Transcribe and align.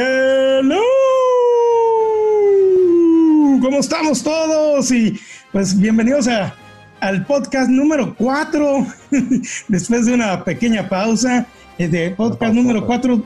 Hello. 0.00 0.78
¿Cómo 3.60 3.80
estamos 3.80 4.22
todos? 4.22 4.92
Y 4.92 5.18
pues 5.50 5.76
bienvenidos 5.76 6.28
a, 6.28 6.54
al 7.00 7.26
podcast 7.26 7.68
número 7.68 8.14
4, 8.14 8.86
después 9.66 10.06
de 10.06 10.14
una 10.14 10.44
pequeña 10.44 10.88
pausa, 10.88 11.48
eh, 11.78 11.88
de 11.88 12.12
podcast 12.12 12.54
número 12.54 12.86
4 12.86 13.20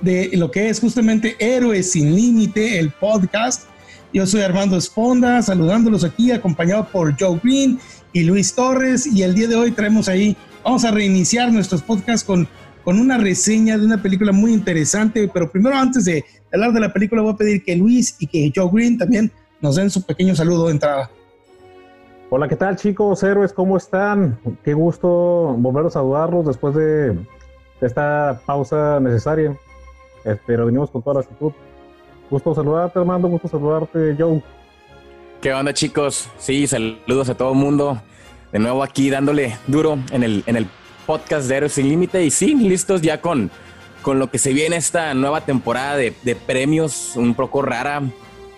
de 0.00 0.30
lo 0.32 0.50
que 0.50 0.68
es 0.68 0.80
justamente 0.80 1.36
Héroes 1.38 1.92
sin 1.92 2.16
Límite, 2.16 2.80
el 2.80 2.90
podcast. 2.90 3.68
Yo 4.12 4.26
soy 4.26 4.40
Armando 4.40 4.76
Esponda, 4.76 5.40
saludándolos 5.42 6.02
aquí, 6.02 6.32
acompañado 6.32 6.88
por 6.88 7.14
Joe 7.16 7.38
Green 7.40 7.78
y 8.12 8.24
Luis 8.24 8.52
Torres. 8.52 9.06
Y 9.06 9.22
el 9.22 9.32
día 9.32 9.46
de 9.46 9.54
hoy 9.54 9.70
traemos 9.70 10.08
ahí, 10.08 10.36
vamos 10.64 10.84
a 10.84 10.90
reiniciar 10.90 11.52
nuestros 11.52 11.82
podcasts 11.82 12.26
con, 12.26 12.48
con 12.86 13.00
una 13.00 13.18
reseña 13.18 13.76
de 13.76 13.84
una 13.84 14.00
película 14.00 14.30
muy 14.30 14.52
interesante. 14.52 15.28
Pero 15.34 15.50
primero, 15.50 15.74
antes 15.76 16.04
de 16.04 16.24
hablar 16.52 16.72
de 16.72 16.78
la 16.78 16.92
película, 16.92 17.20
voy 17.20 17.32
a 17.32 17.36
pedir 17.36 17.64
que 17.64 17.74
Luis 17.74 18.14
y 18.20 18.28
que 18.28 18.52
Joe 18.54 18.70
Green 18.72 18.96
también 18.96 19.32
nos 19.60 19.74
den 19.74 19.90
su 19.90 20.06
pequeño 20.06 20.36
saludo 20.36 20.66
de 20.66 20.74
entrada. 20.74 21.10
Hola, 22.30 22.46
¿qué 22.46 22.54
tal 22.54 22.76
chicos, 22.76 23.24
héroes? 23.24 23.52
¿Cómo 23.52 23.76
están? 23.76 24.38
Qué 24.62 24.72
gusto 24.72 25.08
volver 25.58 25.86
a 25.86 25.90
saludarlos 25.90 26.46
después 26.46 26.76
de 26.76 27.18
esta 27.80 28.40
pausa 28.46 29.00
necesaria. 29.00 29.58
Pero 30.46 30.66
venimos 30.66 30.88
con 30.88 31.02
toda 31.02 31.14
la 31.14 31.20
actitud. 31.22 31.50
Gusto 32.30 32.54
saludarte, 32.54 33.00
Armando. 33.00 33.26
Gusto 33.26 33.48
saludarte, 33.48 34.14
Joe. 34.16 34.40
¿Qué 35.40 35.52
onda, 35.52 35.74
chicos? 35.74 36.28
Sí, 36.38 36.68
saludos 36.68 37.30
a 37.30 37.36
todo 37.36 37.50
el 37.50 37.58
mundo. 37.58 38.00
De 38.52 38.60
nuevo 38.60 38.84
aquí 38.84 39.10
dándole 39.10 39.56
duro 39.66 39.98
en 40.12 40.22
el, 40.22 40.44
en 40.46 40.54
el 40.54 40.68
podcast 41.06 41.48
de 41.48 41.56
Héroes 41.56 41.72
Sin 41.72 41.88
Límite. 41.88 42.24
Y 42.24 42.30
sí, 42.30 42.54
listos 42.54 43.00
ya 43.00 43.20
con, 43.20 43.50
con 44.02 44.18
lo 44.18 44.30
que 44.30 44.38
se 44.38 44.52
viene 44.52 44.76
esta 44.76 45.14
nueva 45.14 45.42
temporada 45.42 45.96
de, 45.96 46.12
de 46.22 46.36
premios, 46.36 47.12
un 47.16 47.34
poco 47.34 47.62
rara, 47.62 48.02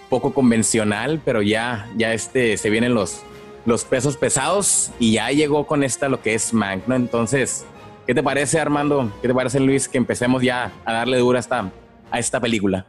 poco 0.09 0.33
convencional, 0.33 1.21
pero 1.25 1.43
ya, 1.43 1.89
ya 1.97 2.13
este, 2.13 2.57
se 2.57 2.71
vienen 2.71 2.95
los, 2.95 3.23
los 3.67 3.85
pesos 3.85 4.17
pesados 4.17 4.91
y 4.99 5.13
ya 5.13 5.31
llegó 5.31 5.67
con 5.67 5.85
esta 5.85 6.09
lo 6.09 6.23
que 6.23 6.35
es 6.35 6.53
Mank, 6.53 6.87
¿no? 6.89 6.97
Entonces, 6.97 7.65
¿qué 8.07 8.15
te 8.15 8.23
parece, 8.23 8.59
Armando? 8.59 9.13
¿Qué 9.21 9.29
te 9.29 9.35
parece, 9.35 9.61
Luis, 9.61 9.89
que 9.89 9.99
empecemos 9.99 10.43
ya 10.43 10.73
a 10.85 10.93
darle 10.93 11.19
dura 11.19 11.39
a 11.39 11.41
esta, 11.41 11.71
a 12.11 12.19
esta 12.19 12.41
película? 12.41 12.87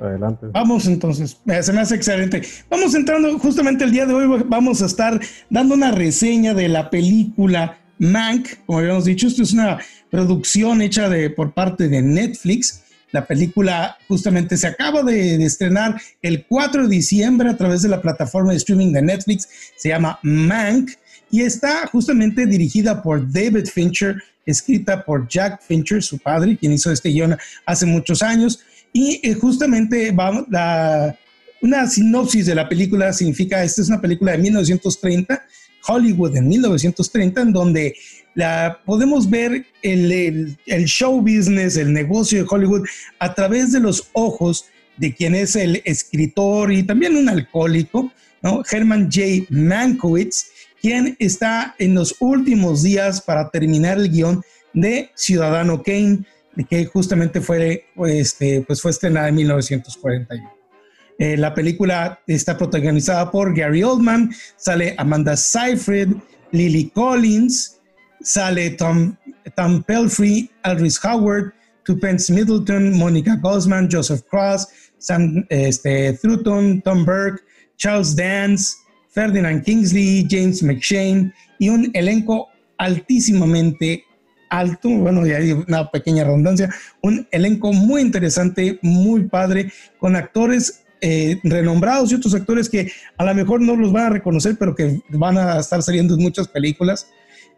Adelante. 0.00 0.46
Vamos 0.50 0.86
entonces, 0.86 1.38
eh, 1.46 1.62
se 1.62 1.72
me 1.72 1.80
hace 1.80 1.94
excelente. 1.94 2.42
Vamos 2.68 2.94
entrando 2.94 3.38
justamente 3.38 3.84
el 3.84 3.92
día 3.92 4.06
de 4.06 4.14
hoy, 4.14 4.42
vamos 4.46 4.82
a 4.82 4.86
estar 4.86 5.20
dando 5.50 5.74
una 5.74 5.92
reseña 5.92 6.54
de 6.54 6.68
la 6.68 6.90
película 6.90 7.78
Mank, 7.98 8.64
como 8.66 8.78
habíamos 8.78 9.04
dicho, 9.04 9.26
esto 9.26 9.42
es 9.42 9.52
una 9.52 9.78
producción 10.10 10.82
hecha 10.82 11.10
por 11.36 11.52
parte 11.52 11.88
de 11.88 12.02
Netflix. 12.02 12.82
La 13.12 13.26
película 13.26 13.96
justamente 14.08 14.56
se 14.56 14.66
acaba 14.66 15.02
de, 15.02 15.42
estrenar 15.44 16.00
el 16.22 16.46
4 16.46 16.84
de 16.84 16.96
diciembre 16.96 17.50
a 17.50 17.56
través 17.56 17.82
de 17.82 17.88
la 17.88 18.00
plataforma 18.00 18.52
de 18.52 18.56
streaming 18.56 18.92
de 18.92 19.02
Netflix. 19.02 19.48
Se 19.76 19.90
llama 19.90 20.18
Mank 20.22 20.92
y 21.30 21.42
está 21.42 21.86
justamente 21.86 22.46
dirigida 22.46 23.02
por 23.02 23.30
David 23.30 23.66
Fincher, 23.66 24.16
escrita 24.46 25.04
por 25.04 25.28
Jack 25.28 25.62
Fincher, 25.62 26.02
su 26.02 26.18
padre, 26.18 26.56
quien 26.56 26.72
hizo 26.72 26.90
este 26.90 27.10
guion 27.10 27.36
hace 27.66 27.86
muchos 27.86 28.22
años. 28.22 28.60
Y 28.92 29.20
eh, 29.22 29.34
justamente 29.34 30.10
va, 30.10 30.44
la, 30.50 31.16
una 31.62 31.86
sinopsis 31.86 32.46
de 32.46 32.54
la 32.54 32.68
película 32.68 33.12
significa, 33.12 33.62
esta 33.62 33.82
es 33.82 33.88
una 33.88 34.00
película 34.00 34.32
de 34.32 34.38
1930, 34.38 35.42
Hollywood 35.86 36.36
en 36.36 36.48
1930, 36.48 37.42
en 37.42 37.52
donde 37.52 37.94
la, 38.34 38.80
podemos 38.84 39.28
ver 39.28 39.66
el, 39.82 40.56
show 40.86 41.20
business, 41.20 41.76
el 41.76 41.92
negocio 41.92 42.42
de 42.42 42.48
Hollywood 42.48 42.86
a 43.18 43.34
través 43.34 43.72
de 43.72 43.80
los 43.80 44.08
ojos 44.12 44.66
de 44.96 45.14
quien 45.14 45.34
es 45.34 45.56
el 45.56 45.82
escritor 45.84 46.72
y 46.72 46.82
también 46.82 47.16
un 47.16 47.28
alcohólico, 47.28 48.12
¿no? 48.42 48.62
Herman 48.70 49.10
J. 49.10 49.46
Mankiewicz, 49.50 50.46
quien 50.80 51.16
está 51.18 51.74
en 51.78 51.94
los 51.94 52.16
últimos 52.20 52.82
días 52.82 53.20
para 53.20 53.50
terminar 53.50 53.98
el 53.98 54.10
guion 54.10 54.42
de 54.72 55.10
Ciudadano 55.14 55.82
Kane, 55.82 56.24
que 56.68 56.84
justamente 56.86 57.40
fue, 57.40 57.86
este, 58.08 58.62
pues 58.62 58.80
fue 58.80 58.90
estrenada 58.90 59.28
en 59.28 59.36
1941. 59.36 60.51
Eh, 61.22 61.36
la 61.36 61.54
película 61.54 62.18
está 62.26 62.58
protagonizada 62.58 63.30
por 63.30 63.54
Gary 63.54 63.84
Oldman, 63.84 64.34
sale 64.56 64.96
Amanda 64.98 65.36
Seyfried, 65.36 66.16
Lily 66.50 66.90
Collins, 66.92 67.80
sale 68.22 68.70
Tom, 68.70 69.14
Tom 69.54 69.84
Pelfrey, 69.84 70.50
Aldrich 70.64 70.98
Howard, 71.04 71.52
Tupence 71.84 72.32
Middleton, 72.32 72.98
Monica 72.98 73.36
Gosman, 73.40 73.88
Joseph 73.88 74.22
Cross, 74.28 74.66
Sam 74.98 75.46
este, 75.48 76.18
Tom 76.82 77.04
Burke, 77.04 77.40
Charles 77.76 78.16
Dance, 78.16 78.74
Ferdinand 79.10 79.62
Kingsley, 79.62 80.26
James 80.28 80.60
McShane 80.60 81.32
y 81.60 81.68
un 81.68 81.88
elenco 81.94 82.48
altísimamente 82.78 84.02
alto, 84.50 84.88
bueno, 84.88 85.24
ya 85.24 85.36
hay 85.36 85.52
una 85.52 85.88
pequeña 85.88 86.24
redundancia, 86.24 86.68
un 87.00 87.28
elenco 87.30 87.72
muy 87.72 88.02
interesante, 88.02 88.80
muy 88.82 89.28
padre, 89.28 89.72
con 90.00 90.16
actores 90.16 90.82
eh, 91.04 91.40
renombrados 91.42 92.12
y 92.12 92.14
otros 92.14 92.32
actores 92.32 92.68
que 92.68 92.92
a 93.18 93.24
lo 93.24 93.34
mejor 93.34 93.60
no 93.60 93.74
los 93.74 93.92
van 93.92 94.04
a 94.04 94.10
reconocer, 94.10 94.56
pero 94.56 94.76
que 94.76 95.00
van 95.08 95.36
a 95.36 95.58
estar 95.58 95.82
saliendo 95.82 96.14
en 96.14 96.22
muchas 96.22 96.46
películas 96.46 97.08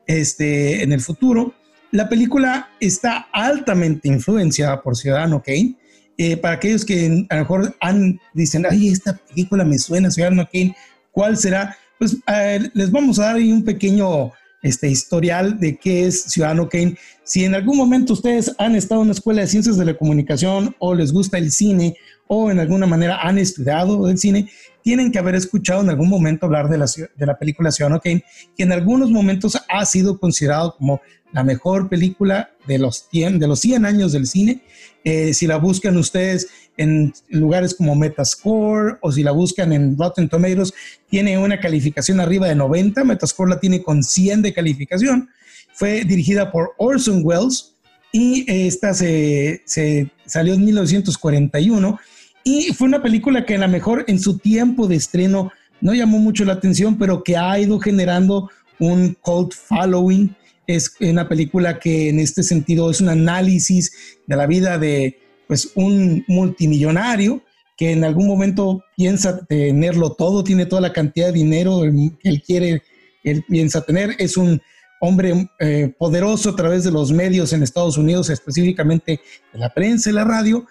este, 0.06 0.82
en 0.82 0.92
el 0.92 1.02
futuro. 1.02 1.52
La 1.90 2.08
película 2.08 2.70
está 2.80 3.28
altamente 3.32 4.08
influenciada 4.08 4.82
por 4.82 4.96
Ciudadano 4.96 5.42
Kane. 5.42 5.76
Eh, 6.16 6.38
para 6.38 6.54
aquellos 6.54 6.86
que 6.86 7.26
a 7.28 7.34
lo 7.34 7.40
mejor 7.42 7.76
han, 7.80 8.18
dicen, 8.32 8.64
ay, 8.68 8.88
esta 8.88 9.14
película 9.14 9.62
me 9.62 9.78
suena, 9.78 10.10
Ciudadano 10.10 10.48
Kane, 10.50 10.74
¿cuál 11.10 11.36
será? 11.36 11.76
Pues 11.98 12.16
eh, 12.26 12.70
les 12.72 12.90
vamos 12.90 13.18
a 13.18 13.26
dar 13.26 13.36
ahí 13.36 13.52
un 13.52 13.62
pequeño 13.62 14.32
este 14.64 14.88
historial 14.88 15.60
de 15.60 15.76
qué 15.76 16.06
es 16.06 16.22
Ciudadano 16.22 16.68
Kane. 16.68 16.96
Si 17.22 17.44
en 17.44 17.54
algún 17.54 17.76
momento 17.76 18.14
ustedes 18.14 18.52
han 18.58 18.74
estado 18.74 19.02
en 19.02 19.08
una 19.08 19.12
escuela 19.12 19.42
de 19.42 19.46
ciencias 19.46 19.76
de 19.76 19.84
la 19.84 19.96
comunicación 19.96 20.74
o 20.78 20.94
les 20.94 21.12
gusta 21.12 21.38
el 21.38 21.52
cine 21.52 21.96
o 22.26 22.50
en 22.50 22.58
alguna 22.58 22.86
manera 22.86 23.20
han 23.20 23.36
estudiado 23.36 24.08
el 24.08 24.18
cine, 24.18 24.48
tienen 24.82 25.12
que 25.12 25.18
haber 25.18 25.34
escuchado 25.34 25.82
en 25.82 25.90
algún 25.90 26.08
momento 26.08 26.46
hablar 26.46 26.70
de 26.70 26.78
la, 26.78 26.86
de 26.86 27.26
la 27.26 27.38
película 27.38 27.70
Ciudadano 27.70 28.00
Kane, 28.00 28.24
que 28.56 28.62
en 28.62 28.72
algunos 28.72 29.10
momentos 29.10 29.58
ha 29.68 29.84
sido 29.84 30.18
considerado 30.18 30.76
como 30.76 31.02
la 31.32 31.44
mejor 31.44 31.90
película 31.90 32.50
de 32.66 32.78
los 32.78 33.06
100, 33.10 33.38
de 33.38 33.48
los 33.48 33.60
100 33.60 33.84
años 33.84 34.12
del 34.12 34.26
cine. 34.26 34.62
Eh, 35.04 35.34
si 35.34 35.46
la 35.46 35.58
buscan 35.58 35.96
ustedes 35.98 36.48
en 36.76 37.12
lugares 37.28 37.74
como 37.74 37.94
Metascore 37.94 38.96
o 39.00 39.12
si 39.12 39.22
la 39.22 39.32
buscan 39.32 39.72
en 39.72 39.96
Rotten 39.96 40.28
Tomatoes, 40.28 40.72
tiene 41.08 41.38
una 41.38 41.60
calificación 41.60 42.20
arriba 42.20 42.48
de 42.48 42.54
90. 42.54 43.04
Metascore 43.04 43.50
la 43.50 43.60
tiene 43.60 43.82
con 43.82 44.02
100 44.02 44.42
de 44.42 44.52
calificación. 44.52 45.28
Fue 45.72 46.04
dirigida 46.04 46.50
por 46.50 46.72
Orson 46.78 47.20
Welles 47.24 47.74
y 48.12 48.44
esta 48.48 48.94
se, 48.94 49.62
se 49.64 50.10
salió 50.26 50.54
en 50.54 50.64
1941 50.64 51.98
y 52.44 52.74
fue 52.74 52.86
una 52.88 53.02
película 53.02 53.46
que 53.46 53.54
a 53.54 53.58
lo 53.58 53.68
mejor 53.68 54.04
en 54.06 54.20
su 54.20 54.38
tiempo 54.38 54.86
de 54.86 54.96
estreno 54.96 55.50
no 55.80 55.94
llamó 55.94 56.18
mucho 56.18 56.44
la 56.44 56.52
atención, 56.52 56.98
pero 56.98 57.24
que 57.24 57.36
ha 57.36 57.58
ido 57.58 57.80
generando 57.80 58.50
un 58.78 59.16
cult 59.20 59.54
following. 59.54 60.34
Es 60.66 60.94
una 61.00 61.28
película 61.28 61.78
que 61.78 62.10
en 62.10 62.20
este 62.20 62.42
sentido 62.42 62.90
es 62.90 63.00
un 63.00 63.08
análisis 63.08 63.92
de 64.26 64.36
la 64.36 64.46
vida 64.46 64.78
de 64.78 65.18
pues 65.46 65.72
un 65.74 66.24
multimillonario 66.28 67.42
que 67.76 67.92
en 67.92 68.04
algún 68.04 68.26
momento 68.26 68.84
piensa 68.96 69.44
tenerlo 69.46 70.12
todo, 70.12 70.44
tiene 70.44 70.66
toda 70.66 70.80
la 70.80 70.92
cantidad 70.92 71.26
de 71.26 71.32
dinero 71.32 71.82
que 71.82 72.28
él 72.28 72.42
quiere, 72.42 72.82
él 73.24 73.44
piensa 73.48 73.80
tener, 73.80 74.14
es 74.18 74.36
un 74.36 74.60
hombre 75.00 75.50
eh, 75.58 75.92
poderoso 75.98 76.50
a 76.50 76.56
través 76.56 76.84
de 76.84 76.90
los 76.90 77.12
medios 77.12 77.52
en 77.52 77.62
Estados 77.62 77.98
Unidos, 77.98 78.30
específicamente 78.30 79.20
de 79.52 79.58
la 79.58 79.72
prensa 79.72 80.10
y 80.10 80.12
la 80.12 80.24
radio, 80.24 80.66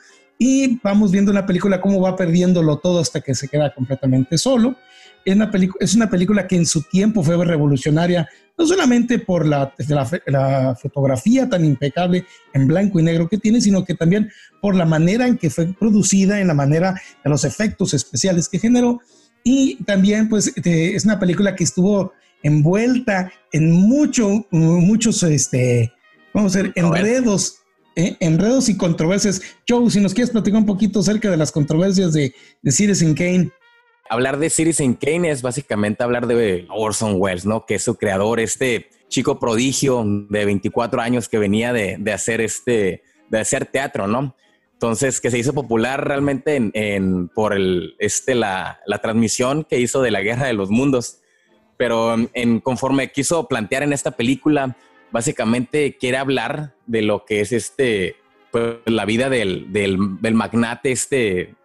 y 0.46 0.78
vamos 0.84 1.10
viendo 1.10 1.32
en 1.32 1.36
la 1.36 1.46
película 1.46 1.80
cómo 1.80 2.02
va 2.02 2.18
perdiéndolo 2.18 2.78
todo 2.78 3.00
hasta 3.00 3.22
que 3.22 3.34
se 3.34 3.48
queda 3.48 3.74
completamente 3.74 4.38
solo. 4.38 4.76
Es 5.24 5.34
una, 5.38 5.50
es 5.80 5.96
una 5.96 6.10
película 6.10 6.46
que 6.46 6.58
en 6.58 6.66
su 6.66 6.82
tiempo 6.82 7.24
fue 7.24 7.46
revolucionaria, 7.46 8.28
no 8.58 8.68
solamente 8.68 9.20
por 9.20 9.48
la, 9.48 9.74
la, 9.88 10.22
la, 10.26 10.76
fotografía 10.76 11.48
tan 11.48 11.64
impecable 11.64 12.26
en 12.54 12.68
blanco 12.68 13.00
y 13.00 13.04
negro 13.04 13.30
que 13.30 13.38
tiene, 13.38 13.62
sino 13.62 13.86
que 13.86 13.94
también 13.94 14.30
por 14.62 14.76
la 14.76 14.84
manera 14.84 15.28
en 15.28 15.38
que 15.38 15.50
fue 15.50 15.68
producida, 15.80 16.42
en 16.42 16.50
la 16.50 16.54
manera 16.54 16.94
de 17.24 17.30
los 17.30 17.46
efectos 17.46 17.94
especiales 17.94 18.50
que 18.50 18.60
generó. 18.60 19.00
Y 19.46 19.82
también, 19.86 20.28
pues, 20.28 20.52
es 20.58 21.06
una 21.06 21.20
película 21.22 21.56
que 21.56 21.64
estuvo 21.64 22.12
envuelta 22.44 23.32
en 23.54 23.72
mucho, 23.72 24.46
muchos, 24.52 25.24
este, 25.24 25.94
vamos 26.34 26.54
a 26.58 26.64
ver, 26.64 26.74
enredos 26.76 27.63
eh, 27.96 28.18
enredos 28.20 28.70
y 28.70 28.78
controversias. 28.78 29.42
Joe, 29.68 29.90
si 29.90 30.00
nos 30.00 30.14
quieres 30.14 30.32
platicar 30.32 30.60
un 30.60 30.66
poquito 30.66 31.00
acerca 31.00 31.30
de 31.30 31.38
las 31.38 31.52
controversias 31.52 32.14
de, 32.14 32.34
de 32.62 32.72
Citizen 32.72 33.14
Kane. 33.14 33.52
Hablar 34.10 34.38
de 34.38 34.50
Citizen 34.50 34.96
Kane 34.96 35.32
es 35.32 35.42
básicamente 35.42 36.04
hablar 36.04 36.28
de 36.28 36.68
Orson 36.70 37.16
Welles, 37.18 37.46
¿no? 37.46 37.66
Que 37.66 37.76
es 37.76 37.84
su 37.84 37.96
creador, 37.96 38.40
este 38.40 38.90
chico 39.08 39.40
prodigio 39.40 40.04
de 40.30 40.46
24 40.46 41.02
años 41.02 41.30
que 41.30 41.38
venía 41.38 41.72
de, 41.72 41.98
de 42.00 42.12
hacer 42.12 42.42
este, 42.42 43.04
de 43.30 43.40
hacer 43.40 43.66
teatro, 43.66 44.08
¿no? 44.08 44.36
Entonces, 44.74 45.22
que 45.22 45.32
se 45.32 45.38
hizo 45.38 45.54
popular 45.54 46.06
realmente 46.06 46.72
en, 46.74 47.30
por 47.30 47.54
el, 47.54 47.96
este, 48.00 48.36
la, 48.36 48.82
la, 48.86 48.98
transmisión 48.98 49.64
que 49.64 49.80
hizo 49.80 50.02
de 50.02 50.12
la 50.12 50.20
Guerra 50.20 50.48
de 50.48 50.54
los 50.54 50.70
Mundos. 50.70 51.20
Pero 51.78 52.16
en, 52.34 52.60
conforme 52.60 53.12
quiso 53.12 53.48
plantear 53.48 53.84
en 53.84 53.94
esta 53.94 54.12
película, 54.12 54.76
básicamente 55.12 55.96
quiere 55.98 56.18
hablar 56.18 56.73
de 56.86 57.02
lo 57.02 57.26
que 57.26 57.42
es 57.42 57.52
este, 57.52 58.16
pues, 58.52 58.78
la 58.86 59.06
vida 59.06 59.30
del, 59.30 59.72
del, 59.72 59.98
del 60.22 60.34
magnate, 60.34 60.92
este, 60.92 61.56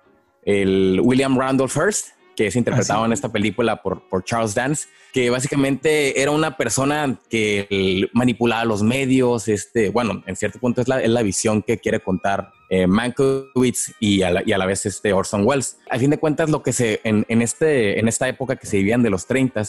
el 0.44 1.00
William 1.02 1.38
Randolph 1.38 1.76
Hearst, 1.76 2.08
que 2.38 2.46
es 2.46 2.56
interpretado 2.56 3.04
en 3.04 3.12
esta 3.12 3.30
película 3.32 3.82
por, 3.82 4.08
por, 4.08 4.24
Charles 4.24 4.54
Dance, 4.54 4.86
que 5.12 5.28
básicamente 5.28 6.22
era 6.22 6.30
una 6.30 6.56
persona 6.56 7.18
que 7.28 8.08
manipulaba 8.12 8.64
los 8.64 8.82
medios, 8.84 9.48
este, 9.48 9.90
bueno, 9.90 10.22
en 10.24 10.36
cierto 10.36 10.60
punto 10.60 10.80
es 10.80 10.86
la, 10.86 11.02
es 11.02 11.10
la 11.10 11.22
visión 11.22 11.62
que 11.62 11.78
quiere 11.78 11.98
contar 11.98 12.52
eh, 12.70 12.86
Mankiewicz 12.86 13.92
y 13.98 14.22
a, 14.22 14.30
la, 14.30 14.42
y 14.46 14.52
a, 14.52 14.58
la, 14.58 14.66
vez 14.66 14.86
este 14.86 15.12
Orson 15.12 15.44
Welles. 15.44 15.78
A 15.90 15.98
fin 15.98 16.10
de 16.10 16.18
cuentas, 16.18 16.48
lo 16.48 16.62
que 16.62 16.72
se, 16.72 17.00
en, 17.02 17.26
en, 17.28 17.42
este, 17.42 17.98
en 17.98 18.06
esta 18.06 18.28
época 18.28 18.54
que 18.54 18.68
se 18.68 18.76
vivían 18.76 19.02
de 19.02 19.10
los 19.10 19.26
30 19.26 19.62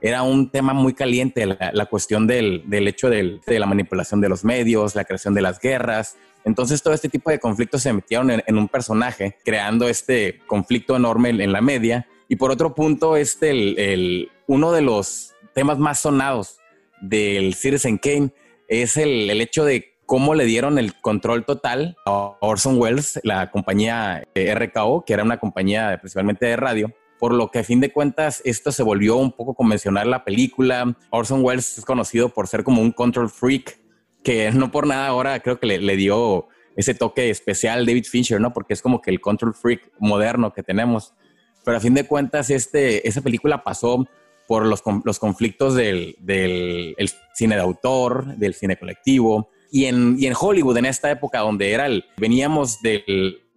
era 0.00 0.22
un 0.22 0.50
tema 0.50 0.72
muy 0.72 0.94
caliente, 0.94 1.46
la, 1.46 1.86
cuestión 1.86 2.26
del, 2.26 2.62
del 2.66 2.86
hecho 2.88 3.08
del, 3.08 3.40
de 3.46 3.58
la 3.58 3.66
manipulación 3.66 4.20
de 4.20 4.28
los 4.28 4.44
medios, 4.44 4.94
la 4.94 5.04
creación 5.04 5.34
de 5.34 5.42
las 5.42 5.58
guerras, 5.58 6.16
entonces 6.46 6.80
todo 6.80 6.94
este 6.94 7.08
tipo 7.08 7.28
de 7.28 7.40
conflictos 7.40 7.82
se 7.82 7.92
metieron 7.92 8.30
en, 8.30 8.56
un 8.56 8.68
personaje, 8.68 9.36
creando 9.44 9.88
este 9.88 10.38
conflicto 10.46 10.94
enorme 10.94 11.30
en, 11.30 11.52
la 11.52 11.60
media. 11.60 12.06
Y 12.28 12.36
por 12.36 12.52
otro 12.52 12.72
punto, 12.72 13.16
este, 13.16 13.50
el, 13.50 13.78
el, 13.80 14.30
uno 14.46 14.70
de 14.70 14.80
los 14.80 15.34
temas 15.54 15.78
más 15.78 15.98
sonados 15.98 16.58
del 17.00 17.54
Citizen 17.54 17.98
Kane 17.98 18.30
es 18.68 18.96
el, 18.96 19.28
el, 19.28 19.40
hecho 19.40 19.64
de 19.64 19.96
cómo 20.06 20.36
le 20.36 20.44
dieron 20.44 20.78
el 20.78 20.94
control 21.00 21.44
total 21.44 21.96
a 22.06 22.36
Orson 22.40 22.80
Welles, 22.80 23.18
la 23.24 23.50
compañía 23.50 24.22
RKO, 24.36 25.04
que 25.04 25.14
era 25.14 25.24
una 25.24 25.38
compañía 25.38 25.98
principalmente 26.00 26.46
de 26.46 26.54
radio, 26.54 26.92
por 27.18 27.32
lo 27.32 27.50
que 27.50 27.60
a 27.60 27.64
fin 27.64 27.80
de 27.80 27.92
cuentas 27.92 28.42
esto 28.44 28.72
se 28.72 28.82
volvió 28.82 29.16
un 29.16 29.32
poco 29.32 29.54
convencional 29.54 30.10
la 30.10 30.24
película. 30.24 30.96
Orson 31.10 31.44
Welles 31.44 31.78
es 31.78 31.84
conocido 31.84 32.28
por 32.30 32.48
ser 32.48 32.64
como 32.64 32.82
un 32.82 32.92
control 32.92 33.30
freak, 33.30 33.78
que 34.22 34.50
no 34.52 34.70
por 34.70 34.86
nada 34.86 35.06
ahora 35.06 35.40
creo 35.40 35.58
que 35.58 35.66
le, 35.66 35.78
le 35.78 35.96
dio 35.96 36.48
ese 36.76 36.94
toque 36.94 37.30
especial 37.30 37.86
David 37.86 38.04
Fincher, 38.04 38.40
¿no? 38.40 38.52
Porque 38.52 38.74
es 38.74 38.82
como 38.82 39.00
que 39.00 39.10
el 39.10 39.20
control 39.20 39.54
freak 39.54 39.92
moderno 39.98 40.52
que 40.52 40.62
tenemos 40.62 41.14
pero 41.66 41.78
a 41.78 41.80
fin 41.80 41.94
de 41.94 42.06
cuentas 42.06 42.48
este, 42.48 43.08
esa 43.08 43.22
película 43.22 43.64
pasó 43.64 44.06
por 44.46 44.64
los, 44.64 44.84
los 45.04 45.18
conflictos 45.18 45.74
del, 45.74 46.14
del 46.20 46.94
el 46.96 47.10
cine 47.34 47.56
de 47.56 47.60
autor, 47.60 48.36
del 48.36 48.54
cine 48.54 48.76
colectivo, 48.76 49.50
y 49.72 49.86
en, 49.86 50.14
y 50.16 50.26
en 50.26 50.34
Hollywood, 50.38 50.76
en 50.76 50.86
esta 50.86 51.10
época 51.10 51.40
donde 51.40 51.72
era 51.72 51.86
el, 51.86 52.04
veníamos 52.18 52.80
de 52.82 53.02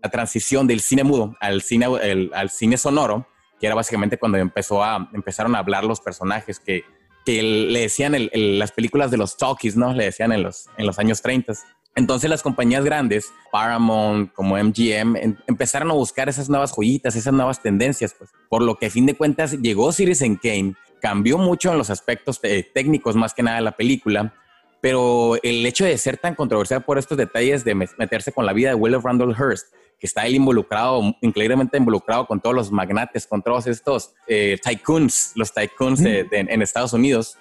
la 0.02 0.10
transición 0.10 0.66
del 0.66 0.80
cine 0.80 1.04
mudo 1.04 1.36
al 1.40 1.62
cine, 1.62 1.86
al 2.34 2.50
cine 2.50 2.78
sonoro, 2.78 3.28
que 3.60 3.68
era 3.68 3.76
básicamente 3.76 4.18
cuando 4.18 4.38
empezó 4.38 4.84
a, 4.84 5.10
empezaron 5.14 5.56
a 5.56 5.60
hablar 5.60 5.84
los 5.84 6.02
personajes 6.02 6.60
que, 6.60 6.84
que 7.26 7.44
le 7.44 7.82
decían 7.82 8.16
el, 8.16 8.60
las 8.60 8.72
películas 8.72 9.12
de 9.12 9.18
los 9.18 9.38
talkies, 9.38 9.76
¿no? 9.76 9.94
Le 9.94 10.06
decían 10.06 10.32
en 10.32 10.44
los, 10.44 10.68
en 10.78 10.86
los 10.86 11.00
años 11.00 11.22
30. 11.22 11.54
Entonces 11.96 12.30
las 12.30 12.44
compañías 12.44 12.84
grandes, 12.86 13.32
Paramount, 13.52 14.32
como 14.34 14.56
MGM, 14.58 15.16
em, 15.18 15.36
empezaron 15.48 15.92
a 15.92 15.94
buscar 15.94 16.30
esas 16.30 16.50
nuevas 16.50 16.72
joyitas, 16.72 17.16
esas 17.16 17.34
nuevas 17.34 17.62
tendencias, 17.62 18.14
pues, 18.18 18.32
por 18.50 18.62
lo 18.62 18.76
que 18.76 18.86
a 18.86 18.90
fin 18.90 19.06
de 19.06 19.16
cuentas 19.16 19.60
llegó 19.60 19.92
Citizen 19.92 20.36
Kane, 20.38 20.76
cambió 21.02 21.38
mucho 21.38 21.72
en 21.72 21.78
los 21.78 21.90
aspectos 21.90 22.40
eh, 22.44 22.70
técnicos 22.74 23.16
más 23.16 23.34
que 23.34 23.44
nada 23.44 23.58
de 23.58 23.64
la 23.64 23.72
película, 23.72 24.34
pero 24.82 25.36
el 25.44 25.66
hecho 25.66 25.86
de 25.86 25.98
ser 25.98 26.18
tan 26.18 26.36
controversial 26.36 26.84
por 26.84 26.98
estos 26.98 27.18
detalles 27.18 27.64
de 27.64 27.76
meterse 27.76 28.32
con 28.32 28.46
la 28.46 28.54
vida 28.54 28.70
de 28.70 28.76
William 28.76 29.02
Randall 29.04 29.36
Hearst, 29.36 29.74
que 30.00 30.08
está 30.08 30.26
él 30.26 30.36
involucrado, 30.36 31.02
increíblemente 31.22 31.78
involucrado 31.78 32.26
con 32.26 32.40
todos 32.40 32.56
los 32.56 32.72
magnates, 32.72 33.28
con 33.28 33.42
todos 33.42 33.68
estos 33.68 34.14
eh, 34.28 34.58
tycoons, 34.64 35.34
los 35.36 35.54
tycoons 35.54 36.02
de, 36.02 36.24
de, 36.24 36.40
en 36.40 36.62
Estados 36.62 36.94
Unidos, 36.94 37.38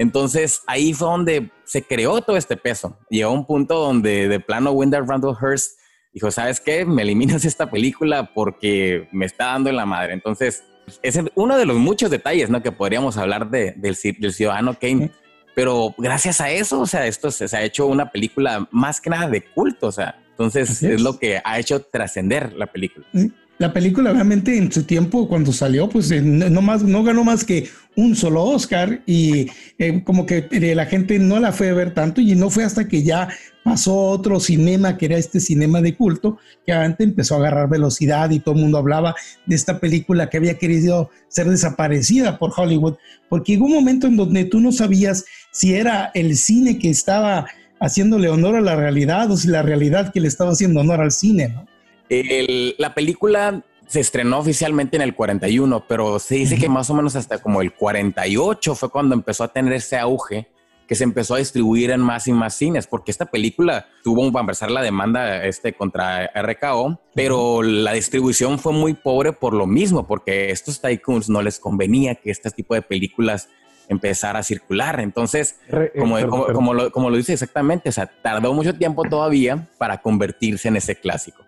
entonces 0.00 0.62
ahí 0.66 0.94
fue 0.94 1.08
donde 1.08 1.50
se 1.64 1.82
creó 1.82 2.22
todo 2.22 2.38
este 2.38 2.56
peso. 2.56 2.98
Llegó 3.10 3.30
a 3.30 3.34
un 3.34 3.44
punto 3.44 3.74
donde 3.74 4.28
de 4.28 4.40
plano 4.40 4.70
Wendell 4.70 5.06
Randall 5.06 5.36
Hearst 5.38 5.78
dijo, 6.14 6.30
¿sabes 6.30 6.58
qué? 6.58 6.86
Me 6.86 7.02
eliminas 7.02 7.44
esta 7.44 7.70
película 7.70 8.32
porque 8.32 9.08
me 9.12 9.26
está 9.26 9.46
dando 9.46 9.68
en 9.68 9.76
la 9.76 9.84
madre. 9.84 10.14
Entonces, 10.14 10.64
es 11.02 11.20
uno 11.34 11.58
de 11.58 11.66
los 11.66 11.76
muchos 11.76 12.10
detalles 12.10 12.48
¿no? 12.48 12.62
que 12.62 12.72
podríamos 12.72 13.18
hablar 13.18 13.50
de, 13.50 13.74
del, 13.76 13.94
del, 14.18 14.32
ciudadano 14.32 14.74
Kane. 14.74 15.10
Pero 15.54 15.94
gracias 15.98 16.40
a 16.40 16.50
eso, 16.50 16.80
o 16.80 16.86
sea, 16.86 17.06
esto 17.06 17.30
se, 17.30 17.48
se, 17.48 17.56
ha 17.56 17.62
hecho 17.62 17.86
una 17.86 18.10
película 18.10 18.68
más 18.70 19.00
que 19.00 19.10
nada 19.10 19.28
de 19.28 19.42
culto, 19.42 19.88
o 19.88 19.92
sea, 19.92 20.18
entonces 20.30 20.70
es. 20.70 20.82
es. 20.82 21.00
lo 21.00 21.18
que 21.18 21.40
ha 21.44 21.58
hecho 21.58 21.82
trascender 21.82 22.52
la 22.54 22.66
película. 22.66 23.06
¿Sí? 23.12 23.32
la 23.60 23.74
película 23.74 24.14
realmente 24.14 24.56
en 24.56 24.72
su 24.72 24.84
tiempo 24.84 25.28
cuando 25.28 25.52
salió 25.52 25.86
pues 25.86 26.10
eh, 26.10 26.22
no 26.22 26.62
más 26.62 26.82
no 26.82 27.04
ganó 27.04 27.24
más 27.24 27.44
que 27.44 27.68
un 27.94 28.16
solo 28.16 28.42
Oscar 28.42 29.02
y 29.04 29.48
eh, 29.78 30.02
como 30.02 30.24
que 30.24 30.48
eh, 30.50 30.74
la 30.74 30.86
gente 30.86 31.18
no 31.18 31.38
la 31.38 31.52
fue 31.52 31.68
a 31.68 31.74
ver 31.74 31.92
tanto 31.92 32.22
y 32.22 32.34
no 32.34 32.48
fue 32.48 32.64
hasta 32.64 32.88
que 32.88 33.02
ya 33.02 33.28
pasó 33.62 33.94
otro 33.94 34.40
cinema 34.40 34.96
que 34.96 35.04
era 35.04 35.18
este 35.18 35.40
cinema 35.40 35.82
de 35.82 35.94
culto 35.94 36.38
que 36.64 36.72
antes 36.72 37.06
empezó 37.06 37.34
a 37.34 37.38
agarrar 37.40 37.68
velocidad 37.68 38.30
y 38.30 38.40
todo 38.40 38.54
el 38.54 38.62
mundo 38.62 38.78
hablaba 38.78 39.14
de 39.44 39.56
esta 39.56 39.78
película 39.78 40.30
que 40.30 40.38
había 40.38 40.56
querido 40.56 41.10
ser 41.28 41.46
desaparecida 41.50 42.38
por 42.38 42.52
Hollywood 42.56 42.96
porque 43.28 43.52
llegó 43.52 43.66
un 43.66 43.74
momento 43.74 44.06
en 44.06 44.16
donde 44.16 44.46
tú 44.46 44.58
no 44.60 44.72
sabías 44.72 45.26
si 45.50 45.74
era 45.74 46.10
el 46.14 46.36
cine 46.36 46.78
que 46.78 46.90
estaba 46.90 47.46
haciéndole 47.80 48.28
honor 48.28 48.56
a 48.56 48.60
la 48.60 48.76
realidad 48.76 49.30
o 49.30 49.36
si 49.36 49.48
la 49.48 49.62
realidad 49.62 50.12
que 50.12 50.20
le 50.20 50.28
estaba 50.28 50.50
haciendo 50.50 50.80
honor 50.80 51.00
al 51.00 51.12
cine, 51.12 51.48
¿no? 51.48 51.66
El, 52.08 52.74
la 52.78 52.92
película 52.92 53.62
se 53.86 54.00
estrenó 54.00 54.38
oficialmente 54.38 54.96
en 54.96 55.02
el 55.02 55.14
41, 55.14 55.84
pero 55.88 56.18
se 56.18 56.36
dice 56.36 56.54
uh 56.54 56.58
-huh. 56.58 56.60
que 56.60 56.68
más 56.68 56.90
o 56.90 56.94
menos 56.94 57.16
hasta 57.16 57.38
como 57.38 57.62
el 57.62 57.72
48 57.72 58.74
fue 58.74 58.90
cuando 58.90 59.14
empezó 59.14 59.44
a 59.44 59.52
tener 59.52 59.72
ese 59.72 59.96
auge 59.96 60.48
que 60.86 60.96
se 60.96 61.04
empezó 61.04 61.36
a 61.36 61.38
distribuir 61.38 61.92
en 61.92 62.00
más 62.00 62.26
y 62.26 62.32
más 62.32 62.54
cines, 62.54 62.88
porque 62.88 63.12
esta 63.12 63.26
película 63.26 63.86
tuvo 64.02 64.30
para 64.32 64.40
empezar 64.40 64.72
la 64.72 64.82
demanda 64.82 65.44
este, 65.44 65.72
contra 65.72 66.26
RKO, 66.34 67.00
pero 67.14 67.58
uh 67.58 67.62
-huh. 67.62 67.82
la 67.84 67.92
distribución 67.92 68.58
fue 68.58 68.72
muy 68.72 68.94
pobre 68.94 69.32
por 69.32 69.54
lo 69.54 69.66
mismo, 69.66 70.06
porque 70.06 70.32
a 70.32 70.52
estos 70.52 70.80
tycoons 70.80 71.28
no 71.28 71.42
les 71.42 71.60
convenía 71.60 72.16
que 72.16 72.32
este 72.32 72.50
tipo 72.50 72.74
de 72.74 72.82
películas 72.82 73.48
empezara 73.90 74.38
a 74.38 74.42
circular. 74.42 75.00
Entonces, 75.00 75.60
Re, 75.68 75.92
como, 75.98 76.16
como, 76.52 76.72
lo, 76.72 76.90
como, 76.90 77.10
lo, 77.10 77.16
dice 77.16 77.34
exactamente, 77.34 77.88
o 77.88 77.92
sea, 77.92 78.06
tardó 78.06 78.54
mucho 78.54 78.74
tiempo 78.74 79.02
todavía 79.04 79.68
para 79.78 80.00
convertirse 80.00 80.68
en 80.68 80.76
ese 80.76 80.94
clásico. 80.96 81.42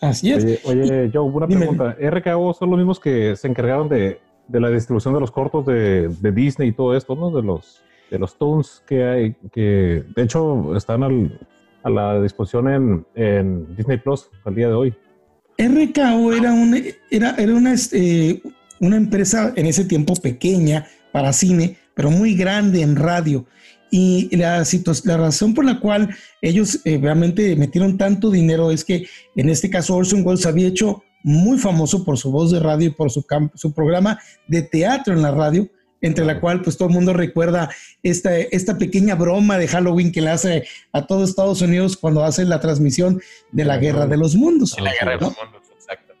Así 0.00 0.32
es. 0.32 0.42
Oye, 0.42 0.60
oye 0.64 1.10
Joe, 1.12 1.22
una 1.22 1.46
Dime. 1.46 1.60
pregunta. 1.60 1.96
¿RKO 2.00 2.54
son 2.54 2.70
los 2.70 2.78
mismos 2.78 2.98
que 2.98 3.36
se 3.36 3.46
encargaron 3.46 3.88
de, 3.88 4.20
de 4.48 4.60
la 4.60 4.70
distribución 4.70 5.14
de 5.14 5.20
los 5.20 5.30
cortos 5.30 5.64
de, 5.66 6.08
de, 6.08 6.32
Disney 6.32 6.70
y 6.70 6.72
todo 6.72 6.96
esto, 6.96 7.14
¿no? 7.14 7.30
De 7.30 7.42
los, 7.42 7.82
de 8.10 8.18
los 8.18 8.36
Toons 8.36 8.82
que 8.86 9.04
hay, 9.04 9.36
que 9.52 10.04
de 10.16 10.22
hecho 10.22 10.74
están 10.76 11.02
al, 11.04 11.38
a 11.84 11.90
la 11.90 12.20
disposición 12.20 12.68
en, 12.68 13.06
en, 13.14 13.76
Disney 13.76 13.98
Plus 13.98 14.28
al 14.44 14.54
día 14.54 14.68
de 14.68 14.74
hoy. 14.74 14.94
RKO 15.58 16.32
era 16.32 16.52
una, 16.52 16.78
era, 17.10 17.36
era 17.36 17.54
una, 17.54 17.74
eh, 17.92 18.42
una 18.80 18.96
empresa 18.96 19.52
en 19.54 19.66
ese 19.66 19.84
tiempo 19.84 20.14
pequeña 20.16 20.86
para 21.12 21.32
cine, 21.32 21.76
pero 21.94 22.10
muy 22.10 22.34
grande 22.34 22.82
en 22.82 22.96
radio. 22.96 23.46
Y 23.90 24.34
la, 24.34 24.64
la 25.04 25.16
razón 25.18 25.52
por 25.52 25.66
la 25.66 25.78
cual 25.78 26.16
ellos 26.40 26.80
eh, 26.86 26.98
realmente 27.00 27.54
metieron 27.56 27.98
tanto 27.98 28.30
dinero 28.30 28.70
es 28.70 28.84
que 28.84 29.06
en 29.36 29.50
este 29.50 29.68
caso 29.68 29.94
Orson 29.94 30.26
Welles 30.26 30.46
había 30.46 30.68
hecho 30.68 31.02
muy 31.22 31.58
famoso 31.58 32.04
por 32.04 32.18
su 32.18 32.30
voz 32.30 32.50
de 32.50 32.60
radio 32.60 32.88
y 32.88 32.92
por 32.92 33.10
su, 33.10 33.24
su 33.54 33.72
programa 33.74 34.18
de 34.48 34.62
teatro 34.62 35.14
en 35.14 35.22
la 35.22 35.30
radio, 35.30 35.68
entre 36.00 36.24
la 36.24 36.40
cual 36.40 36.62
pues 36.62 36.76
todo 36.76 36.88
el 36.88 36.94
mundo 36.94 37.12
recuerda 37.12 37.70
esta, 38.02 38.36
esta 38.36 38.78
pequeña 38.78 39.14
broma 39.14 39.58
de 39.58 39.68
Halloween 39.68 40.10
que 40.10 40.20
le 40.20 40.30
hace 40.30 40.64
a 40.92 41.06
todo 41.06 41.22
Estados 41.22 41.60
Unidos 41.62 41.96
cuando 41.96 42.24
hace 42.24 42.44
la 42.44 42.60
transmisión 42.60 43.20
de 43.52 43.64
la 43.64 43.76
Guerra 43.76 44.06
de 44.06 44.16
los 44.16 44.34
Mundos. 44.34 44.74
De 44.74 44.82
la 44.82 44.92
Guerra 44.92 45.16
¿no? 45.16 45.18
de 45.18 45.26
los 45.26 45.36
Mundos, 45.36 45.62
exacto. 45.74 46.14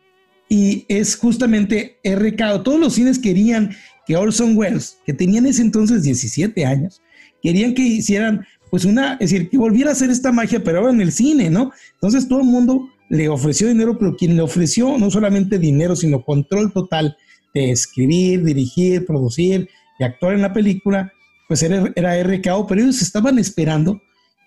Y 0.48 0.84
es 0.88 1.16
justamente 1.16 1.98
RK, 2.04 2.62
todos 2.62 2.78
los 2.78 2.92
cines 2.92 3.18
querían 3.18 3.74
que 4.06 4.16
Orson 4.16 4.56
Welles, 4.56 4.98
que 5.06 5.12
tenía 5.12 5.38
en 5.38 5.46
ese 5.46 5.62
entonces 5.62 6.02
17 6.02 6.64
años, 6.64 7.00
querían 7.42 7.74
que 7.74 7.82
hicieran, 7.82 8.44
pues 8.70 8.84
una, 8.84 9.14
es 9.14 9.30
decir, 9.30 9.48
que 9.48 9.58
volviera 9.58 9.90
a 9.90 9.92
hacer 9.92 10.10
esta 10.10 10.32
magia, 10.32 10.62
pero 10.62 10.78
ahora 10.78 10.92
en 10.92 11.00
el 11.00 11.12
cine, 11.12 11.50
¿no? 11.50 11.72
Entonces 11.94 12.28
todo 12.28 12.40
el 12.40 12.46
mundo 12.46 12.88
le 13.08 13.28
ofreció 13.28 13.68
dinero, 13.68 13.98
pero 13.98 14.16
quien 14.16 14.36
le 14.36 14.42
ofreció 14.42 14.96
no 14.98 15.10
solamente 15.10 15.58
dinero, 15.58 15.96
sino 15.96 16.24
control 16.24 16.72
total 16.72 17.16
de 17.54 17.70
escribir, 17.70 18.42
dirigir, 18.42 19.04
producir 19.04 19.68
y 19.98 20.04
actuar 20.04 20.34
en 20.34 20.42
la 20.42 20.52
película, 20.52 21.12
pues 21.48 21.62
era, 21.62 21.92
era 21.94 22.22
RKO, 22.22 22.66
pero 22.66 22.80
ellos 22.80 23.02
estaban 23.02 23.38
esperando 23.38 24.00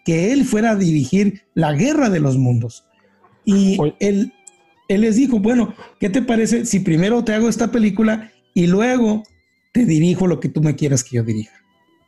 que 0.04 0.32
él 0.32 0.46
fuera 0.46 0.72
a 0.72 0.76
dirigir 0.76 1.44
la 1.54 1.74
guerra 1.74 2.10
de 2.10 2.20
los 2.20 2.38
mundos. 2.38 2.86
Y 3.44 3.78
él, 4.00 4.34
él 4.88 5.02
les 5.02 5.16
dijo, 5.16 5.40
bueno, 5.40 5.76
¿qué 6.00 6.10
te 6.10 6.22
parece 6.22 6.66
si 6.66 6.80
primero 6.80 7.24
te 7.24 7.34
hago 7.34 7.48
esta 7.48 7.72
película 7.72 8.32
y 8.56 8.68
luego 8.68 9.24
te 9.75 9.84
dirijo 9.84 10.25
lo 10.25 10.39
que 10.39 10.48
tú 10.48 10.62
me 10.62 10.74
quieras 10.74 11.03
que 11.03 11.17
yo 11.17 11.24
dirija? 11.24 11.51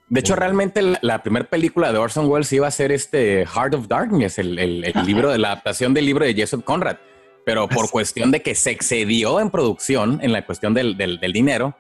De 0.07 0.21
hecho, 0.21 0.37
realmente 0.37 0.81
la, 1.01 1.21
primera 1.21 1.49
película 1.49 1.91
de 1.91 1.97
Orson 1.97 2.29
Welles 2.29 2.53
iba 2.53 2.65
a 2.65 2.71
ser 2.71 2.93
este 2.93 3.45
Heart 3.45 3.73
of 3.73 3.87
Darkness, 3.89 4.39
el, 4.39 4.81
libro 5.05 5.29
de 5.29 5.37
la 5.37 5.49
adaptación 5.49 5.93
del 5.93 6.05
libro 6.05 6.23
de 6.23 6.33
Joseph 6.33 6.63
Conrad. 6.63 6.95
Pero 7.43 7.67
por 7.67 7.89
cuestión 7.89 8.31
de 8.31 8.41
que 8.41 8.55
se 8.55 8.71
excedió 8.71 9.41
en 9.41 9.49
producción, 9.49 10.19
en 10.21 10.31
la 10.31 10.45
cuestión 10.45 10.73
del, 10.73 11.19
dinero, 11.33 11.75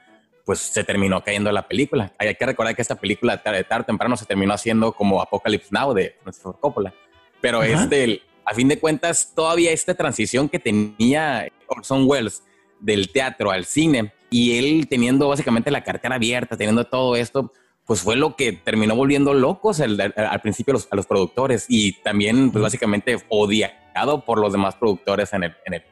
pues 0.45 0.59
se 0.59 0.83
terminó 0.83 1.23
cayendo 1.23 1.53
la 1.53 1.69
película. 1.69 2.11
Hay 2.19 2.35
que 2.35 2.45
recordar 2.45 2.75
que 2.75 2.81
esta 2.81 2.95
película 2.95 3.41
tarde, 3.41 3.63
tarde 3.63 3.85
temprano 3.85 4.17
se 4.17 4.25
terminó 4.25 4.53
haciendo 4.53 4.91
como 4.91 5.21
Apocalypse 5.21 5.69
Now 5.71 5.93
de 5.93 6.17
Francis 6.21 6.43
Coppola. 6.59 6.93
Pero 7.39 7.63
este, 7.63 8.23
a 8.43 8.53
fin 8.53 8.67
de 8.67 8.77
cuentas, 8.77 9.31
todavía 9.33 9.71
esta 9.71 9.93
transición 9.93 10.49
que 10.49 10.59
tenía 10.59 11.47
Orson 11.67 12.03
Welles 12.05 12.43
del 12.81 13.09
teatro 13.09 13.51
al 13.51 13.63
cine 13.63 14.11
y 14.29 14.57
él 14.57 14.87
teniendo 14.89 15.27
básicamente 15.27 15.71
la 15.71 15.83
cartera 15.83 16.15
abierta, 16.15 16.57
teniendo 16.57 16.85
todo 16.85 17.15
esto, 17.15 17.51
pues 17.85 18.01
fue 18.01 18.17
lo 18.17 18.35
que 18.35 18.51
terminó 18.51 18.95
volviendo 18.95 19.33
locos 19.33 19.79
al 19.79 20.41
principio 20.41 20.75
a 20.91 20.95
los, 20.95 21.05
productores 21.05 21.65
y 21.69 21.93
también 22.03 22.51
pues 22.51 22.61
básicamente 22.61 23.17
odiado 23.29 24.25
por 24.25 24.39
los 24.39 24.51
demás 24.51 24.75
productores 24.75 25.31
en, 25.33 25.41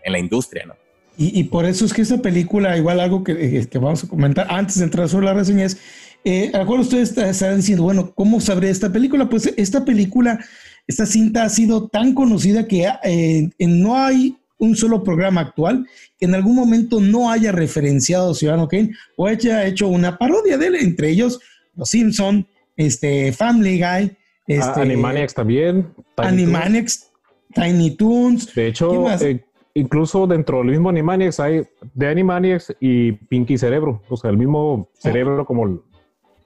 la 0.06 0.20
industria, 0.20 0.66
¿no? 0.66 0.76
Y, 1.18 1.46
por 1.46 1.64
eso 1.64 1.86
es 1.86 1.94
que 1.94 2.02
esta 2.02 2.22
película, 2.22 2.78
igual 2.78 3.00
algo 3.00 3.24
que, 3.24 3.32
eh, 3.32 3.70
vamos 3.76 4.04
a 4.04 4.08
comentar 4.10 4.48
antes 4.50 4.80
de 4.80 4.84
entrar 4.84 5.08
sobre 5.08 5.28
las 5.28 5.38
reseñas, 5.38 5.78
eh, 6.26 6.52
a 6.54 6.64
ustedes 6.64 7.18
están 7.18 7.56
diciendo, 7.56 7.84
bueno, 7.84 8.12
¿cómo 8.14 8.42
sabré 8.42 8.70
esta 8.70 8.92
película? 8.92 9.30
Pues 9.30 9.54
esta 9.56 9.86
película, 9.86 10.44
esta 10.88 11.06
cinta 11.06 11.44
ha 11.44 11.50
sido 11.50 11.88
tan 11.88 12.14
conocida 12.14 12.68
que 12.68 12.90
eh, 13.04 13.50
no 13.60 13.96
hay 13.96 14.36
un 14.58 14.76
solo 14.76 15.04
programa 15.04 15.42
actual 15.42 15.88
que 16.18 16.26
en 16.26 16.36
algún 16.36 16.56
momento 16.56 17.00
no 17.02 17.30
haya 17.30 17.52
referenciado 17.52 18.32
a 18.32 18.36
Ciudadano 18.36 18.68
Kane 18.68 18.92
o 19.18 19.28
haya 19.28 19.66
hecho 19.66 19.88
una 19.88 20.18
parodia 20.18 20.58
de 20.58 20.68
él, 20.68 20.76
entre 20.76 21.10
ellos 21.10 21.40
Los 21.76 21.90
Simpson, 21.90 22.48
este, 22.78 23.32
Family 23.32 23.78
Guy, 23.78 23.84
ah, 23.86 24.18
este, 24.48 24.82
Animaniacs 24.82 25.34
también. 25.34 25.94
Tiny 26.16 26.28
Animaniacs, 26.28 27.12
Tiny 27.54 27.92
Toons. 27.92 28.54
De 28.54 28.68
hecho, 28.68 29.12
eh, 29.22 29.44
incluso 29.74 30.28
dentro 30.28 30.60
del 30.60 30.68
mismo 30.68 30.90
Animaniacs 30.90 31.40
hay 31.40 31.64
de 31.94 32.08
Animaniacs 32.08 32.76
y 32.80 33.14
Pinky 33.14 33.58
Cerebro, 33.58 34.02
o 34.10 34.18
sea, 34.18 34.30
el 34.30 34.38
mismo 34.38 34.90
cerebro 34.94 35.46
como, 35.46 35.82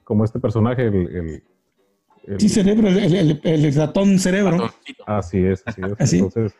como 0.04 0.24
este 0.24 0.40
personaje, 0.40 0.86
el, 0.86 1.42
sí, 2.38 2.48
cerebro, 2.48 2.88
el, 2.88 3.74
ratón 3.74 4.18
cerebro. 4.18 4.70
Así 5.06 5.38
es, 5.38 5.62
así 5.66 5.80
es. 5.98 6.12
Entonces, 6.12 6.54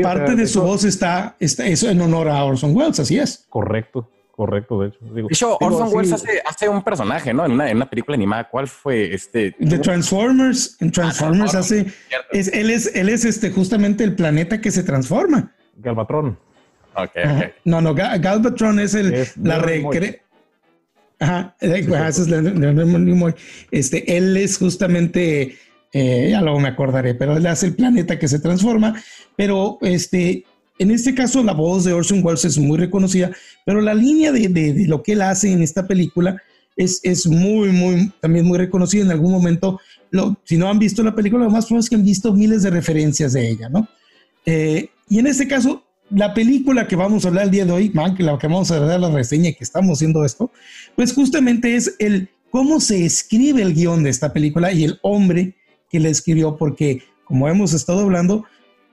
Parte 0.00 0.36
de, 0.36 0.46
su 0.46 0.62
voz 0.62 0.84
está, 0.84 1.36
está, 1.38 1.66
eso 1.66 1.88
en 1.90 2.00
honor 2.00 2.28
a 2.28 2.44
Orson 2.44 2.74
Welles, 2.74 2.98
así 2.98 3.18
es. 3.18 3.44
Correcto, 3.50 4.08
correcto, 4.30 4.80
de 4.80 4.88
hecho. 4.88 4.98
de 5.00 5.22
hecho, 5.22 5.58
Orson 5.60 5.88
Welles 5.92 6.24
hace, 6.46 6.68
un 6.68 6.82
personaje, 6.82 7.34
¿no? 7.34 7.44
En 7.44 7.52
una, 7.52 7.68
en 7.68 7.76
una, 7.76 7.90
película 7.90 8.14
animada. 8.14 8.48
¿Cuál 8.48 8.68
fue 8.68 9.12
este? 9.12 9.54
De 9.58 9.78
Transformers. 9.78 10.76
En 10.80 10.90
Transformers, 10.90 11.54
hace. 11.54 11.86
Es, 12.30 12.48
él, 12.48 12.70
es, 12.70 12.94
él 12.94 13.10
es 13.10 13.24
este, 13.24 13.50
justamente 13.50 14.04
el 14.04 14.14
planeta 14.14 14.60
que 14.60 14.70
se 14.70 14.82
transforma. 14.82 15.52
Galvatron. 15.76 16.38
Ok, 16.94 17.10
ok. 17.16 17.52
No, 17.64 17.80
no, 17.80 17.94
Galvatron 17.94 18.80
es 18.80 18.94
el, 18.94 19.26
la 19.42 19.58
recre... 19.58 20.22
Ajá, 21.18 21.54
es 21.60 22.28
la, 22.28 23.34
este, 23.70 24.16
él 24.16 24.36
es 24.36 24.58
justamente 24.58 25.56
eh, 25.92 26.28
ya 26.30 26.40
luego 26.40 26.58
me 26.58 26.68
acordaré, 26.68 27.14
pero 27.14 27.36
él 27.36 27.46
hace 27.46 27.66
el 27.66 27.74
planeta 27.74 28.18
que 28.18 28.28
se 28.28 28.38
transforma, 28.38 29.00
pero 29.36 29.78
este, 29.82 30.44
en 30.78 30.90
este 30.90 31.14
caso 31.14 31.42
la 31.42 31.52
voz 31.52 31.84
de 31.84 31.92
Orson 31.92 32.24
Welles 32.24 32.44
es 32.44 32.58
muy 32.58 32.78
reconocida, 32.78 33.30
pero 33.66 33.80
la 33.80 33.94
línea 33.94 34.32
de, 34.32 34.48
de, 34.48 34.86
lo 34.86 35.02
que 35.02 35.12
él 35.12 35.22
hace 35.22 35.52
en 35.52 35.62
esta 35.62 35.86
película 35.86 36.40
es, 36.76 37.00
es, 37.02 37.26
muy, 37.26 37.68
muy, 37.70 38.10
también 38.20 38.46
muy 38.46 38.56
reconocida 38.56 39.02
en 39.02 39.10
algún 39.10 39.32
momento. 39.32 39.78
Si 40.44 40.56
no 40.56 40.70
han 40.70 40.78
visto 40.78 41.02
la 41.02 41.14
película, 41.14 41.44
lo 41.44 41.50
más 41.50 41.66
probable 41.66 41.84
es 41.84 41.90
que 41.90 41.96
han 41.96 42.04
visto 42.04 42.32
miles 42.32 42.62
de 42.62 42.70
referencias 42.70 43.34
de 43.34 43.50
ella, 43.50 43.68
¿no? 43.68 43.86
Eh, 44.46 44.88
y 45.08 45.18
en 45.18 45.26
este 45.26 45.46
caso, 45.46 45.84
la 46.08 46.32
película 46.32 46.88
que 46.88 46.96
vamos 46.96 47.24
a 47.24 47.28
hablar 47.28 47.44
el 47.44 47.50
día 47.50 47.66
de 47.66 47.72
hoy, 47.72 47.90
man, 47.90 48.14
que 48.14 48.22
la 48.22 48.38
que 48.38 48.46
vamos 48.46 48.70
a 48.70 48.80
dar 48.80 48.98
la 48.98 49.10
reseña 49.10 49.50
y 49.50 49.54
que 49.54 49.64
estamos 49.64 49.98
haciendo 49.98 50.24
esto, 50.24 50.50
pues 50.96 51.12
justamente 51.12 51.76
es 51.76 51.96
el 51.98 52.30
cómo 52.50 52.80
se 52.80 53.04
escribe 53.04 53.62
el 53.62 53.74
guion 53.74 54.02
de 54.02 54.10
esta 54.10 54.32
película 54.32 54.72
y 54.72 54.84
el 54.84 54.98
hombre 55.02 55.54
que 55.92 56.00
le 56.00 56.10
escribió, 56.10 56.56
porque 56.56 57.02
como 57.24 57.48
hemos 57.48 57.74
estado 57.74 58.00
hablando, 58.00 58.44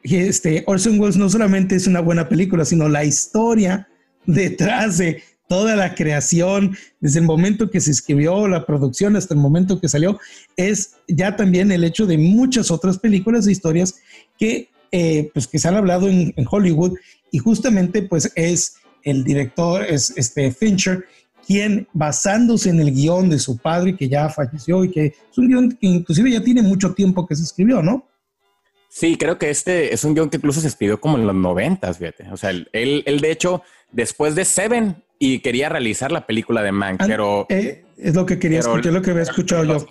este, 0.03 0.63
Orson 0.68 1.00
Welles 1.00 1.18
no 1.18 1.29
solamente 1.29 1.75
es 1.75 1.88
una 1.88 2.01
buena 2.01 2.29
película, 2.29 2.65
sino 2.65 2.88
la 2.89 3.06
historia 3.06 3.88
detrás 4.25 4.98
de 4.98 5.24
toda 5.48 5.75
la 5.75 5.96
creación, 5.96 6.77
desde 7.00 7.20
el 7.20 7.25
momento 7.25 7.72
que 7.72 7.82
se 7.82 7.89
escribió, 7.89 8.48
la 8.48 8.65
producción 8.65 9.15
hasta 9.15 9.34
el 9.34 9.39
momento 9.39 9.82
que 9.82 9.89
salió, 9.89 10.20
es 10.58 10.98
ya 11.08 11.36
también 11.36 11.72
el 11.72 11.84
hecho 11.84 12.06
de 12.06 12.20
muchas 12.20 12.70
otras 12.70 13.00
películas 13.00 13.48
e 13.48 13.51
historias 13.51 13.96
que, 14.38 14.70
eh, 14.91 15.32
pues, 15.34 15.48
que 15.48 15.58
se 15.58 15.68
han 15.68 15.75
hablado 15.75 16.08
en, 16.08 16.34
en, 16.36 16.46
Hollywood 16.50 16.98
y 17.32 17.39
justamente 17.39 18.03
pues 18.03 18.32
es 18.36 18.75
el 19.03 19.24
director, 19.24 19.84
es 19.84 20.13
este 20.18 20.51
Fincher, 20.51 21.06
quien 21.50 21.88
basándose 21.94 22.70
en 22.70 22.79
el 22.79 22.94
guion 22.94 23.27
de 23.27 23.39
su 23.39 23.58
padre 23.58 23.96
que 23.98 24.08
ya 24.08 24.29
falleció 24.29 24.84
y 24.84 24.91
que 24.91 25.06
es 25.08 25.36
un 25.36 25.48
guion 25.48 25.72
que 25.72 25.88
inclusive 25.88 26.29
ya 26.29 26.44
tiene 26.44 26.62
mucho 26.62 26.94
tiempo 26.94 27.25
que 27.25 27.36
se 27.36 27.41
escribió, 27.41 27.82
¿no? 27.82 28.08
Sí, 28.88 29.18
creo 29.18 29.39
que 29.39 29.50
este 29.50 29.91
es 29.91 30.03
un 30.03 30.13
guion 30.13 30.29
que 30.29 30.38
incluso 30.38 30.62
se 30.62 30.68
escribió 30.68 31.01
como 31.01 31.18
en 31.18 31.25
los 31.25 31.34
noventas, 31.34 31.98
fíjate. 31.98 32.29
O 32.32 32.38
sea, 32.38 32.51
él, 32.51 32.68
él, 32.72 33.20
de 33.20 33.32
hecho, 33.32 33.63
después 33.91 34.36
de 34.36 34.46
Seven 34.46 35.03
y 35.18 35.39
quería 35.39 35.70
realizar 35.70 36.12
la 36.12 36.27
película 36.27 36.62
de 36.62 36.72
Mank, 36.72 37.03
pero... 37.08 37.48
Eh, 37.50 37.84
es 37.98 38.13
lo 38.13 38.27
que 38.27 38.38
quería 38.38 38.60
escuchar, 38.60 38.94
lo 38.94 39.01
que 39.01 39.10
había 39.10 39.24
escuchado 39.24 39.63
yo. 39.63 39.88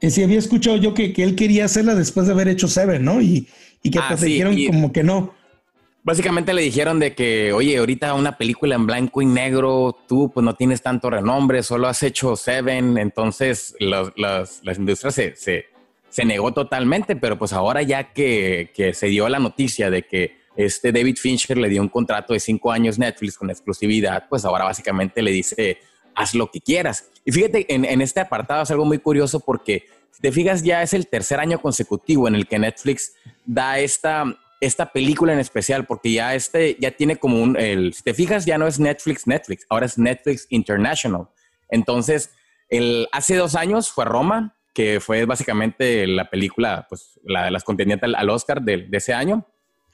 Eh, 0.00 0.10
sí, 0.10 0.22
había 0.22 0.38
escuchado 0.38 0.78
yo 0.78 0.94
que, 0.94 1.12
que, 1.12 1.22
él 1.22 1.36
quería 1.36 1.66
hacerla 1.66 1.94
después 1.94 2.26
de 2.26 2.32
haber 2.32 2.48
hecho 2.48 2.66
Seven, 2.66 3.04
¿no? 3.04 3.20
Y, 3.20 3.46
y 3.82 3.90
que 3.90 3.98
ah, 3.98 4.06
pues 4.08 4.22
dijeron 4.22 4.56
como 4.68 4.90
que 4.90 5.02
no. 5.02 5.34
Básicamente 6.02 6.54
le 6.54 6.62
dijeron 6.62 6.98
de 6.98 7.14
que, 7.14 7.52
oye, 7.52 7.76
ahorita 7.76 8.14
una 8.14 8.38
película 8.38 8.74
en 8.74 8.86
blanco 8.86 9.20
y 9.20 9.26
negro, 9.26 9.98
tú 10.08 10.30
pues 10.32 10.42
no 10.42 10.54
tienes 10.54 10.80
tanto 10.80 11.10
renombre, 11.10 11.62
solo 11.62 11.88
has 11.88 12.02
hecho 12.02 12.36
Seven, 12.36 12.96
entonces 12.96 13.74
las, 13.78 14.10
las, 14.16 14.78
industrias 14.78 15.14
se, 15.14 15.36
se, 15.36 15.66
se, 16.08 16.24
negó 16.24 16.54
totalmente, 16.54 17.16
pero 17.16 17.38
pues 17.38 17.52
ahora 17.52 17.82
ya 17.82 18.14
que, 18.14 18.72
que, 18.74 18.94
se 18.94 19.08
dio 19.08 19.28
la 19.28 19.38
noticia 19.38 19.90
de 19.90 20.04
que 20.04 20.38
este 20.56 20.90
David 20.90 21.16
Fincher 21.18 21.58
le 21.58 21.68
dio 21.68 21.82
un 21.82 21.88
contrato 21.88 22.32
de 22.32 22.40
cinco 22.40 22.72
años 22.72 22.98
Netflix 22.98 23.36
con 23.36 23.50
exclusividad, 23.50 24.26
pues 24.30 24.46
ahora 24.46 24.64
básicamente 24.64 25.20
le 25.20 25.32
dice, 25.32 25.80
haz 26.14 26.34
lo 26.34 26.50
que 26.50 26.62
quieras. 26.62 27.10
Y 27.26 27.32
fíjate, 27.32 27.74
en, 27.74 27.84
en 27.84 28.00
este 28.00 28.20
apartado 28.20 28.62
es 28.62 28.70
algo 28.70 28.86
muy 28.86 28.98
curioso 28.98 29.40
porque, 29.40 29.84
si 30.12 30.22
te 30.22 30.32
fijas, 30.32 30.62
ya 30.62 30.82
es 30.82 30.94
el 30.94 31.08
tercer 31.08 31.40
año 31.40 31.60
consecutivo 31.60 32.26
en 32.26 32.36
el 32.36 32.46
que 32.46 32.58
Netflix 32.58 33.12
da 33.44 33.78
esta 33.78 34.34
esta 34.60 34.92
película 34.92 35.32
en 35.32 35.38
especial, 35.38 35.86
porque 35.86 36.12
ya 36.12 36.34
este 36.34 36.76
ya 36.78 36.90
tiene 36.90 37.16
como 37.16 37.42
un, 37.42 37.58
el, 37.58 37.94
si 37.94 38.02
te 38.02 38.14
fijas, 38.14 38.44
ya 38.44 38.58
no 38.58 38.66
es 38.66 38.78
Netflix, 38.78 39.26
Netflix, 39.26 39.66
ahora 39.70 39.86
es 39.86 39.98
Netflix 39.98 40.46
International. 40.50 41.28
Entonces, 41.70 42.30
el, 42.68 43.08
hace 43.10 43.36
dos 43.36 43.54
años 43.54 43.90
fue 43.90 44.04
Roma, 44.04 44.56
que 44.74 45.00
fue 45.00 45.24
básicamente 45.24 46.06
la 46.06 46.30
película, 46.30 46.86
pues, 46.88 47.18
la, 47.24 47.50
las 47.50 47.64
contendientes 47.64 48.12
al, 48.14 48.30
Oscar 48.30 48.62
de, 48.62 48.88
ese 48.92 49.14
año, 49.14 49.46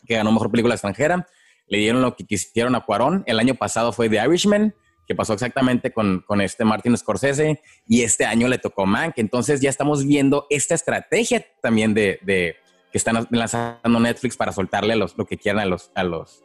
que 0.07 0.17
ganó 0.17 0.33
Mejor 0.33 0.51
Película 0.51 0.75
Extranjera. 0.75 1.27
Le 1.69 1.79
dieron 1.79 2.03
lo 2.03 2.15
que 2.15 2.25
quisieron 2.25 2.75
a 2.75 2.81
Cuarón. 2.81 3.25
El 3.27 3.41
año 3.41 3.55
pasado 3.55 3.93
fue 3.93 4.09
The 4.09 4.25
Irishman, 4.25 4.75
que 5.07 5.15
pasó 5.15 5.33
exactamente 5.33 5.93
con, 5.93 6.21
con 6.27 6.41
este 6.41 6.65
Martin 6.65 6.97
Scorsese, 6.97 7.63
y 7.89 8.03
este 8.03 8.25
año 8.25 8.49
le 8.49 8.59
tocó 8.59 8.87
Mank. 8.87 9.15
Entonces 9.19 9.61
ya 9.61 9.71
estamos 9.71 10.05
viendo 10.05 10.47
esta 10.51 10.75
estrategia 10.75 11.45
también 11.63 11.95
de, 11.95 12.19
de 12.23 12.57
que 12.91 12.99
están 12.99 13.27
lanzando 13.31 14.01
Netflix 14.01 14.37
para 14.37 14.53
soltarle 14.53 14.93
a 14.95 14.97
los, 14.97 15.17
lo 15.17 15.27
que 15.27 15.37
quieran 15.37 15.63
a 15.63 15.67
los, 15.67 15.91
a 15.95 16.05
los, 16.05 16.45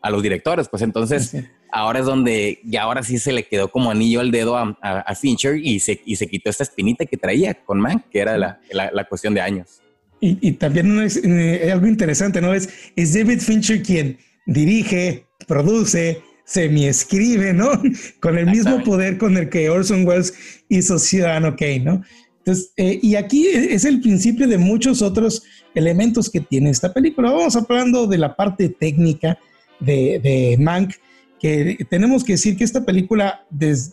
a 0.00 0.10
los 0.10 0.22
directores. 0.22 0.68
Pues 0.68 0.82
entonces, 0.82 1.36
ahora 1.70 2.00
es 2.00 2.06
donde, 2.06 2.60
y 2.64 2.76
ahora 2.76 3.02
sí 3.02 3.18
se 3.18 3.32
le 3.32 3.44
quedó 3.44 3.70
como 3.70 3.90
anillo 3.90 4.20
al 4.20 4.30
dedo 4.30 4.56
a, 4.56 5.14
Fincher 5.14 5.56
y 5.56 5.80
se, 5.80 6.00
y 6.04 6.16
se 6.16 6.26
quitó 6.26 6.50
esta 6.50 6.64
espinita 6.64 7.06
que 7.06 7.16
traía 7.16 7.54
con 7.54 7.80
Mank, 7.80 8.08
que 8.10 8.20
era 8.20 8.36
la, 8.36 8.60
la, 8.70 9.04
cuestión 9.04 9.34
de 9.34 9.40
años. 9.40 9.80
Y, 10.20 10.38
y 10.40 10.52
también 10.52 11.00
es, 11.02 11.16
eh, 11.16 11.70
algo 11.72 11.86
interesante, 11.86 12.40
¿no? 12.40 12.54
Es, 12.54 12.68
es 12.96 13.14
David 13.14 13.40
Fincher 13.40 13.82
quien 13.82 14.18
dirige, 14.46 15.26
produce, 15.46 16.22
semi-escribe, 16.44 17.52
¿no? 17.52 17.70
Con 18.20 18.38
el 18.38 18.46
mismo 18.46 18.82
poder 18.82 19.18
con 19.18 19.36
el 19.36 19.48
que 19.48 19.70
Orson 19.70 20.06
Welles 20.06 20.34
hizo 20.68 20.98
Ciudadano 20.98 21.56
Kane, 21.56 21.80
¿no? 21.80 22.02
Entonces, 22.44 22.72
eh, 22.76 22.98
y 23.00 23.14
aquí 23.14 23.46
es 23.46 23.84
el 23.84 24.00
principio 24.00 24.48
de 24.48 24.58
muchos 24.58 25.00
otros 25.00 25.44
elementos 25.76 26.28
que 26.28 26.40
tiene 26.40 26.70
esta 26.70 26.92
película. 26.92 27.30
Vamos 27.30 27.54
hablando 27.54 28.08
de 28.08 28.18
la 28.18 28.34
parte 28.34 28.68
técnica 28.68 29.38
de, 29.78 30.18
de 30.20 30.56
Mank, 30.58 30.94
que 31.38 31.78
tenemos 31.88 32.24
que 32.24 32.32
decir 32.32 32.56
que 32.56 32.64
esta 32.64 32.84
película, 32.84 33.46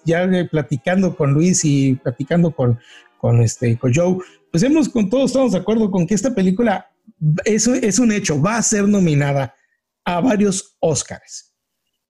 ya 0.03 0.27
platicando 0.49 1.15
con 1.15 1.33
Luis 1.33 1.63
y 1.63 1.95
platicando 1.95 2.51
con, 2.51 2.79
con, 3.17 3.41
este, 3.41 3.77
con 3.77 3.93
Joe, 3.93 4.17
pues 4.51 4.63
hemos 4.63 4.89
con 4.89 5.09
todos 5.09 5.31
estamos 5.31 5.51
de 5.51 5.59
acuerdo 5.59 5.91
con 5.91 6.07
que 6.07 6.15
esta 6.15 6.33
película, 6.33 6.89
eso 7.45 7.75
es 7.75 7.99
un 7.99 8.11
hecho, 8.11 8.41
va 8.41 8.57
a 8.57 8.63
ser 8.63 8.87
nominada 8.87 9.53
a 10.05 10.21
varios 10.21 10.75
Oscars. 10.79 11.53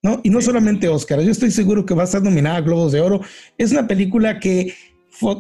¿no? 0.02 0.22
Y 0.24 0.30
no 0.30 0.42
solamente 0.42 0.88
Oscars, 0.88 1.24
yo 1.26 1.32
estoy 1.32 1.52
seguro 1.52 1.86
que 1.86 1.94
va 1.94 2.04
a 2.04 2.06
estar 2.06 2.22
nominada 2.22 2.58
a 2.58 2.62
Globos 2.62 2.94
de 2.94 3.02
Oro. 3.02 3.22
Es 3.58 3.72
una 3.72 3.88
película 3.88 4.40
que 4.40 4.74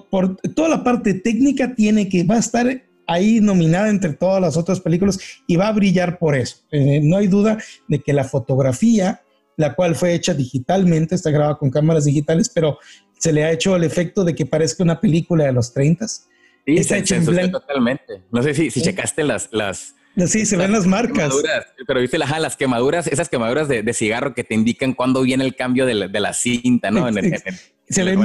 por 0.09 0.37
toda 0.55 0.69
la 0.69 0.83
parte 0.83 1.13
técnica 1.13 1.75
tiene 1.75 2.09
que, 2.09 2.23
va 2.23 2.35
a 2.35 2.39
estar 2.39 2.83
ahí 3.07 3.39
nominada 3.39 3.89
entre 3.89 4.13
todas 4.13 4.41
las 4.41 4.55
otras 4.55 4.79
películas 4.79 5.19
y 5.47 5.55
va 5.55 5.67
a 5.67 5.71
brillar 5.71 6.19
por 6.19 6.35
eso. 6.35 6.57
Eh, 6.71 7.01
no 7.03 7.17
hay 7.17 7.27
duda 7.27 7.57
de 7.87 7.99
que 7.99 8.13
la 8.13 8.23
fotografía, 8.23 9.21
la 9.57 9.73
cual 9.73 9.95
fue 9.95 10.13
hecha 10.13 10.33
digitalmente, 10.33 11.15
está 11.15 11.31
grabada 11.31 11.57
con 11.57 11.71
cámaras 11.71 12.05
digitales, 12.05 12.49
pero 12.53 12.77
se 13.17 13.33
le 13.33 13.43
ha 13.43 13.51
hecho 13.51 13.75
el 13.75 13.83
efecto 13.83 14.23
de 14.23 14.35
que 14.35 14.45
parezca 14.45 14.83
una 14.83 15.01
película 15.01 15.45
de 15.45 15.53
los 15.53 15.73
30. 15.73 16.07
Sí, 16.07 16.23
está 16.67 16.97
hecha 16.97 17.15
en 17.15 17.51
totalmente. 17.51 18.23
No 18.31 18.43
sé 18.43 18.53
si, 18.53 18.69
si 18.69 18.81
checaste 18.81 19.23
las, 19.23 19.49
las, 19.51 19.95
Sí, 20.27 20.45
se 20.45 20.57
ven 20.57 20.71
las 20.71 20.85
marcas. 20.85 21.33
Pero 21.87 22.01
viste 22.01 22.17
las 22.17 22.57
quemaduras, 22.57 23.07
esas 23.07 23.29
quemaduras 23.29 23.67
de, 23.67 23.93
cigarro 23.93 24.33
que 24.33 24.43
te 24.43 24.53
indican 24.53 24.93
cuándo 24.93 25.21
viene 25.21 25.45
el 25.45 25.55
cambio 25.55 25.85
de 25.85 25.93
la, 25.95 26.33
cinta, 26.33 26.91
¿no? 26.91 27.07
Se 27.89 28.03
ven, 28.03 28.19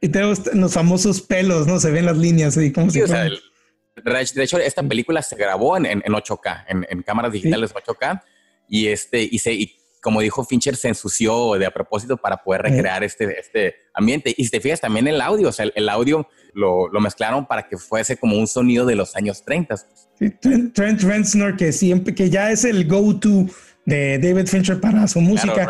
y 0.00 0.08
tenemos 0.08 0.54
los 0.54 0.72
famosos 0.72 1.20
pelos, 1.20 1.66
¿no? 1.66 1.80
Se 1.80 1.90
ven 1.90 2.06
las 2.06 2.16
líneas, 2.16 2.56
y 2.56 2.72
como 2.72 2.90
sí, 2.90 3.02
o 3.02 3.08
sea, 3.08 3.24
de 3.24 4.42
hecho, 4.42 4.58
esta 4.58 4.82
película 4.82 5.22
se 5.22 5.36
grabó 5.36 5.76
en, 5.76 5.86
en, 5.86 6.00
8K, 6.00 6.64
en, 6.68 7.02
cámaras 7.02 7.32
digitales 7.32 7.72
8K, 7.74 8.22
y 8.68 8.88
este, 8.88 9.22
y 9.22 9.38
se, 9.38 9.56
como 10.00 10.20
dijo 10.20 10.44
Fincher, 10.44 10.76
se 10.76 10.88
ensució 10.88 11.54
de 11.54 11.66
a 11.66 11.70
propósito 11.70 12.16
para 12.16 12.36
poder 12.36 12.62
recrear 12.62 13.02
este, 13.04 13.38
este 13.38 13.76
ambiente. 13.94 14.34
Y 14.36 14.44
si 14.44 14.50
te 14.50 14.60
fijas 14.60 14.80
también 14.80 15.08
el 15.08 15.20
audio, 15.20 15.48
o 15.48 15.52
sea, 15.52 15.66
el, 15.74 15.88
audio 15.88 16.28
lo, 16.52 16.88
lo, 16.88 17.00
mezclaron 17.00 17.46
para 17.46 17.68
que 17.68 17.78
fuese 17.78 18.16
como 18.16 18.36
un 18.36 18.46
sonido 18.46 18.84
de 18.84 18.96
los 18.96 19.16
años 19.16 19.44
30. 19.44 19.76
Sí, 20.18 20.30
Trent, 20.72 21.02
Reznor, 21.02 21.56
que 21.56 21.72
siempre, 21.72 22.14
que 22.14 22.30
ya 22.30 22.50
es 22.50 22.64
el 22.64 22.86
go-to 22.86 23.46
de 23.86 24.18
David 24.18 24.46
Fincher 24.46 24.80
para 24.80 25.08
su 25.08 25.20
música. 25.20 25.68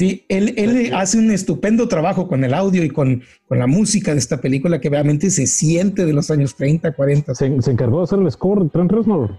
Sí, 0.00 0.24
él, 0.30 0.54
él 0.56 0.94
hace 0.94 1.18
un 1.18 1.30
estupendo 1.30 1.86
trabajo 1.86 2.26
con 2.26 2.42
el 2.42 2.54
audio 2.54 2.82
y 2.82 2.88
con, 2.88 3.22
con, 3.46 3.58
la 3.58 3.66
música 3.66 4.12
de 4.12 4.18
esta 4.18 4.40
película 4.40 4.80
que 4.80 4.88
realmente 4.88 5.28
se 5.28 5.46
siente 5.46 6.06
de 6.06 6.14
los 6.14 6.30
años 6.30 6.56
30, 6.56 6.92
40. 6.92 7.34
Se, 7.34 7.44
encargó 7.44 7.98
de 7.98 8.04
hacer 8.04 8.18
el 8.18 8.30
score 8.32 8.62
de 8.62 8.70
Trent 8.70 8.90
Reznor. 8.90 9.36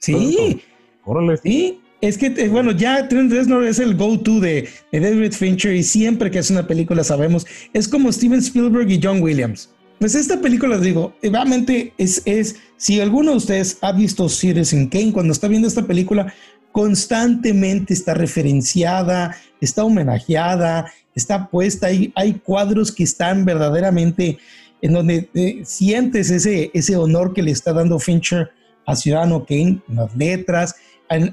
Sí. 0.00 0.60
Órale. 1.06 1.38
Sí. 1.38 1.80
Es 2.02 2.18
que, 2.18 2.26
eh, 2.26 2.50
bueno, 2.50 2.72
ya 2.72 3.08
Trent 3.08 3.32
Reznor 3.32 3.64
es 3.64 3.78
el 3.78 3.96
go-to 3.96 4.38
de, 4.38 4.68
de, 4.92 5.00
David 5.00 5.32
Fincher 5.32 5.72
y 5.72 5.82
siempre 5.82 6.30
que 6.30 6.40
hace 6.40 6.52
una 6.52 6.66
película 6.66 7.02
sabemos, 7.04 7.46
es 7.72 7.88
como 7.88 8.12
Steven 8.12 8.40
Spielberg 8.40 8.90
y 8.90 9.00
John 9.02 9.22
Williams. 9.22 9.70
Pues 9.98 10.14
esta 10.14 10.42
película, 10.42 10.76
digo, 10.76 11.14
realmente 11.22 11.94
es, 11.96 12.20
es, 12.26 12.56
si 12.76 13.00
alguno 13.00 13.30
de 13.30 13.36
ustedes 13.38 13.78
ha 13.80 13.92
visto 13.92 14.28
Citizen 14.28 14.88
Kane, 14.88 15.12
cuando 15.12 15.32
está 15.32 15.48
viendo 15.48 15.68
esta 15.68 15.86
película, 15.86 16.34
constantemente 16.72 17.94
está 17.94 18.14
referenciada, 18.14 19.36
está 19.60 19.84
homenajeada, 19.84 20.92
está 21.14 21.48
puesta, 21.48 21.88
hay, 21.88 22.12
hay 22.16 22.34
cuadros 22.34 22.90
que 22.90 23.04
están 23.04 23.44
verdaderamente 23.44 24.38
en 24.80 24.92
donde 24.92 25.30
eh, 25.34 25.62
sientes 25.64 26.30
ese, 26.30 26.70
ese 26.74 26.96
honor 26.96 27.32
que 27.32 27.42
le 27.42 27.52
está 27.52 27.72
dando 27.72 27.98
Fincher 27.98 28.50
a 28.86 28.96
Ciudadano 28.96 29.46
Kane, 29.46 29.80
en 29.88 29.96
las 29.96 30.16
letras. 30.16 30.74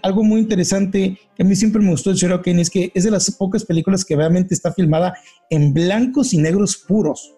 algo 0.03 0.24
muy 0.24 0.41
interesante 0.41 1.17
que 1.36 1.43
a 1.43 1.46
mí 1.46 1.55
siempre 1.55 1.81
me 1.81 1.89
gustó 1.89 2.12
de 2.12 2.17
Ciudadano 2.17 2.43
Kane 2.43 2.62
es 2.62 2.69
que 2.69 2.91
es 2.93 3.05
de 3.05 3.12
las 3.12 3.31
pocas 3.31 3.65
películas 3.65 4.05
que 4.05 4.15
realmente 4.15 4.53
está 4.53 4.72
filmada 4.72 5.15
en 5.50 5.74
blancos 5.74 6.34
y 6.34 6.38
negros 6.38 6.77
puros. 6.77 7.34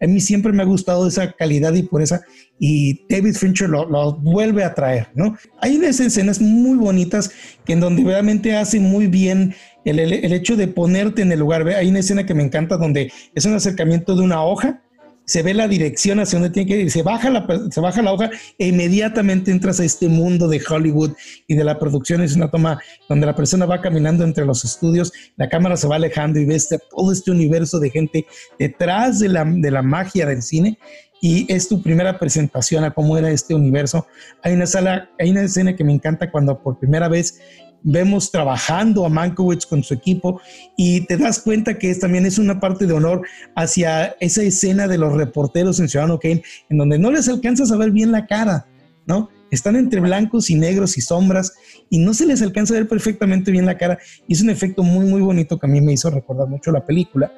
A 0.00 0.06
mí 0.06 0.20
siempre 0.20 0.52
me 0.52 0.62
ha 0.62 0.66
gustado 0.66 1.08
esa 1.08 1.32
calidad 1.32 1.74
y 1.74 1.82
pureza 1.82 2.20
y 2.58 3.06
David 3.08 3.34
Fincher 3.34 3.68
lo, 3.68 4.14
vuelve 4.16 4.64
a 4.64 4.74
traer, 4.74 5.08
¿no? 5.14 5.36
Hay 5.60 5.76
unas 5.76 6.00
escenas 6.00 6.40
muy 6.40 6.76
bonitas 6.78 7.30
que 7.64 7.74
en 7.74 7.80
donde 7.80 8.02
realmente 8.02 8.56
hace 8.56 8.80
muy 8.80 9.06
bien 9.06 9.54
el, 9.84 9.98
el, 9.98 10.32
hecho 10.32 10.56
de 10.56 10.68
ponerte 10.68 11.22
en 11.22 11.32
el 11.32 11.38
lugar. 11.38 11.66
Hay 11.68 11.88
una 11.88 12.00
escena 12.00 12.26
que 12.26 12.34
me 12.34 12.42
encanta 12.42 12.76
donde 12.76 13.12
es 13.34 13.44
un 13.44 13.54
acercamiento 13.54 14.14
de 14.16 14.22
una 14.22 14.42
hoja 14.42 14.82
se 15.28 15.42
ve 15.42 15.52
la 15.52 15.68
dirección 15.68 16.20
hacia 16.20 16.38
donde 16.38 16.54
tiene 16.54 16.66
que 16.66 16.80
ir, 16.80 16.90
se 16.90 17.02
baja 17.02 17.28
la, 17.28 17.46
se 17.70 17.80
baja 17.82 18.00
la 18.00 18.14
hoja 18.14 18.30
e 18.58 18.68
inmediatamente 18.68 19.50
entras 19.50 19.78
a 19.78 19.84
este 19.84 20.08
mundo 20.08 20.48
de 20.48 20.58
Hollywood 20.66 21.12
y 21.46 21.54
de 21.54 21.64
la 21.64 21.78
producción. 21.78 22.22
Es 22.22 22.34
una 22.34 22.50
toma 22.50 22.80
donde 23.10 23.26
la 23.26 23.36
persona 23.36 23.66
va 23.66 23.82
caminando 23.82 24.24
entre 24.24 24.46
los 24.46 24.64
estudios, 24.64 25.12
la 25.36 25.50
cámara 25.50 25.76
se 25.76 25.86
va 25.86 25.96
alejando 25.96 26.40
y 26.40 26.46
ves 26.46 26.74
todo 26.90 27.12
este 27.12 27.30
universo 27.30 27.78
de 27.78 27.90
gente 27.90 28.26
detrás 28.58 29.18
de 29.18 29.28
la, 29.28 29.44
de 29.44 29.70
la 29.70 29.82
magia 29.82 30.24
del 30.24 30.40
cine 30.40 30.78
y 31.20 31.52
es 31.52 31.68
tu 31.68 31.82
primera 31.82 32.18
presentación 32.18 32.84
a 32.84 32.92
cómo 32.92 33.16
era 33.16 33.30
este 33.30 33.54
universo. 33.54 34.06
Hay 34.42 34.54
una 34.54 34.66
sala, 34.66 35.10
hay 35.18 35.30
una 35.30 35.42
escena 35.42 35.74
que 35.74 35.84
me 35.84 35.92
encanta 35.92 36.30
cuando 36.30 36.62
por 36.62 36.78
primera 36.78 37.08
vez 37.08 37.40
vemos 37.82 38.30
trabajando 38.30 39.06
a 39.06 39.08
Mankiewicz 39.08 39.66
con 39.66 39.82
su 39.82 39.94
equipo 39.94 40.40
y 40.76 41.02
te 41.02 41.16
das 41.16 41.40
cuenta 41.40 41.78
que 41.78 41.90
es, 41.90 42.00
también 42.00 42.26
es 42.26 42.38
una 42.38 42.60
parte 42.60 42.86
de 42.86 42.92
honor 42.92 43.22
hacia 43.54 44.16
esa 44.20 44.42
escena 44.42 44.88
de 44.88 44.98
los 44.98 45.14
reporteros 45.14 45.78
en 45.80 45.88
Ciudadano 45.88 46.18
Kane, 46.18 46.42
en 46.68 46.78
donde 46.78 46.98
no 46.98 47.10
les 47.10 47.28
alcanzas 47.28 47.70
a 47.70 47.76
ver 47.76 47.90
bien 47.90 48.12
la 48.12 48.26
cara, 48.26 48.66
¿no? 49.06 49.30
Están 49.50 49.76
entre 49.76 50.00
blancos 50.00 50.50
y 50.50 50.56
negros 50.56 50.98
y 50.98 51.00
sombras 51.00 51.54
y 51.88 51.98
no 51.98 52.12
se 52.12 52.26
les 52.26 52.42
alcanza 52.42 52.74
a 52.74 52.78
ver 52.78 52.88
perfectamente 52.88 53.50
bien 53.50 53.64
la 53.64 53.78
cara. 53.78 53.98
Y 54.26 54.34
es 54.34 54.42
un 54.42 54.50
efecto 54.50 54.82
muy, 54.82 55.06
muy 55.06 55.22
bonito 55.22 55.58
que 55.58 55.66
a 55.66 55.70
mí 55.70 55.80
me 55.80 55.92
hizo 55.92 56.10
recordar 56.10 56.48
mucho 56.48 56.70
la 56.70 56.84
película. 56.84 57.32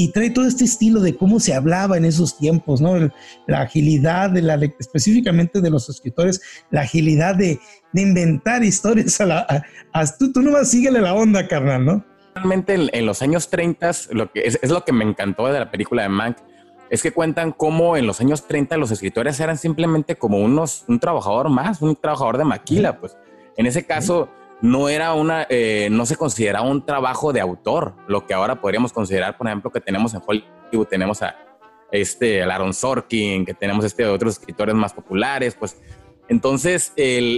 Y 0.00 0.12
trae 0.12 0.30
todo 0.30 0.46
este 0.46 0.64
estilo 0.64 1.00
de 1.00 1.16
cómo 1.16 1.40
se 1.40 1.54
hablaba 1.54 1.96
en 1.96 2.04
esos 2.04 2.38
tiempos, 2.38 2.80
¿no? 2.80 2.94
la 3.48 3.62
agilidad, 3.62 4.30
de 4.30 4.42
la, 4.42 4.54
específicamente 4.78 5.60
de 5.60 5.70
los 5.70 5.88
escritores, 5.88 6.40
la 6.70 6.82
agilidad 6.82 7.34
de, 7.34 7.58
de 7.92 8.02
inventar 8.02 8.62
historias 8.62 9.20
a 9.20 9.26
la... 9.26 9.64
tú, 10.18 10.32
tú 10.32 10.40
nomás 10.40 10.70
síguele 10.70 11.00
la 11.00 11.14
onda, 11.14 11.48
carnal, 11.48 11.84
¿no? 11.84 12.04
Realmente 12.36 12.74
en, 12.92 13.06
los 13.06 13.22
años 13.22 13.50
30, 13.50 13.90
lo 14.12 14.30
que 14.30 14.42
es, 14.42 14.60
es, 14.62 14.70
lo 14.70 14.84
que 14.84 14.92
me 14.92 15.04
encantó 15.04 15.48
de 15.48 15.58
la 15.58 15.70
película 15.70 16.02
de 16.02 16.08
Mank, 16.08 16.36
es 16.90 17.02
que 17.02 17.10
cuentan 17.10 17.52
cómo 17.52 17.96
en 17.96 18.06
los 18.06 18.20
años 18.20 18.46
30 18.46 18.76
los 18.76 18.92
escritores 18.92 19.40
eran 19.40 19.58
simplemente 19.58 20.16
como 20.16 20.38
unos, 20.38 20.84
un 20.86 21.00
trabajador 21.00 21.48
más, 21.48 21.82
un 21.82 21.96
trabajador 21.96 22.38
de 22.38 22.44
maquila, 22.44 23.00
pues. 23.00 23.16
En 23.56 23.66
ese 23.66 23.84
caso, 23.84 24.30
no 24.60 24.88
era 24.88 25.14
una, 25.14 25.46
eh, 25.48 25.88
no 25.90 26.06
se 26.06 26.16
consideraba 26.16 26.68
un 26.68 26.84
trabajo 26.84 27.32
de 27.32 27.40
autor, 27.40 27.94
lo 28.06 28.26
que 28.26 28.34
ahora 28.34 28.60
podríamos 28.60 28.92
considerar, 28.92 29.36
por 29.36 29.46
ejemplo, 29.46 29.70
que 29.70 29.80
tenemos 29.80 30.14
en 30.14 30.22
Hollywood, 30.26 30.86
tenemos 30.88 31.22
a 31.22 31.36
este, 31.92 32.42
Aaron 32.42 32.74
Sorkin, 32.74 33.46
que 33.46 33.54
tenemos 33.54 33.84
este 33.84 34.04
otros 34.06 34.34
escritores 34.34 34.74
más 34.74 34.92
populares, 34.92 35.54
pues. 35.54 35.80
Entonces, 36.28 36.92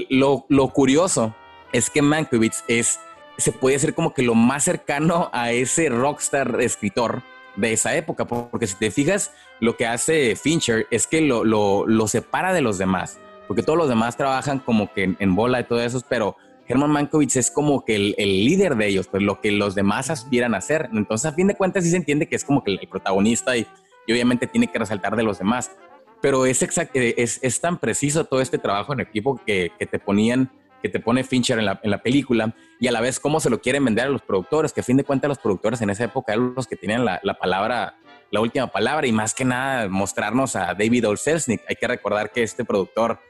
lo, 0.09 0.46
lo 0.48 0.68
curioso 0.68 1.35
es 1.72 1.90
que 1.90 2.02
Mankiewicz 2.02 2.64
es, 2.66 2.98
se 3.38 3.52
puede 3.52 3.76
decir 3.76 3.94
como 3.94 4.12
que 4.12 4.22
lo 4.22 4.35
más 4.35 4.64
cercano 4.64 5.30
a 5.33 5.52
ese 5.52 5.88
rockstar 5.88 6.61
escritor, 6.61 7.22
de 7.56 7.72
esa 7.72 7.94
época, 7.96 8.26
porque 8.26 8.66
si 8.66 8.74
te 8.76 8.90
fijas, 8.90 9.33
lo 9.61 9.76
que 9.76 9.87
hace 9.87 10.37
Fincher 10.37 10.87
es 10.90 11.06
que 11.06 11.20
lo, 11.20 11.44
lo, 11.44 12.09
separa 12.09 12.52
de 12.52 12.62
los 12.62 12.78
demás, 12.78 13.18
porque 13.46 13.62
todos 13.62 13.78
los 13.78 13.88
demás 13.88 14.16
trabajan 14.16 14.59
como 14.61 14.92
que 14.92 15.14
en, 15.18 15.35
bola 15.35 15.61
y 15.61 15.64
todo 15.64 15.83
eso, 15.83 16.00
pero 16.09 16.37
Herman 16.70 16.90
Mankiewicz 16.90 17.35
es 17.37 17.50
como 17.50 17.85
que 17.85 17.96
el, 17.96 18.14
líder 18.16 18.76
de 18.76 18.87
ellos, 18.87 19.09
pues 19.09 19.24
lo 19.24 19.40
que 19.40 19.50
los 19.50 19.74
demás 19.74 20.09
aspiran 20.09 20.54
a 20.54 20.59
hacer. 20.59 20.88
Entonces, 20.92 21.26
a 21.26 21.35
fin 21.35 21.48
de 21.48 21.56
cuentas, 21.56 21.83
sí 21.83 21.90
se 21.90 21.96
entiende 21.96 22.28
que 22.28 22.37
es 22.37 22.44
como 22.44 22.62
que 22.62 22.70
el, 22.70 22.88
protagonista 22.88 23.56
y, 23.56 23.66
obviamente 24.09 24.46
tiene 24.46 24.68
que 24.68 24.78
resaltar 24.78 25.16
de 25.16 25.24
los 25.24 25.38
demás. 25.38 25.72
Pero 26.20 26.46
es, 26.46 26.62
es, 26.62 27.40
es 27.42 27.61
tan 27.61 27.78
preciso 27.78 28.24
todo 28.24 28.40
este 28.40 28.59
trabajo 28.59 28.92
en 28.92 29.00
equipo 29.00 29.40
que, 29.44 29.72
que 29.78 29.87
te 29.87 29.98
ponían 29.98 30.50
que 30.83 30.88
te 30.88 30.98
pone 30.98 31.24
Fincher 31.24 31.59
en 31.59 31.66
la, 31.66 31.78
en 31.83 31.90
la, 31.90 32.02
película 32.02 32.54
y 32.78 32.87
a 32.87 32.92
la 32.92 33.02
vez 33.02 33.20
cómo 33.20 33.38
se 33.38 33.50
lo 33.50 33.61
quieren 33.61 33.85
vender 33.85 34.06
a 34.06 34.09
los 34.09 34.22
productores, 34.22 34.72
que 34.72 34.80
a 34.80 34.83
fin 34.83 34.96
de 34.96 35.04
cuentas 35.04 35.28
los 35.28 35.38
productores 35.38 35.83
en 35.83 35.90
esa 35.90 36.04
época 36.04 36.33
eran 36.33 36.54
los 36.56 36.66
que 36.66 36.76
tenían 36.76 37.04
la, 37.04 37.20
la 37.22 37.35
palabra, 37.35 37.98
la 38.30 38.40
última 38.40 38.66
palabra 38.68 39.06
y 39.06 39.12
más 39.12 39.35
que 39.35 39.44
nada 39.44 39.88
mostrarnos 39.90 40.56
a 40.56 40.72
David 40.72 41.06
O. 41.06 41.14
Hay 41.14 41.76
que 41.78 41.87
recordar 41.87 42.33
que 42.33 42.42
este 42.42 42.64
productor 42.64 43.20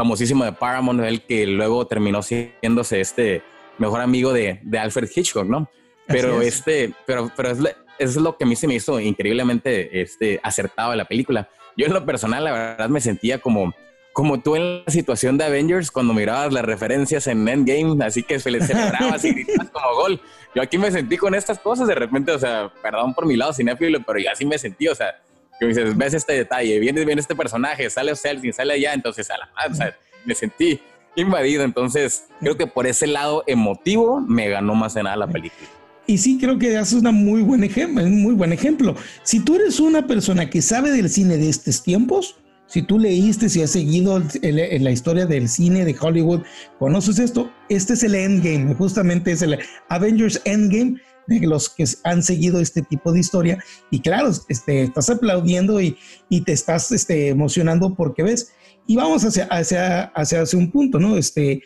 famosísimo 0.00 0.46
de 0.46 0.52
Paramount, 0.52 1.02
el 1.02 1.20
que 1.20 1.46
luego 1.46 1.86
terminó 1.86 2.22
siéndose 2.22 3.02
este 3.02 3.42
mejor 3.76 4.00
amigo 4.00 4.32
de, 4.32 4.58
de 4.62 4.78
Alfred 4.78 5.10
Hitchcock, 5.14 5.44
¿no? 5.46 5.68
Pero 6.06 6.40
este, 6.40 6.94
pero, 7.06 7.30
pero 7.36 7.50
es, 7.50 7.58
es, 7.98 8.16
lo 8.16 8.34
que 8.38 8.44
a 8.44 8.46
mí 8.46 8.56
se 8.56 8.66
me 8.66 8.76
hizo 8.76 8.98
increíblemente 8.98 10.00
este, 10.00 10.40
acertado 10.42 10.92
de 10.92 10.96
la 10.96 11.04
película. 11.04 11.50
Yo 11.76 11.84
en 11.84 11.92
lo 11.92 12.06
personal, 12.06 12.44
la 12.44 12.52
verdad, 12.52 12.88
me 12.88 13.02
sentía 13.02 13.40
como 13.40 13.74
como 14.14 14.40
tú 14.40 14.56
en 14.56 14.84
la 14.84 14.90
situación 14.90 15.36
de 15.38 15.44
Avengers 15.44 15.90
cuando 15.90 16.14
mirabas 16.14 16.52
las 16.52 16.64
referencias 16.64 17.26
en 17.26 17.46
Endgame, 17.46 18.02
así 18.04 18.22
que 18.22 18.40
se 18.40 18.50
les 18.50 18.66
celebrabas 18.66 19.22
y 19.24 19.32
gritabas 19.34 19.70
como 19.70 19.94
gol. 19.94 20.20
Yo 20.54 20.62
aquí 20.62 20.78
me 20.78 20.90
sentí 20.90 21.18
con 21.18 21.34
estas 21.34 21.58
cosas 21.58 21.86
de 21.86 21.94
repente, 21.94 22.32
o 22.32 22.38
sea, 22.38 22.72
perdón 22.82 23.14
por 23.14 23.26
mi 23.26 23.36
lado 23.36 23.52
cinéfilo, 23.52 24.00
pero 24.04 24.18
yo 24.18 24.30
así 24.32 24.44
me 24.46 24.58
sentí, 24.58 24.88
o 24.88 24.94
sea, 24.94 25.20
que 25.60 25.66
me 25.66 25.74
dices, 25.74 25.96
ves 25.96 26.14
este 26.14 26.32
detalle, 26.32 26.78
viene 26.80 27.04
bien 27.04 27.18
este 27.18 27.36
personaje, 27.36 27.88
sale 27.90 28.16
Celsin, 28.16 28.52
sale 28.52 28.72
allá, 28.72 28.94
entonces 28.94 29.30
a 29.30 29.36
la 29.36 29.50
o 29.70 29.74
sea, 29.74 29.94
me 30.24 30.34
sentí 30.34 30.80
invadido, 31.16 31.64
entonces 31.64 32.24
creo 32.40 32.56
que 32.56 32.66
por 32.66 32.86
ese 32.86 33.06
lado 33.06 33.44
emotivo 33.46 34.20
me 34.20 34.48
ganó 34.48 34.74
más 34.74 34.94
de 34.94 35.02
nada 35.02 35.16
la 35.16 35.26
película. 35.26 35.68
Y 36.06 36.18
sí, 36.18 36.38
creo 36.40 36.58
que 36.58 36.76
haces 36.78 36.94
una 36.94 37.12
muy 37.12 37.42
buen 37.42 37.62
ejemplo, 37.62 38.02
un 38.02 38.22
muy 38.22 38.34
buen 38.34 38.52
ejemplo. 38.52 38.96
Si 39.22 39.40
tú 39.40 39.56
eres 39.56 39.78
una 39.78 40.06
persona 40.06 40.48
que 40.48 40.62
sabe 40.62 40.90
del 40.90 41.10
cine 41.10 41.36
de 41.36 41.50
estos 41.50 41.82
tiempos, 41.82 42.36
si 42.66 42.82
tú 42.82 42.98
leíste, 42.98 43.48
si 43.48 43.62
has 43.62 43.70
seguido 43.70 44.22
la 44.42 44.90
historia 44.90 45.26
del 45.26 45.48
cine 45.48 45.84
de 45.84 45.94
Hollywood, 46.00 46.42
conoces 46.78 47.18
esto, 47.18 47.52
este 47.68 47.92
es 47.92 48.02
el 48.02 48.14
Endgame, 48.14 48.74
justamente 48.74 49.32
es 49.32 49.42
el 49.42 49.58
Avengers 49.88 50.40
Endgame 50.44 51.00
de 51.38 51.46
los 51.46 51.68
que 51.68 51.84
han 52.04 52.22
seguido 52.22 52.60
este 52.60 52.82
tipo 52.82 53.12
de 53.12 53.20
historia. 53.20 53.62
Y 53.90 54.00
claro, 54.00 54.30
este, 54.48 54.82
estás 54.82 55.10
aplaudiendo 55.10 55.80
y, 55.80 55.96
y 56.28 56.42
te 56.42 56.52
estás 56.52 56.90
este, 56.92 57.28
emocionando 57.28 57.94
porque 57.94 58.22
ves. 58.22 58.52
Y 58.86 58.96
vamos 58.96 59.24
hacia, 59.24 59.44
hacia, 59.44 60.04
hacia, 60.04 60.42
hacia 60.42 60.58
un 60.58 60.70
punto, 60.70 60.98
¿no? 60.98 61.16
Este, 61.16 61.62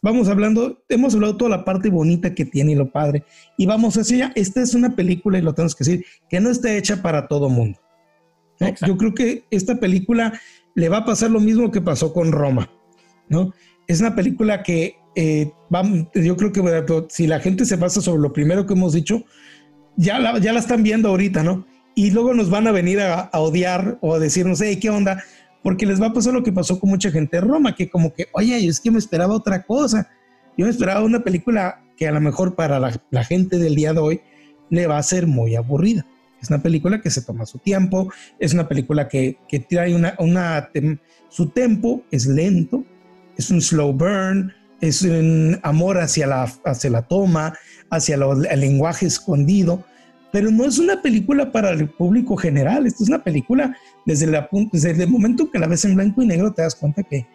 vamos 0.00 0.28
hablando, 0.28 0.82
hemos 0.88 1.14
hablado 1.14 1.36
toda 1.36 1.50
la 1.50 1.64
parte 1.64 1.90
bonita 1.90 2.34
que 2.34 2.46
tiene 2.46 2.72
y 2.72 2.76
lo 2.76 2.90
padre. 2.90 3.24
Y 3.58 3.66
vamos 3.66 3.96
hacia 3.96 4.16
allá. 4.26 4.32
Esta 4.34 4.62
es 4.62 4.74
una 4.74 4.96
película, 4.96 5.38
y 5.38 5.42
lo 5.42 5.54
tenemos 5.54 5.74
que 5.74 5.84
decir, 5.84 6.06
que 6.30 6.40
no 6.40 6.50
está 6.50 6.74
hecha 6.74 7.02
para 7.02 7.28
todo 7.28 7.48
mundo. 7.48 7.78
Yo 8.86 8.96
creo 8.96 9.12
que 9.12 9.44
esta 9.50 9.80
película 9.80 10.40
le 10.74 10.88
va 10.88 10.98
a 10.98 11.04
pasar 11.04 11.30
lo 11.30 11.40
mismo 11.40 11.70
que 11.70 11.80
pasó 11.80 12.12
con 12.12 12.30
Roma, 12.30 12.70
¿no? 13.28 13.52
Es 13.88 14.00
una 14.00 14.14
película 14.14 14.62
que 14.62 15.01
eh, 15.14 15.52
yo 16.14 16.36
creo 16.36 16.52
que 16.52 17.04
si 17.08 17.26
la 17.26 17.40
gente 17.40 17.64
se 17.64 17.76
basa 17.76 18.00
sobre 18.00 18.22
lo 18.22 18.32
primero 18.32 18.66
que 18.66 18.74
hemos 18.74 18.92
dicho, 18.92 19.24
ya 19.96 20.18
la, 20.18 20.38
ya 20.38 20.52
la 20.52 20.60
están 20.60 20.82
viendo 20.82 21.08
ahorita, 21.08 21.42
¿no? 21.42 21.66
Y 21.94 22.10
luego 22.10 22.32
nos 22.34 22.48
van 22.48 22.66
a 22.66 22.72
venir 22.72 23.00
a, 23.00 23.30
odiar 23.34 23.98
o 24.00 24.14
a 24.14 24.18
decirnos, 24.18 24.60
hey, 24.60 24.78
¿qué 24.80 24.90
onda? 24.90 25.22
Porque 25.62 25.86
les 25.86 26.00
va 26.00 26.06
a 26.06 26.12
pasar 26.12 26.32
lo 26.32 26.42
que 26.42 26.52
pasó 26.52 26.80
con 26.80 26.90
mucha 26.90 27.10
gente 27.10 27.36
de 27.36 27.42
Roma, 27.42 27.74
que 27.74 27.90
como 27.90 28.14
que, 28.14 28.28
oye, 28.32 28.66
es 28.66 28.80
que 28.80 28.90
me 28.90 28.98
esperaba 28.98 29.34
otra 29.34 29.62
cosa. 29.62 30.08
Yo 30.56 30.64
me 30.64 30.70
esperaba 30.70 31.02
una 31.02 31.20
película 31.20 31.82
que 31.96 32.08
a 32.08 32.12
lo 32.12 32.20
mejor 32.20 32.54
para 32.54 32.80
la, 32.80 33.24
gente 33.24 33.58
del 33.58 33.74
día 33.74 33.92
de 33.92 34.00
hoy 34.00 34.20
le 34.70 34.86
va 34.86 34.98
a 34.98 35.02
ser 35.02 35.26
muy 35.26 35.54
aburrida. 35.54 36.06
Es 36.40 36.48
una 36.48 36.62
película 36.62 37.00
que 37.00 37.10
se 37.10 37.22
toma 37.22 37.46
su 37.46 37.58
tiempo, 37.58 38.12
es 38.40 38.52
una 38.52 38.66
película 38.66 39.08
que, 39.08 39.38
que 39.46 39.60
trae 39.60 39.94
una, 39.94 40.14
una 40.18 40.70
su 41.28 41.50
tempo 41.50 42.02
es 42.10 42.26
lento, 42.26 42.84
es 43.36 43.50
un 43.50 43.60
slow 43.60 43.92
burn, 43.92 44.52
es 44.82 45.02
un 45.02 45.60
amor 45.62 45.98
hacia 45.98 46.26
la, 46.26 46.52
hacia 46.64 46.90
la 46.90 47.02
toma, 47.02 47.54
hacia 47.88 48.16
el 48.16 48.60
lenguaje 48.60 49.06
escondido, 49.06 49.84
pero 50.32 50.50
no 50.50 50.64
es 50.64 50.78
una 50.78 51.00
película 51.00 51.52
para 51.52 51.70
el 51.70 51.88
público 51.88 52.36
general, 52.36 52.86
esto 52.86 53.04
es 53.04 53.08
una 53.08 53.22
película 53.22 53.76
desde, 54.04 54.26
la, 54.26 54.48
desde 54.72 55.04
el 55.04 55.08
momento 55.08 55.50
que 55.50 55.60
la 55.60 55.68
ves 55.68 55.84
en 55.84 55.94
blanco 55.94 56.20
y 56.20 56.26
negro 56.26 56.52
te 56.52 56.62
das 56.62 56.74
cuenta 56.74 57.04
que, 57.04 57.28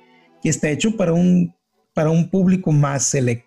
que 0.44 0.50
está 0.50 0.70
hecho 0.70 0.98
para 0.98 1.14
un, 1.14 1.56
para 1.94 2.10
un 2.10 2.30
público 2.30 2.74
más 2.74 3.04
selecto. 3.04 3.47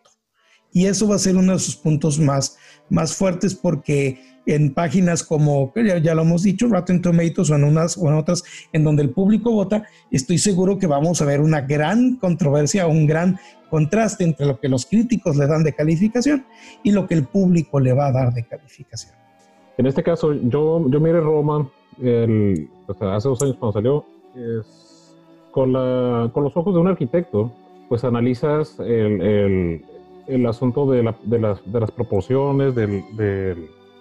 Y 0.72 0.86
eso 0.86 1.08
va 1.08 1.16
a 1.16 1.18
ser 1.18 1.36
uno 1.36 1.52
de 1.52 1.58
sus 1.58 1.76
puntos 1.76 2.18
más, 2.18 2.56
más 2.88 3.14
fuertes 3.14 3.54
porque 3.54 4.20
en 4.46 4.72
páginas 4.72 5.22
como, 5.22 5.72
ya, 5.74 6.14
lo 6.14 6.22
hemos 6.22 6.42
dicho, 6.42 6.68
Rotten 6.68 7.02
Tomatoes 7.02 7.50
o 7.50 7.54
en 7.54 7.64
unas 7.64 7.96
o 7.96 8.08
en 8.08 8.14
otras 8.14 8.42
en 8.72 8.84
donde 8.84 9.02
el 9.02 9.10
público 9.10 9.52
vota, 9.52 9.84
estoy 10.10 10.38
seguro 10.38 10.78
que 10.78 10.86
vamos 10.86 11.20
a 11.20 11.24
ver 11.24 11.40
una 11.40 11.60
gran 11.60 12.16
controversia, 12.16 12.86
un 12.86 13.06
gran 13.06 13.38
contraste 13.68 14.24
entre 14.24 14.46
lo 14.46 14.58
que 14.58 14.68
los 14.68 14.86
críticos 14.86 15.36
le 15.36 15.46
dan 15.46 15.62
de 15.62 15.72
calificación 15.72 16.44
y 16.82 16.90
lo 16.90 17.06
que 17.06 17.14
el 17.14 17.24
público 17.24 17.78
le 17.78 17.92
va 17.92 18.06
a 18.06 18.12
dar 18.12 18.32
de 18.32 18.44
calificación. 18.44 19.14
En 19.78 19.86
este 19.86 20.02
caso, 20.02 20.32
yo, 20.32 20.84
yo 20.88 21.00
miré 21.00 21.20
Roma 21.20 21.70
el, 22.02 22.68
hace 22.88 23.28
dos 23.28 23.40
años 23.42 23.56
cuando 23.58 23.72
salió, 23.72 24.04
es, 24.34 25.14
con, 25.52 25.72
la, 25.72 26.30
con 26.32 26.44
los 26.44 26.56
ojos 26.56 26.74
de 26.74 26.80
un 26.80 26.88
arquitecto, 26.88 27.52
pues 27.88 28.04
analizas 28.04 28.78
el, 28.80 29.82
el 30.26 30.46
asunto 30.46 30.90
de, 30.90 31.02
la, 31.02 31.16
de, 31.22 31.38
las, 31.38 31.72
de, 31.72 31.80
las, 31.80 31.90
proporciones, 31.90 32.74
del, 32.74 33.04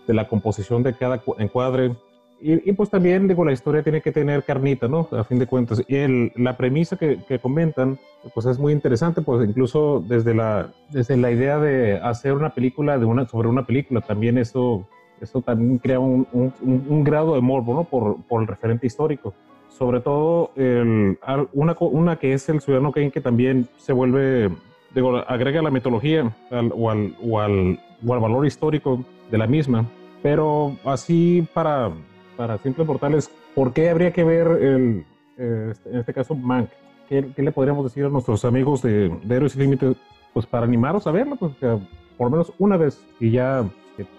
de 0.09 0.13
la 0.13 0.27
composición 0.27 0.83
de 0.83 0.93
cada 0.93 1.21
encuadre. 1.37 1.95
Y, 2.41 2.71
pues 2.71 2.89
también, 2.89 3.27
digo, 3.27 3.43
la 3.43 3.51
historia 3.51 3.83
tiene 3.83 4.01
que 4.01 4.13
tener 4.13 4.45
carnita, 4.45 4.87
¿no? 4.87 5.09
A 5.11 5.25
fin 5.25 5.39
de 5.39 5.45
cuentas. 5.45 5.83
Y 5.87 5.95
el, 5.97 6.31
la 6.37 6.55
premisa 6.55 6.95
que, 6.95 7.19
que, 7.27 7.37
comentan, 7.37 7.99
pues 8.33 8.45
es 8.45 8.57
muy 8.57 8.71
interesante, 8.71 9.21
pues 9.21 9.47
incluso 9.47 10.01
desde 10.07 10.33
la, 10.33 10.71
desde 10.89 11.17
la 11.17 11.31
idea 11.31 11.59
de 11.59 11.99
hacer 11.99 12.33
una 12.33 12.53
película 12.53 12.97
de 12.97 13.03
una, 13.03 13.27
sobre 13.27 13.49
una 13.49 13.65
película, 13.65 13.99
también 13.99 14.37
eso, 14.37 14.87
eso 15.19 15.41
también 15.41 15.79
crea 15.79 15.99
un, 15.99 16.25
un, 16.31 16.53
un 16.61 17.03
grado 17.03 17.35
de 17.35 17.41
morbo, 17.41 17.73
¿no? 17.73 17.83
Por, 17.83 18.23
por, 18.23 18.41
el 18.41 18.47
referente 18.47 18.87
histórico. 18.87 19.33
Sobre 19.67 19.99
todo, 19.99 20.51
el, 20.55 21.19
una, 21.51 21.75
una 21.77 22.15
que 22.19 22.31
es 22.31 22.47
el 22.47 22.61
Ciudadano 22.61 22.93
Kane, 22.93 23.11
que 23.11 23.21
también 23.21 23.67
se 23.77 23.91
vuelve, 23.91 24.49
digo, 24.93 25.17
agrega 25.27 25.61
la 25.61 25.71
mitología 25.71 26.35
o, 26.51 26.89
al, 26.89 27.15
o, 27.21 27.39
al, 27.39 27.79
o 28.05 28.13
al 28.13 28.19
valor 28.19 28.45
histórico 28.45 29.03
de 29.31 29.37
la 29.37 29.47
misma 29.47 29.85
pero 30.21 30.75
así 30.83 31.47
para, 31.53 31.91
para 32.35 32.57
simples 32.59 32.87
mortales, 32.87 33.31
¿por 33.55 33.73
qué 33.73 33.89
habría 33.89 34.11
que 34.11 34.23
ver 34.23 34.47
el, 34.47 35.05
este, 35.37 35.89
en 35.89 35.97
este 35.97 36.13
caso 36.13 36.35
Mank? 36.35 36.69
¿Qué, 37.07 37.31
¿Qué, 37.35 37.41
le 37.41 37.51
podríamos 37.51 37.85
decir 37.85 38.05
a 38.05 38.09
nuestros 38.09 38.45
amigos 38.45 38.81
de, 38.81 39.09
de 39.09 39.35
Héroes 39.35 39.55
y 39.55 39.59
Límites? 39.59 39.95
Pues 40.33 40.45
para 40.45 40.65
animarlos 40.65 41.07
a 41.07 41.11
verlo, 41.11 41.35
pues 41.37 41.53
por 41.59 42.27
lo 42.27 42.29
menos 42.29 42.53
una 42.59 42.77
vez 42.77 43.01
y 43.19 43.31
ya 43.31 43.65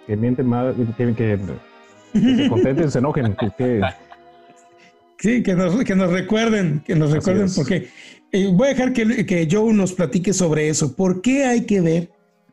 que, 0.07 0.17
mienten 0.17 0.47
más, 0.47 0.75
que, 0.97 1.15
que, 1.15 1.39
se 2.13 2.49
contenten, 2.49 2.91
se 2.91 2.99
enojen. 2.99 3.37
Que, 3.57 3.81
sí, 5.21 5.43
que 5.43 5.55
nos, 5.55 5.85
que 5.85 5.95
nos 5.95 6.11
recuerden, 6.11 6.83
que 6.85 6.95
nos 6.95 7.13
recuerden 7.13 7.49
porque 7.55 7.89
eh, 8.33 8.49
voy 8.53 8.69
a 8.69 8.71
dejar 8.71 8.93
que, 8.93 9.27
que 9.27 9.49
Joe 9.51 9.73
nos 9.73 9.93
platique 9.93 10.33
sobre 10.33 10.69
eso. 10.69 10.97
¿Por 10.97 11.23
qué 11.23 11.45
hay 11.45 11.67
que 11.67 11.81
ver 11.81 12.11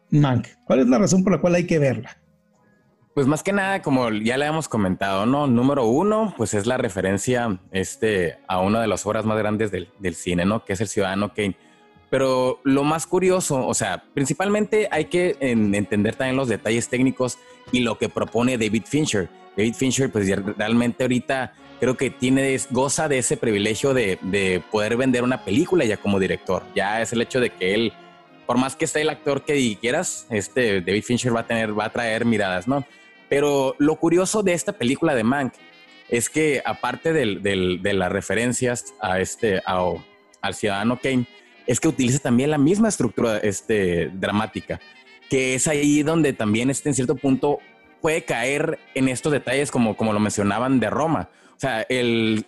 Mank? 0.09 0.47
¿Cuál 0.65 0.79
es 0.79 0.87
la 0.87 0.99
razón 0.99 1.23
por 1.23 1.33
la 1.33 1.41
cual 1.41 1.55
hay 1.55 1.65
que 1.65 1.79
verla? 1.79 2.17
Pues 3.13 3.25
más 3.25 3.41
que 3.41 3.51
nada, 3.51 3.81
como 3.81 4.11
ya 4.11 4.37
le 4.37 4.45
hemos 4.45 4.69
comentado, 4.69 5.25
¿no? 5.25 5.47
Número 5.47 5.85
uno, 5.87 6.35
pues 6.37 6.53
es 6.53 6.67
la 6.67 6.77
referencia 6.77 7.59
este, 7.71 8.37
a 8.47 8.59
una 8.59 8.79
de 8.79 8.87
las 8.87 9.07
obras 9.07 9.25
más 9.25 9.39
grandes 9.39 9.71
del, 9.71 9.89
del 9.97 10.13
cine, 10.13 10.45
¿no? 10.45 10.63
Que 10.63 10.73
es 10.73 10.81
El 10.81 10.87
Ciudadano 10.87 11.33
Kane. 11.33 11.55
Pero 12.09 12.61
lo 12.63 12.83
más 12.83 13.05
curioso, 13.05 13.65
o 13.65 13.73
sea, 13.73 14.03
principalmente 14.13 14.87
hay 14.91 15.05
que 15.05 15.35
entender 15.41 16.15
también 16.15 16.37
los 16.37 16.47
detalles 16.47 16.87
técnicos 16.89 17.37
y 17.71 17.79
lo 17.79 17.97
que 17.97 18.07
propone 18.07 18.57
David 18.57 18.83
Fincher. 18.85 19.29
David 19.57 19.73
Fincher, 19.73 20.11
pues 20.11 20.29
realmente 20.55 21.03
ahorita 21.03 21.53
creo 21.79 21.97
que 21.97 22.09
tiene, 22.09 22.57
goza 22.69 23.07
de 23.07 23.19
ese 23.19 23.37
privilegio 23.37 23.93
de, 23.93 24.17
de, 24.21 24.61
poder 24.71 24.97
vender 24.97 25.23
una 25.23 25.43
película 25.43 25.85
ya 25.85 25.97
como 25.97 26.19
director. 26.19 26.63
Ya 26.75 27.01
es 27.01 27.13
el 27.13 27.21
hecho 27.21 27.39
de 27.39 27.49
que 27.49 27.73
él, 27.73 27.93
por 28.45 28.57
más 28.57 28.75
que 28.75 28.87
sea 28.87 29.01
el 29.01 29.09
actor 29.09 29.43
que 29.43 29.77
quieras, 29.79 30.27
este 30.29 30.81
David 30.81 31.03
Fincher 31.03 31.35
va 31.35 31.41
a 31.41 31.47
tener, 31.47 31.77
va 31.77 31.85
a 31.85 31.91
traer 31.91 32.25
miradas, 32.25 32.67
¿no? 32.67 32.85
Pero 33.29 33.75
lo 33.77 33.95
curioso 33.97 34.43
de 34.43 34.53
esta 34.53 34.73
película 34.73 35.13
de 35.13 35.23
Mank 35.23 35.53
es 36.09 36.29
que 36.29 36.61
aparte 36.65 37.11
de 37.11 37.93
las 37.93 38.11
referencias 38.11 38.93
a 39.01 39.19
este, 39.19 39.61
al 39.65 40.53
ciudadano 40.53 40.99
Kane, 41.01 41.27
es 41.65 41.81
que 41.81 41.89
utiliza 41.89 42.19
también 42.19 42.49
la 42.49 42.57
misma 42.57 42.87
estructura 42.87 43.37
este, 43.37 44.09
dramática, 44.13 44.79
que 45.29 45.53
es 45.53 45.67
ahí 45.67 46.01
donde 46.01 46.31
también 46.31 46.69
este, 46.69 46.89
en 46.89 46.95
cierto 46.95 47.15
punto 47.15 47.59
puede 48.01 48.23
caer 48.23 48.79
en 48.95 49.09
estos 49.09 49.33
detalles 49.33 49.69
como, 49.69 49.97
como 49.97 50.13
lo 50.13 50.19
mencionaban 50.19 50.79
de 50.79 50.89
Roma. 50.89 51.29
O 51.57 51.59
sea, 51.59 51.81
el, 51.89 52.45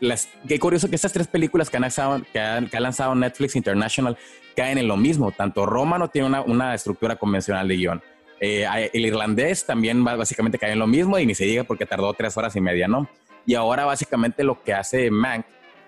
qué 0.48 0.60
curioso 0.60 0.88
que 0.88 0.96
estas 0.96 1.12
tres 1.12 1.28
películas 1.28 1.70
que 1.70 1.78
han, 1.78 1.82
lanzado, 1.82 2.22
que, 2.32 2.40
ha 2.40 2.80
lanzado 2.80 3.16
Netflix 3.16 3.56
International 3.56 4.18
caen 4.56 4.78
en 4.78 4.88
lo 4.88 4.98
mismo. 4.98 5.32
Tanto 5.32 5.66
Roma 5.66 5.98
no 5.98 6.10
tiene 6.10 6.28
una, 6.28 6.42
una 6.42 6.76
estructura 6.76 7.16
convencional 7.16 7.68
de 7.68 7.76
guion, 7.76 8.02
eh, 8.42 8.90
el 8.94 9.06
irlandés 9.06 9.66
también 9.66 10.04
básicamente 10.04 10.58
cae 10.58 10.72
en 10.72 10.80
lo 10.80 10.88
mismo 10.88 11.20
y 11.20 11.26
ni 11.26 11.36
se 11.36 11.46
diga 11.46 11.64
porque 11.64 11.86
tardó 11.86 12.14
tres 12.14 12.38
horas 12.38 12.56
y 12.56 12.62
media, 12.62 12.88
¿no? 12.88 13.10
Y 13.46 13.56
ahora 13.56 13.86
básicamente 13.86 14.44
lo 14.44 14.64
que 14.64 14.74
hace 14.74 15.12
Mank 15.12 15.46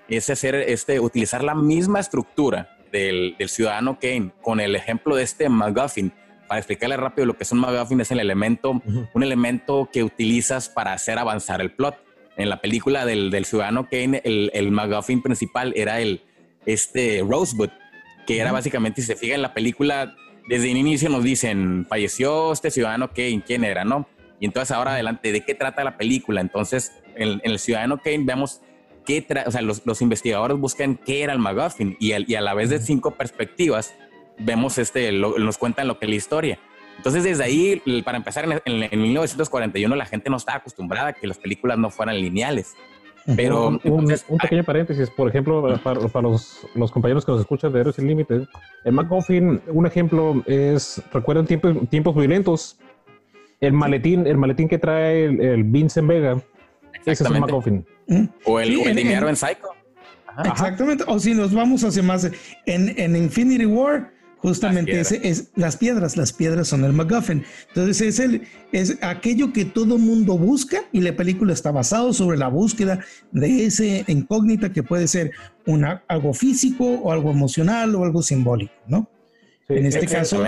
es 0.10 0.30
hacer 0.30 0.56
este, 0.56 1.00
utilizar 1.00 1.44
la 1.44 1.56
misma 1.56 2.00
estructura 2.00 2.78
del, 2.92 3.36
ciudadano 3.48 3.98
Kane 4.00 4.32
con 4.42 4.60
el 4.60 4.76
ejemplo 4.76 5.16
de 5.16 5.24
este 5.24 5.48
McGuffin. 5.48 6.12
Para 6.48 6.60
explicarle 6.60 6.98
rápido 6.98 7.26
lo 7.26 7.38
que 7.38 7.44
es 7.44 7.52
un 7.54 7.60
McGuffin, 7.60 8.02
es 8.02 8.12
el 8.12 8.20
elemento, 8.20 8.82
un 9.14 9.24
elemento 9.24 9.90
que 9.92 10.04
utilizas 10.04 10.68
para 10.68 10.92
hacer 10.92 11.18
avanzar 11.18 11.62
el 11.62 11.72
plot. 11.72 11.96
En 12.38 12.50
la 12.50 12.62
película 12.62 13.06
del, 13.06 13.46
ciudadano 13.46 13.88
Kane, 13.90 14.22
el, 14.24 14.52
el 14.54 14.72
McGuffin 14.72 15.22
principal 15.22 15.74
era 15.76 16.00
el 16.00 16.22
este 16.66 17.24
Rosebud, 17.28 17.70
que 18.26 18.40
era 18.40 18.52
básicamente, 18.52 19.02
si 19.02 19.08
se 19.08 19.16
fija 19.16 19.36
en 19.36 19.42
la 19.42 19.54
película, 19.54 20.16
desde 20.48 20.72
el 20.72 20.78
inicio 20.78 21.10
nos 21.10 21.24
dicen, 21.24 21.86
falleció 21.88 22.52
este 22.52 22.72
ciudadano 22.72 23.10
Kane, 23.10 23.44
¿quién 23.46 23.64
era, 23.64 23.84
no? 23.84 24.08
Y 24.40 24.46
entonces 24.46 24.72
ahora 24.72 24.94
adelante, 24.94 25.32
¿de 25.32 25.42
qué 25.42 25.54
trata 25.54 25.84
la 25.84 25.98
película? 25.98 26.42
Entonces, 26.42 26.92
en, 27.16 27.42
el 27.44 27.60
ciudadano 27.60 28.00
Kane 28.00 28.24
vemos 28.24 28.62
qué, 29.06 29.26
o 29.46 29.52
sea, 29.52 29.62
los, 29.62 30.02
investigadores 30.02 30.58
buscan 30.58 30.96
qué 30.96 31.24
era 31.24 31.34
el 31.34 31.40
McGuffin 31.40 31.96
y, 32.00 32.14
y, 32.32 32.36
a 32.36 32.42
la 32.42 32.54
vez 32.54 32.70
de 32.70 32.80
cinco 32.80 33.12
perspectivas 33.12 33.94
vemos 34.40 34.78
este, 34.78 35.12
nos 35.12 35.58
cuentan 35.58 35.88
lo 35.88 36.00
que 36.00 36.06
es 36.06 36.10
la 36.10 36.16
historia. 36.16 36.60
Entonces, 37.02 37.24
desde 37.24 37.44
ahí, 37.44 37.82
para 38.06 38.20
empezar, 38.20 38.46
en, 38.64 38.84
en, 38.84 39.02
1941 39.02 39.96
la 39.96 40.06
gente 40.06 40.30
no 40.30 40.38
estaba 40.38 40.60
acostumbrada 40.60 41.08
a 41.08 41.14
que 41.14 41.26
las 41.26 41.40
películas 41.40 41.80
no 41.80 41.90
fueran 41.90 42.16
lineales. 42.22 42.76
Pero 43.36 43.80
un, 43.84 44.40
pequeño 44.40 44.64
paréntesis, 44.64 45.10
por 45.10 45.28
ejemplo, 45.28 45.80
para, 45.84 46.00
los, 46.22 46.60
los, 46.76 46.92
compañeros 46.92 47.26
que 47.26 47.32
nos 47.32 47.42
escuchan 47.42 47.74
de 47.74 47.80
Héroes 47.80 47.96
Sin 47.96 48.08
Límites, 48.08 48.48
en 48.86 48.94
McGuffin, 48.94 49.60
un 49.66 49.88
ejemplo 49.88 50.44
es, 50.46 51.02
recuerdan 51.12 51.48
tiempos, 51.48 51.76
tiempos 51.90 52.16
violentos, 52.16 52.78
el 53.62 53.74
maletín, 53.74 54.28
el 54.28 54.38
maletín 54.38 54.70
que 54.70 54.78
trae 54.78 55.26
el, 55.26 55.64
Vincent 55.64 56.08
Vega, 56.08 56.40
ese 57.04 57.24
es 57.24 57.30
un 57.32 57.40
McGuffin. 57.40 57.84
O 58.46 58.60
el, 58.60 58.70
dinero 58.96 59.28
en, 59.28 59.36
Psycho. 59.36 59.70
Exactamente, 60.46 61.04
o 61.08 61.18
si 61.18 61.34
nos 61.34 61.52
vamos 61.52 61.84
hacia 61.84 62.04
más, 62.04 62.32
en, 62.68 62.94
en 63.00 63.16
Infinity 63.16 63.66
War, 63.66 64.12
Justamente 64.42 65.00
ese 65.00 65.28
es 65.28 65.52
las 65.56 65.78
piedras, 65.78 66.18
las 66.18 66.34
piedras 66.34 66.68
son 66.68 66.84
el 66.84 66.94
MacGuffin. 66.94 67.44
Entonces 67.68 68.02
es 68.02 68.20
el 68.20 68.42
es 68.72 68.98
aquello 69.02 69.54
que 69.54 69.66
todo 69.66 69.98
mundo 69.98 70.38
busca 70.38 70.84
y 70.92 71.02
la 71.02 71.16
película 71.16 71.54
está 71.54 71.72
basada 71.72 72.12
sobre 72.14 72.38
la 72.38 72.48
búsqueda 72.48 73.00
de 73.32 73.66
ese 73.66 74.04
incógnita 74.08 74.72
que 74.72 74.82
puede 74.82 75.08
ser 75.08 75.32
una, 75.68 76.04
algo 76.08 76.34
físico 76.34 76.86
o 76.86 77.12
algo 77.12 77.30
emocional 77.30 77.94
o 77.96 78.04
algo 78.04 78.22
simbólico, 78.24 78.74
¿no? 78.88 79.08
en 79.70 79.86
este 79.86 80.06
caso 80.06 80.44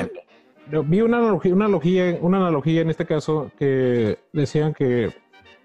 vi 0.86 1.02
una 1.02 1.18
analogía, 1.18 1.54
una 1.54 1.66
analogía, 1.66 2.18
una 2.22 2.38
analogía 2.38 2.82
en 2.82 2.90
este 2.90 3.06
caso 3.06 3.52
que 3.58 4.18
decían 4.32 4.74
que 4.74 5.14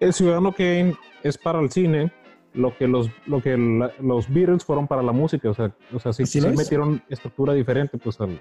el 0.01 0.13
Ciudadano 0.13 0.53
Kane 0.53 0.97
es 1.23 1.39
para 1.39 1.61
el 1.61 1.71
cine 1.71 2.13
lo 2.59 2.77
que 2.77 2.89
los 2.89 3.09
lo 3.27 3.41
que 3.41 3.57
los 3.57 4.29
Beatles 4.29 4.65
fueron 4.65 4.87
para 4.87 5.03
la 5.03 5.13
música, 5.13 5.49
o 5.49 5.55
sea, 5.55 5.73
o 5.93 5.99
sea, 5.99 6.13
sí, 6.13 6.41
metieron 6.41 7.03
estructura 7.09 7.55
diferente 7.55 7.97
pues 7.99 8.21
al, 8.21 8.41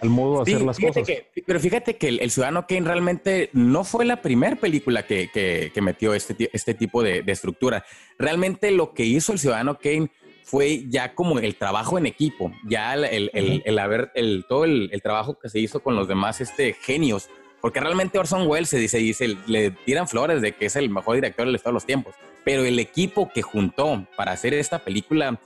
al 0.00 0.08
modo 0.08 0.44
de 0.44 0.52
hacer 0.52 0.66
las 0.66 0.78
cosas. 0.78 1.08
pero 1.46 1.60
fíjate 1.60 1.96
que 1.96 2.08
el, 2.08 2.30
Ciudadano 2.30 2.66
Kane 2.66 2.86
realmente 2.86 3.50
no 3.52 3.84
fue 3.84 4.04
la 4.04 4.20
primera 4.20 4.56
película 4.56 5.04
que, 5.04 5.30
que, 5.32 5.80
metió 5.80 6.14
este, 6.14 6.50
este 6.52 6.74
tipo 6.74 7.02
de, 7.02 7.22
de, 7.22 7.32
estructura. 7.32 7.84
Realmente 8.18 8.70
lo 8.72 8.92
que 8.92 9.04
hizo 9.04 9.32
el 9.32 9.38
Ciudadano 9.38 9.78
Kane 9.78 10.10
fue 10.48 10.88
ya 10.88 11.14
como 11.14 11.38
el 11.38 11.56
trabajo 11.56 11.98
en 11.98 12.06
equipo, 12.06 12.50
ya 12.64 12.94
el, 12.94 13.30
el, 13.34 13.62
el, 13.64 13.78
haber, 13.78 14.10
el, 14.14 14.46
todo 14.48 14.64
el, 14.64 14.90
trabajo 15.02 15.38
que 15.38 15.50
se 15.50 15.58
hizo 15.60 15.80
con 15.80 15.94
los 15.94 16.08
demás 16.08 16.40
este, 16.40 16.72
genios, 16.72 17.28
porque 17.60 17.80
realmente 17.80 18.18
Orson 18.18 18.46
Welles 18.46 18.68
se 18.68 18.78
dice, 18.78 18.98
dice, 18.98 19.36
le 19.46 19.70
tiran 19.70 20.08
flores 20.08 20.40
de 20.42 20.52
que 20.52 20.66
es 20.66 20.76
el 20.76 20.90
mejor 20.90 21.16
director 21.16 21.50
de 21.50 21.58
todos 21.58 21.74
los 21.74 21.84
tiempos, 21.84 22.14
pero 22.44 22.64
el 22.64 22.78
equipo 22.78 23.30
que 23.32 23.42
juntó 23.42 24.06
para 24.16 24.32
hacer 24.32 24.54
esta 24.54 24.78
película 24.78 25.38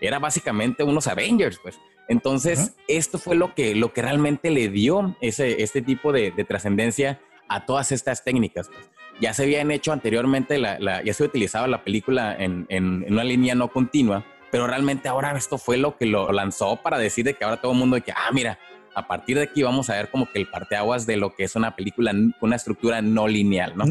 era 0.00 0.18
básicamente 0.18 0.82
unos 0.82 1.06
Avengers, 1.06 1.58
pues. 1.62 1.78
Entonces, 2.08 2.74
esto 2.88 3.18
fue 3.18 3.36
lo 3.36 3.54
que, 3.54 3.76
lo 3.76 3.92
que 3.92 4.02
realmente 4.02 4.50
le 4.50 4.68
dio 4.68 5.16
ese, 5.20 5.62
este 5.62 5.80
tipo 5.80 6.12
de, 6.12 6.32
trascendencia 6.48 7.20
a 7.48 7.66
todas 7.66 7.92
estas 7.92 8.24
técnicas. 8.24 8.66
Pues. 8.68 8.90
Ya 9.20 9.32
se 9.32 9.44
habían 9.44 9.70
hecho 9.70 9.92
anteriormente, 9.92 10.58
la, 10.58 11.04
ya 11.04 11.14
se 11.14 11.22
utilizaba 11.22 11.68
la 11.68 11.84
película 11.84 12.34
en, 12.36 12.66
en, 12.68 13.04
en 13.06 13.12
una 13.12 13.22
línea 13.22 13.54
no 13.54 13.68
continua, 13.68 14.24
pero 14.50 14.66
realmente 14.66 15.08
ahora 15.08 15.36
esto 15.36 15.56
fue 15.56 15.76
lo 15.76 15.96
que 15.96 16.06
lo 16.06 16.32
lanzó 16.32 16.76
para 16.76 16.98
decir 16.98 17.24
de 17.24 17.34
que 17.34 17.44
ahora 17.44 17.60
todo 17.60 17.72
el 17.72 17.78
mundo 17.78 17.94
de 17.94 18.02
que, 18.02 18.10
ah, 18.12 18.30
mira, 18.32 18.58
a 18.94 19.06
partir 19.06 19.36
de 19.36 19.44
aquí 19.44 19.62
vamos 19.62 19.90
a 19.90 19.94
ver 19.94 20.10
como 20.10 20.30
que 20.30 20.38
el 20.38 20.48
parteaguas 20.48 21.06
de 21.06 21.16
lo 21.16 21.34
que 21.34 21.44
es 21.44 21.56
una 21.56 21.76
película 21.76 22.12
con 22.12 22.48
una 22.48 22.56
estructura 22.56 23.02
no 23.02 23.28
lineal, 23.28 23.76
¿no? 23.76 23.84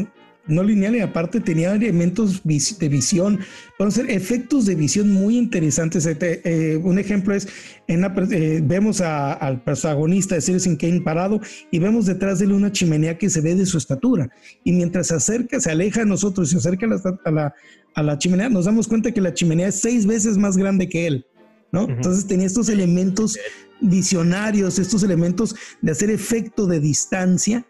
no 0.46 0.62
lineal 0.62 0.96
y 0.96 1.00
aparte 1.00 1.40
tenía 1.40 1.72
elementos 1.72 2.42
de 2.44 2.88
visión, 2.88 3.40
pueden 3.78 3.92
ser 3.92 4.10
efectos 4.10 4.66
de 4.66 4.74
visión 4.74 5.10
muy 5.10 5.36
interesantes. 5.36 6.06
Este, 6.06 6.40
eh, 6.44 6.76
un 6.76 6.98
ejemplo 6.98 7.34
es, 7.34 7.48
en 7.86 8.04
eh, 8.04 8.60
vemos 8.62 9.00
al 9.00 9.62
protagonista 9.62 10.34
de 10.34 10.40
Citizen 10.40 10.76
Kane 10.76 11.00
parado 11.00 11.40
y 11.70 11.78
vemos 11.78 12.06
detrás 12.06 12.38
de 12.38 12.46
él 12.46 12.52
una 12.52 12.72
chimenea 12.72 13.16
que 13.16 13.30
se 13.30 13.40
ve 13.40 13.54
de 13.54 13.66
su 13.66 13.78
estatura. 13.78 14.30
Y 14.64 14.72
mientras 14.72 15.08
se 15.08 15.14
acerca, 15.14 15.60
se 15.60 15.70
aleja 15.70 16.00
de 16.00 16.06
nosotros 16.06 16.48
y 16.48 16.52
se 16.52 16.58
acerca 16.58 16.86
a 16.86 17.30
la, 17.30 17.54
a 17.94 18.02
la, 18.02 18.18
chimenea, 18.18 18.48
nos 18.48 18.64
damos 18.64 18.88
cuenta 18.88 19.12
que 19.12 19.20
la 19.20 19.34
chimenea 19.34 19.68
es 19.68 19.80
seis 19.80 20.06
veces 20.06 20.36
más 20.36 20.56
grande 20.56 20.88
que 20.88 21.06
él. 21.06 21.26
¿no? 21.72 21.88
Entonces 21.88 22.26
tenía 22.26 22.46
estos 22.46 22.68
elementos 22.68 23.38
visionarios, 23.80 24.78
estos 24.78 25.02
elementos 25.02 25.54
de 25.80 25.92
hacer 25.92 26.10
efecto 26.10 26.66
de 26.66 26.80
distancia 26.80 27.64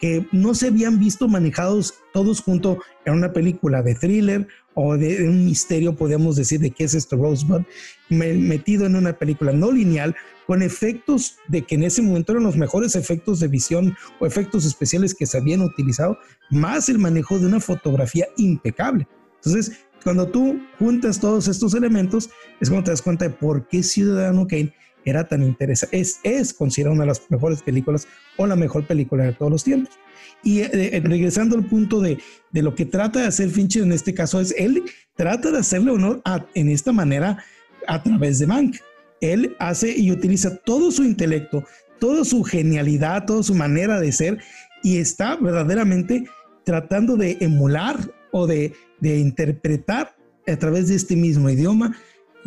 que 0.00 0.26
no 0.32 0.54
se 0.54 0.68
habían 0.68 0.98
visto 0.98 1.28
manejados 1.28 1.94
todos 2.12 2.40
juntos 2.40 2.78
en 3.04 3.14
una 3.14 3.32
película 3.32 3.82
de 3.82 3.94
thriller 3.94 4.46
o 4.74 4.96
de, 4.96 5.26
un 5.26 5.46
misterio, 5.46 5.96
podríamos 5.96 6.36
decir, 6.36 6.60
de 6.60 6.70
qué 6.70 6.84
es 6.84 6.94
esto 6.94 7.16
Rosebud, 7.16 7.62
metido 8.10 8.84
en 8.84 8.96
una 8.96 9.14
película 9.14 9.52
no 9.52 9.72
lineal, 9.72 10.14
con 10.46 10.62
efectos 10.62 11.38
de 11.48 11.62
que 11.62 11.76
en 11.76 11.84
ese 11.84 12.02
momento 12.02 12.32
eran 12.32 12.44
los 12.44 12.56
mejores 12.56 12.94
efectos 12.94 13.40
de 13.40 13.48
visión 13.48 13.96
o 14.20 14.26
efectos 14.26 14.66
especiales 14.66 15.14
que 15.14 15.26
se 15.26 15.38
habían 15.38 15.62
utilizado, 15.62 16.18
más 16.50 16.88
el 16.90 16.98
manejo 16.98 17.38
de 17.38 17.46
una 17.46 17.60
fotografía 17.60 18.26
impecable. 18.36 19.08
Entonces, 19.36 19.72
cuando 20.04 20.28
tú 20.28 20.60
juntas 20.78 21.18
todos 21.18 21.48
estos 21.48 21.74
elementos, 21.74 22.30
es 22.60 22.68
cuando 22.68 22.84
te 22.84 22.90
das 22.90 23.02
cuenta 23.02 23.26
de 23.26 23.34
por 23.34 23.66
qué 23.68 23.82
Ciudadano 23.82 24.46
Kane 24.46 24.74
era 25.06 25.28
tan 25.28 25.42
interesante, 25.42 25.98
es, 25.98 26.18
es 26.24 26.52
considerada 26.52 26.94
una 26.94 27.04
de 27.04 27.08
las 27.08 27.22
mejores 27.30 27.62
películas 27.62 28.06
o 28.36 28.46
la 28.46 28.56
mejor 28.56 28.86
película 28.86 29.24
de 29.24 29.32
todos 29.32 29.50
los 29.50 29.64
tiempos. 29.64 29.94
Y 30.42 30.60
eh, 30.60 30.70
eh, 30.72 31.00
regresando 31.02 31.56
al 31.56 31.64
punto 31.64 32.00
de, 32.00 32.18
de, 32.50 32.62
lo 32.62 32.74
que 32.74 32.84
trata 32.84 33.20
de 33.20 33.26
hacer 33.26 33.48
Fincher 33.50 33.84
en 33.84 33.92
este 33.92 34.12
caso, 34.12 34.40
es 34.40 34.52
él 34.58 34.82
trata 35.14 35.52
de 35.52 35.58
hacerle 35.58 35.92
honor 35.92 36.20
a, 36.24 36.44
en 36.54 36.68
esta 36.68 36.92
manera 36.92 37.38
a 37.86 38.02
través 38.02 38.40
de 38.40 38.48
Mank. 38.48 38.76
Él 39.20 39.56
hace 39.60 39.96
y 39.96 40.10
utiliza 40.10 40.56
todo 40.56 40.90
su 40.90 41.04
intelecto, 41.04 41.64
toda 42.00 42.24
su 42.24 42.42
genialidad, 42.42 43.24
toda 43.26 43.44
su 43.44 43.54
manera 43.54 44.00
de 44.00 44.12
ser 44.12 44.38
y 44.82 44.98
está 44.98 45.36
verdaderamente 45.36 46.24
tratando 46.64 47.16
de 47.16 47.38
emular 47.40 47.96
o 48.32 48.46
de, 48.46 48.72
de 49.00 49.18
interpretar 49.18 50.16
a 50.46 50.56
través 50.56 50.88
de 50.88 50.96
este 50.96 51.14
mismo 51.16 51.48
idioma 51.48 51.96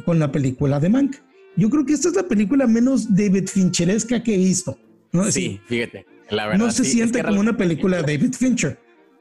con 0.05 0.19
la 0.19 0.31
película 0.31 0.79
de 0.79 0.89
Mank. 0.89 1.28
Yo 1.55 1.69
creo 1.69 1.85
que 1.85 1.93
esta 1.93 2.09
es 2.09 2.15
la 2.15 2.23
película 2.23 2.67
menos 2.67 3.13
David 3.15 3.47
Fincheresca 3.47 4.23
que 4.23 4.35
he 4.35 4.37
visto. 4.37 4.77
¿no? 5.11 5.29
Sí, 5.31 5.59
fíjate. 5.65 6.05
La 6.29 6.45
verdad, 6.45 6.65
no 6.65 6.71
se 6.71 6.85
siente 6.85 7.23
como 7.23 7.39
una 7.39 7.57
película 7.57 8.01
de 8.01 8.17
David 8.17 8.33
Fincher. 8.33 8.79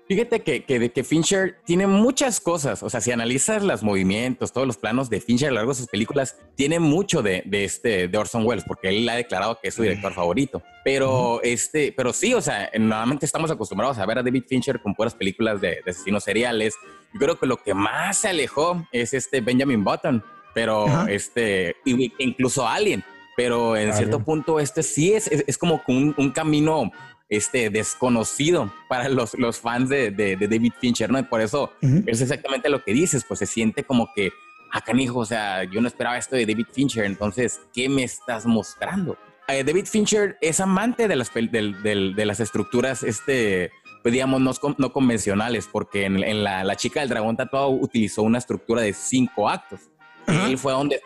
Fíjate 0.09 0.41
que, 0.41 0.65
que, 0.65 0.91
que, 0.91 1.05
Fincher 1.05 1.59
tiene 1.67 1.87
muchas 1.87 2.41
cosas. 2.41 2.83
O 2.83 2.89
sea, 2.89 3.03
si 3.03 3.13
analizas 3.13 3.63
los 3.63 3.83
movimientos, 3.83 4.55
todos 4.55 4.67
los 4.67 4.79
planos 4.79 5.11
de 5.11 5.21
Fincher 5.21 5.49
a 5.49 5.51
lo 5.51 5.57
largo 5.57 5.73
de 5.73 5.79
sus 5.79 5.87
películas, 5.87 6.37
tiene 6.55 6.81
mucho 6.81 7.23
de, 7.23 7.43
de 7.45 7.65
este 7.65 8.09
de 8.09 8.19
Orson 8.19 8.47
Welles, 8.47 8.65
porque 8.67 8.89
él 8.89 9.07
ha 9.11 9.17
declarado 9.17 9.59
que 9.61 9.69
es 9.69 9.75
su 9.75 9.83
director 9.83 10.15
favorito. 10.15 10.63
Pero 10.83 11.43
este, 11.43 11.93
pero 11.95 12.15
sí, 12.15 12.33
o 12.33 12.41
sea, 12.41 12.71
normalmente 12.79 13.27
estamos 13.27 13.51
acostumbrados 13.51 13.99
a 13.99 14.07
ver 14.07 14.19
a 14.19 14.23
David 14.23 14.45
Fincher 14.49 14.81
con 14.81 14.95
puras 14.95 15.15
películas 15.15 15.61
de, 15.61 15.81
de 15.85 15.91
asesinos 15.91 16.25
seriales. 16.25 16.75
Yo 17.13 17.21
creo 17.21 17.39
que 17.39 17.47
lo 17.47 17.59
que 17.59 17.75
más 17.75 18.17
se 18.17 18.29
alejó 18.29 18.87
es 18.93 19.13
este 19.13 19.43
Benjamin 19.43 19.85
Button 19.85 20.25
pero 20.59 21.07
este, 21.07 21.77
incluso 21.85 22.67
Alien, 22.67 23.05
pero 23.37 23.77
en 23.77 23.95
cierto 23.95 24.25
punto 24.25 24.59
este 24.59 24.83
sí 24.83 25.13
es, 25.13 25.29
es, 25.29 25.57
como 25.57 25.81
un, 25.87 26.17
un, 26.19 26.33
camino 26.33 26.91
este, 27.29 27.71
desconocido 27.71 28.73
para 28.89 29.09
los, 29.09 29.39
los 29.39 29.61
fans 29.61 29.89
de, 29.89 30.11
de, 30.11 30.37
David 30.37 30.73
Fincher, 30.81 31.13
¿no? 31.13 31.21
Y 31.21 31.23
por 31.23 31.43
eso 31.43 31.73
es 31.81 32.21
exactamente 32.21 32.69
lo 32.71 32.83
que 32.83 32.93
dices, 32.93 33.25
pues 33.25 33.39
se 33.39 33.47
siente 33.47 33.85
como 33.85 34.13
que, 34.13 34.33
ah, 34.73 34.81
canijo, 34.81 35.21
o 35.21 35.25
sea, 35.25 35.63
yo 35.63 35.81
no 35.81 35.87
esperaba 35.87 36.19
esto 36.19 36.35
de 36.35 36.45
David 36.45 36.67
Fincher, 36.73 37.05
entonces, 37.05 37.61
¿qué 37.73 37.89
me 37.89 38.03
estás 38.03 38.45
mostrando? 38.45 39.17
Eh, 39.47 39.63
David 39.63 39.87
Fincher 39.87 40.39
es 40.41 40.59
amante 40.59 41.07
de 41.07 41.15
las, 41.15 41.33
de, 41.33 42.13
de 42.17 42.27
las 42.27 42.41
estructuras, 42.41 43.05
este, 43.05 43.71
pues 44.03 44.13
digamos, 44.13 44.41
no, 44.41 44.53
no 44.77 44.93
convencionales, 44.93 45.69
porque 45.71 46.05
en, 46.07 46.21
en 46.25 46.43
la, 46.43 46.65
la, 46.65 46.75
chica 46.75 46.99
del 46.99 47.11
dragón 47.11 47.37
tatuado 47.37 47.71
utilizó 47.71 48.25
una 48.25 48.39
estructura 48.39 48.83
de 48.83 48.93
cinco 48.93 49.49
actos. 49.49 49.89
Él 50.29 50.59
fue 50.59 50.73
donde 50.73 51.01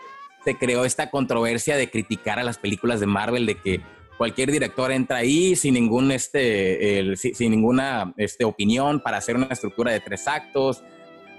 se 0.45 0.57
creó 0.57 0.85
esta 0.85 1.11
controversia 1.11 1.77
de 1.77 1.91
criticar 1.91 2.39
a 2.39 2.45
las 2.45 2.59
películas 2.59 3.01
de 3.01 3.07
Marvel, 3.07 3.47
de 3.47 3.55
que 3.55 3.81
cualquier 4.19 4.51
director 4.51 4.93
entra 4.93 5.19
ahí 5.19 5.57
sin 5.57 5.75
ningún 5.75 6.13
este 6.13 7.17
sin, 7.17 7.51
ninguna 7.51 8.13
este, 8.17 8.45
opinión 8.45 9.01
para 9.01 9.17
hacer 9.17 9.37
una 9.37 9.47
estructura 9.47 9.93
de 9.93 10.01
tres 10.01 10.29
actos. 10.29 10.83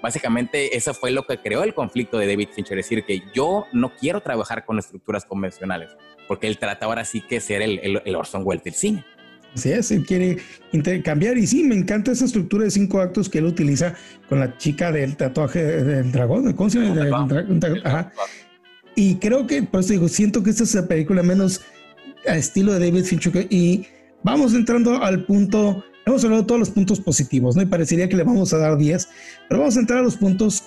Básicamente 0.01 0.75
eso 0.75 0.93
fue 0.93 1.11
lo 1.11 1.25
que 1.25 1.37
creó 1.37 1.63
el 1.63 1.73
conflicto 1.73 2.17
de 2.17 2.27
David 2.27 2.49
Fincher, 2.53 2.75
decir, 2.75 3.05
que 3.05 3.21
yo 3.33 3.67
no 3.71 3.93
quiero 3.95 4.19
trabajar 4.19 4.65
con 4.65 4.77
estructuras 4.77 5.23
convencionales, 5.23 5.95
porque 6.27 6.47
él 6.47 6.57
trata 6.57 6.87
ahora 6.87 7.05
sí 7.05 7.21
que 7.21 7.39
ser 7.39 7.61
el, 7.61 8.01
el, 8.03 8.15
Orson 8.15 8.41
Welles 8.43 8.65
del 8.65 8.73
cine. 8.73 9.05
Sí, 9.55 9.71
él 9.71 10.05
quiere 10.05 10.37
intercambiar 10.71 11.37
y 11.37 11.45
sí, 11.45 11.63
me 11.63 11.75
encanta 11.75 12.11
esa 12.11 12.25
estructura 12.25 12.63
de 12.63 12.71
cinco 12.71 13.01
actos 13.01 13.29
que 13.29 13.37
él 13.37 13.45
utiliza 13.45 13.93
con 14.27 14.39
la 14.39 14.57
chica 14.57 14.91
del 14.91 15.15
tatuaje 15.15 15.63
del 15.63 16.11
dragón, 16.11 16.51
¿cómo 16.53 16.69
se 16.69 16.79
llama? 16.79 18.11
Y 18.95 19.15
creo 19.15 19.45
que, 19.47 19.63
por 19.63 19.81
eso 19.81 19.93
digo, 19.93 20.07
siento 20.07 20.43
que 20.43 20.49
esta 20.49 20.63
es 20.63 20.73
la 20.75 20.87
película 20.87 21.23
menos 21.23 21.61
a 22.27 22.35
estilo 22.35 22.73
de 22.73 22.79
David 22.79 23.05
Fincher 23.05 23.47
y 23.49 23.85
vamos 24.23 24.53
entrando 24.53 25.01
al 25.03 25.25
punto, 25.25 25.83
hemos 26.05 26.23
hablado 26.23 26.41
de 26.41 26.47
todos 26.47 26.59
los 26.59 26.69
puntos 26.69 26.99
positivos, 26.99 27.55
¿no? 27.55 27.61
Y 27.61 27.65
parecería 27.65 28.09
que 28.09 28.15
le 28.15 28.23
vamos 28.23 28.53
a 28.53 28.57
dar 28.57 28.77
10, 28.77 29.07
pero 29.49 29.61
vamos 29.61 29.77
a 29.77 29.79
entrar 29.79 29.99
a 29.99 30.03
los 30.03 30.17
puntos 30.17 30.63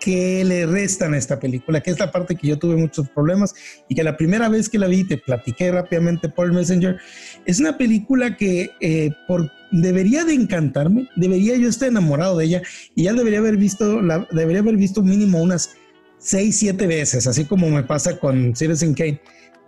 que 0.00 0.44
le 0.44 0.66
restan 0.66 1.14
a 1.14 1.18
esta 1.18 1.38
película, 1.38 1.80
que 1.80 1.90
es 1.90 1.98
la 1.98 2.10
parte 2.10 2.34
que 2.34 2.48
yo 2.48 2.58
tuve 2.58 2.76
muchos 2.76 3.08
problemas 3.10 3.54
y 3.88 3.94
que 3.94 4.02
la 4.02 4.16
primera 4.16 4.48
vez 4.48 4.68
que 4.68 4.78
la 4.78 4.88
vi, 4.88 5.04
te 5.04 5.18
platiqué 5.18 5.70
rápidamente 5.70 6.28
por 6.28 6.46
el 6.46 6.52
Messenger, 6.52 6.98
es 7.44 7.60
una 7.60 7.76
película 7.76 8.36
que 8.36 8.70
eh, 8.80 9.10
por, 9.28 9.50
debería 9.70 10.24
de 10.24 10.34
encantarme, 10.34 11.08
debería 11.16 11.56
yo 11.56 11.68
estar 11.68 11.88
enamorado 11.88 12.38
de 12.38 12.46
ella 12.46 12.62
y 12.94 13.04
ya 13.04 13.12
debería 13.12 13.38
haber 13.38 13.56
visto, 13.56 14.00
la, 14.00 14.26
debería 14.32 14.60
haber 14.60 14.76
visto 14.76 15.02
mínimo 15.02 15.40
unas 15.40 15.76
6, 16.18 16.56
7 16.56 16.86
veces, 16.86 17.26
así 17.26 17.44
como 17.44 17.68
me 17.70 17.82
pasa 17.82 18.18
con 18.18 18.56
Citizen 18.56 18.94
Kane. 18.94 19.20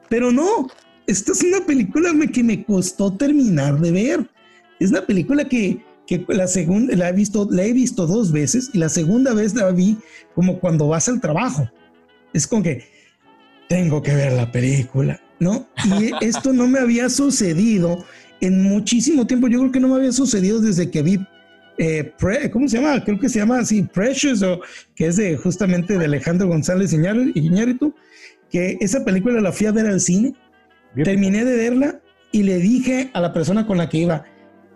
Pero 0.09 0.33
no, 0.33 0.69
esta 1.07 1.33
es 1.33 1.43
una 1.43 1.65
película 1.65 2.11
que 2.33 2.43
me 2.43 2.65
costó 2.65 3.17
terminar 3.17 3.79
de 3.81 3.93
ver. 3.93 4.31
Es 4.79 4.91
una 4.91 5.07
película 5.07 5.45
que 5.45 5.83
que 6.07 6.25
la 6.29 6.47
segunda 6.47 6.95
la 6.97 7.09
he 7.09 7.13
visto, 7.13 7.49
la 7.51 7.65
he 7.65 7.73
visto 7.73 8.07
dos 8.07 8.33
veces 8.33 8.71
y 8.73 8.79
la 8.79 8.89
segunda 8.89 9.35
vez 9.35 9.55
la 9.55 9.71
vi 9.71 9.99
como 10.35 10.59
cuando 10.61 10.89
vas 10.89 11.09
al 11.09 11.21
trabajo. 11.21 11.71
Es 12.33 12.47
como 12.47 12.63
que 12.63 12.85
tengo 13.69 14.03
que 14.03 14.15
ver 14.15 14.33
la 14.33 14.51
película. 14.51 15.21
¿no? 15.43 15.69
Y 15.85 16.13
esto 16.25 16.53
no 16.53 16.69
me 16.69 16.79
había 16.79 17.09
sucedido 17.11 18.05
en 18.41 18.63
muchísimo 18.63 19.27
tiempo. 19.27 19.49
Yo 19.49 19.59
creo 19.59 19.73
que 19.73 19.81
no 19.81 19.89
me 19.89 19.97
había 19.97 20.13
sucedido 20.13 20.61
desde 20.61 20.91
que 20.91 21.03
vi, 21.03 21.19
eh, 21.79 22.13
¿cómo 22.53 22.69
se 22.69 22.79
llama? 22.79 23.05
Creo 23.05 23.19
que 23.19 23.29
se 23.29 23.41
llama 23.41 23.59
así, 23.59 23.83
Precious, 23.83 24.43
o 24.43 24.61
que 24.95 25.07
es 25.09 25.17
de 25.17 25.37
justamente 25.37 25.99
de 25.99 26.05
Alejandro 26.05 26.49
González 26.49 26.93
Iñárritu, 26.93 27.95
que 28.51 28.79
esa 28.81 29.05
película 29.05 29.41
la 29.41 29.53
fui 29.53 29.67
a 29.67 29.73
ver 29.73 29.87
al 29.87 30.01
cine, 30.01 30.35
terminé 31.03 31.45
de 31.45 31.57
verla 31.57 32.01
y 32.31 32.45
le 32.45 32.59
dije 32.59 33.11
a 33.13 33.21
la 33.21 33.33
persona 33.33 33.67
con 33.67 33.79
la 33.79 33.89
que 33.89 33.99
iba, 33.99 34.25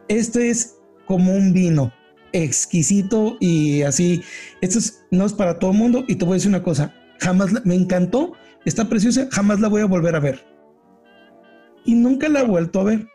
este 0.08 0.50
es 0.50 0.75
como 1.06 1.32
un 1.32 1.52
vino, 1.52 1.92
exquisito 2.32 3.36
y 3.40 3.82
así, 3.82 4.22
esto 4.60 4.80
no 5.10 5.24
es 5.26 5.32
para 5.32 5.58
todo 5.58 5.70
el 5.70 5.78
mundo 5.78 6.04
y 6.06 6.16
te 6.16 6.24
voy 6.24 6.34
a 6.34 6.36
decir 6.36 6.50
una 6.50 6.62
cosa, 6.62 6.94
jamás 7.20 7.64
me 7.64 7.74
encantó, 7.74 8.32
está 8.64 8.88
preciosa, 8.88 9.28
jamás 9.30 9.60
la 9.60 9.68
voy 9.68 9.82
a 9.82 9.86
volver 9.86 10.14
a 10.16 10.20
ver. 10.20 10.44
Y 11.84 11.94
nunca 11.94 12.28
la 12.28 12.40
he 12.40 12.44
vuelto 12.44 12.80
a 12.80 12.84
ver. 12.84 13.06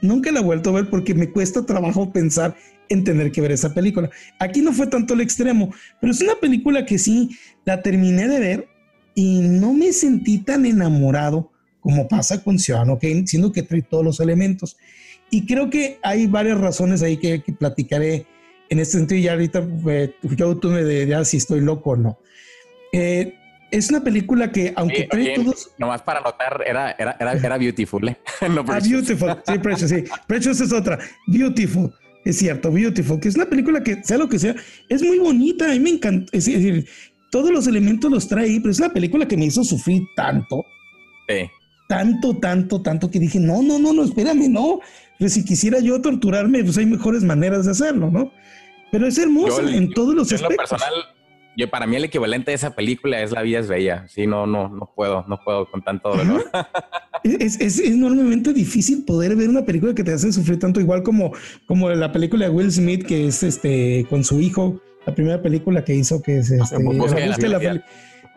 Nunca 0.00 0.32
la 0.32 0.40
he 0.40 0.42
vuelto 0.42 0.70
a 0.70 0.74
ver 0.74 0.90
porque 0.90 1.14
me 1.14 1.30
cuesta 1.30 1.64
trabajo 1.64 2.12
pensar 2.12 2.56
en 2.88 3.04
tener 3.04 3.32
que 3.32 3.40
ver 3.40 3.52
esa 3.52 3.72
película. 3.72 4.10
Aquí 4.38 4.60
no 4.60 4.72
fue 4.72 4.86
tanto 4.86 5.14
el 5.14 5.20
extremo, 5.20 5.72
pero 6.00 6.12
es 6.12 6.20
una 6.20 6.34
película 6.36 6.84
que 6.84 6.98
sí 6.98 7.30
la 7.64 7.82
terminé 7.82 8.28
de 8.28 8.40
ver 8.40 8.68
y 9.14 9.40
no 9.40 9.72
me 9.72 9.92
sentí 9.92 10.38
tan 10.38 10.66
enamorado 10.66 11.52
como 11.80 12.08
pasa 12.08 12.42
con 12.42 12.58
Ciudadano 12.58 12.98
Kane, 12.98 13.26
siendo 13.26 13.52
que 13.52 13.62
trae 13.62 13.82
todos 13.82 14.04
los 14.04 14.20
elementos. 14.20 14.76
Y 15.34 15.46
creo 15.46 15.68
que 15.68 15.98
hay 16.04 16.28
varias 16.28 16.60
razones 16.60 17.02
ahí 17.02 17.16
que, 17.16 17.42
platicaré 17.58 18.24
en 18.68 18.78
este 18.78 18.98
sentido 18.98 19.20
y 19.20 19.26
ahorita 19.26 19.66
eh, 19.90 20.14
yo 20.36 20.56
tú 20.58 20.68
me 20.68 20.84
dirás 20.84 21.26
si 21.26 21.38
estoy 21.38 21.60
loco 21.60 21.90
o 21.90 21.96
no. 21.96 22.20
Eh, 22.92 23.34
es 23.72 23.90
una 23.90 24.04
película 24.04 24.52
que, 24.52 24.72
aunque 24.76 25.08
trae 25.10 25.34
todos. 25.34 25.72
Nomás 25.76 26.02
para 26.02 26.20
notar, 26.20 26.62
era, 26.64 26.92
era, 26.92 27.16
era, 27.18 27.32
era 27.32 27.58
Beautiful, 27.58 28.10
¿eh? 28.10 28.16
no 28.48 28.64
ah, 28.68 28.78
Beautiful, 28.78 29.42
sí, 29.44 29.58
Precious, 29.58 29.90
sí. 29.90 30.04
Precious 30.28 30.60
es 30.60 30.72
otra. 30.72 31.00
Beautiful, 31.26 31.92
es 32.24 32.38
cierto, 32.38 32.70
Beautiful, 32.70 33.18
que 33.18 33.26
es 33.26 33.34
una 33.34 33.46
película 33.46 33.82
que, 33.82 34.04
sea 34.04 34.18
lo 34.18 34.28
que 34.28 34.38
sea, 34.38 34.54
es 34.88 35.02
muy 35.02 35.18
bonita, 35.18 35.64
a 35.64 35.72
mí 35.72 35.80
me 35.80 35.90
encanta. 35.90 36.30
Es 36.30 36.44
decir, 36.44 36.86
todos 37.32 37.50
los 37.50 37.66
elementos 37.66 38.08
los 38.08 38.28
trae 38.28 38.44
ahí, 38.44 38.60
pero 38.60 38.70
es 38.70 38.78
una 38.78 38.92
película 38.92 39.26
que 39.26 39.36
me 39.36 39.46
hizo 39.46 39.64
sufrir 39.64 40.04
tanto. 40.14 40.64
Sí. 41.28 41.50
Tanto, 41.88 42.38
tanto, 42.38 42.80
tanto 42.80 43.10
que 43.10 43.18
dije, 43.18 43.40
no, 43.40 43.62
no, 43.62 43.80
no, 43.80 43.92
no, 43.92 44.04
espérame, 44.04 44.48
no. 44.48 44.80
Pues 45.18 45.34
si 45.34 45.44
quisiera 45.44 45.78
yo 45.80 46.00
torturarme, 46.00 46.62
pues 46.64 46.76
hay 46.78 46.86
mejores 46.86 47.22
maneras 47.22 47.64
de 47.64 47.72
hacerlo, 47.72 48.10
¿no? 48.10 48.32
Pero 48.90 49.06
es 49.06 49.18
hermosa 49.18 49.62
en 49.62 49.90
todos 49.92 50.14
los 50.14 50.32
aspectos. 50.32 50.50
Lo 50.50 50.56
personal, 50.56 50.92
yo 51.56 51.70
para 51.70 51.86
mí 51.86 51.96
el 51.96 52.04
equivalente 52.04 52.50
de 52.50 52.56
esa 52.56 52.74
película 52.74 53.20
es 53.20 53.30
La 53.30 53.42
vida 53.42 53.60
es 53.60 53.68
bella. 53.68 54.06
Sí, 54.08 54.26
no, 54.26 54.46
no, 54.46 54.68
no 54.68 54.92
puedo, 54.94 55.24
no 55.28 55.38
puedo 55.44 55.70
con 55.70 55.82
tanto 55.82 56.16
dolor. 56.16 56.50
es, 57.24 57.60
es, 57.60 57.78
enormemente 57.80 58.52
difícil 58.52 59.04
poder 59.04 59.36
ver 59.36 59.48
una 59.48 59.64
película 59.64 59.94
que 59.94 60.04
te 60.04 60.12
hace 60.12 60.32
sufrir 60.32 60.58
tanto, 60.58 60.80
igual 60.80 61.02
como, 61.02 61.32
como 61.66 61.90
la 61.90 62.12
película 62.12 62.46
de 62.46 62.50
Will 62.50 62.72
Smith, 62.72 63.06
que 63.06 63.28
es 63.28 63.42
este 63.42 64.06
con 64.10 64.24
su 64.24 64.40
hijo, 64.40 64.80
la 65.06 65.14
primera 65.14 65.42
película 65.42 65.84
que 65.84 65.94
hizo, 65.94 66.22
que 66.22 66.38
es 66.38 66.50
este, 66.50 66.76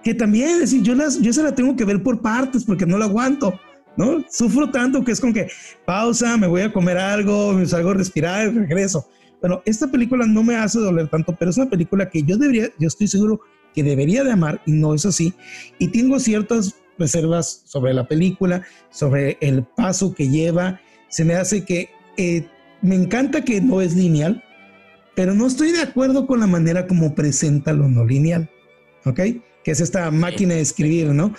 que 0.04 0.14
también, 0.14 0.62
es 0.62 0.72
yo, 0.84 0.96
las, 0.96 1.20
yo 1.22 1.34
se 1.34 1.44
la 1.44 1.54
tengo 1.54 1.76
que 1.76 1.86
ver 1.86 2.02
por 2.04 2.22
partes 2.22 2.64
porque 2.64 2.86
no 2.86 2.98
la 2.98 3.06
aguanto. 3.06 3.60
¿No? 3.98 4.24
Sufro 4.30 4.70
tanto 4.70 5.04
que 5.04 5.12
es 5.12 5.20
como 5.20 5.34
que 5.34 5.50
pausa, 5.86 6.38
me 6.38 6.48
voy 6.48 6.62
a 6.62 6.72
comer 6.72 6.98
algo, 6.98 7.54
me 7.54 7.66
salgo 7.66 7.90
a 7.90 7.96
respirar, 7.96 8.54
regreso. 8.54 9.08
Bueno, 9.42 9.62
esta 9.66 9.88
película 9.88 10.26
no 10.26 10.44
me 10.44 10.56
hace 10.56 10.80
doler 10.80 11.10
tanto, 11.10 11.36
pero 11.36 11.52
es 11.52 11.58
una 11.58 11.70
película 11.70 12.10
que 12.10 12.24
yo 12.24 12.38
debería, 12.38 12.70
yo 12.80 12.88
estoy 12.88 13.08
seguro 13.08 13.42
que 13.74 13.84
debería 13.84 14.24
de 14.24 14.32
amar 14.32 14.62
y 14.66 14.72
no 14.72 14.94
es 14.94 15.06
así. 15.06 15.34
Y 15.78 15.90
tengo 15.90 16.20
ciertas 16.20 16.76
reservas 16.98 17.62
sobre 17.66 17.94
la 17.94 18.08
película, 18.08 18.64
sobre 18.90 19.38
el 19.42 19.64
paso 19.64 20.14
que 20.16 20.30
lleva. 20.30 20.80
Se 21.10 21.24
me 21.24 21.36
hace 21.36 21.64
que 21.64 21.90
eh, 22.18 22.48
me 22.82 22.96
encanta 22.96 23.44
que 23.44 23.62
no 23.62 23.82
es 23.82 23.96
lineal, 23.96 24.44
pero 25.16 25.34
no 25.34 25.46
estoy 25.46 25.72
de 25.72 25.82
acuerdo 25.82 26.26
con 26.26 26.40
la 26.40 26.48
manera 26.48 26.88
como 26.88 27.14
presenta 27.14 27.74
lo 27.74 27.88
no 27.88 28.06
lineal, 28.06 28.50
¿ok? 29.06 29.20
Que 29.64 29.72
es 29.72 29.80
esta 29.80 30.10
máquina 30.12 30.56
de 30.56 30.62
escribir, 30.62 31.08
¿no? 31.08 31.34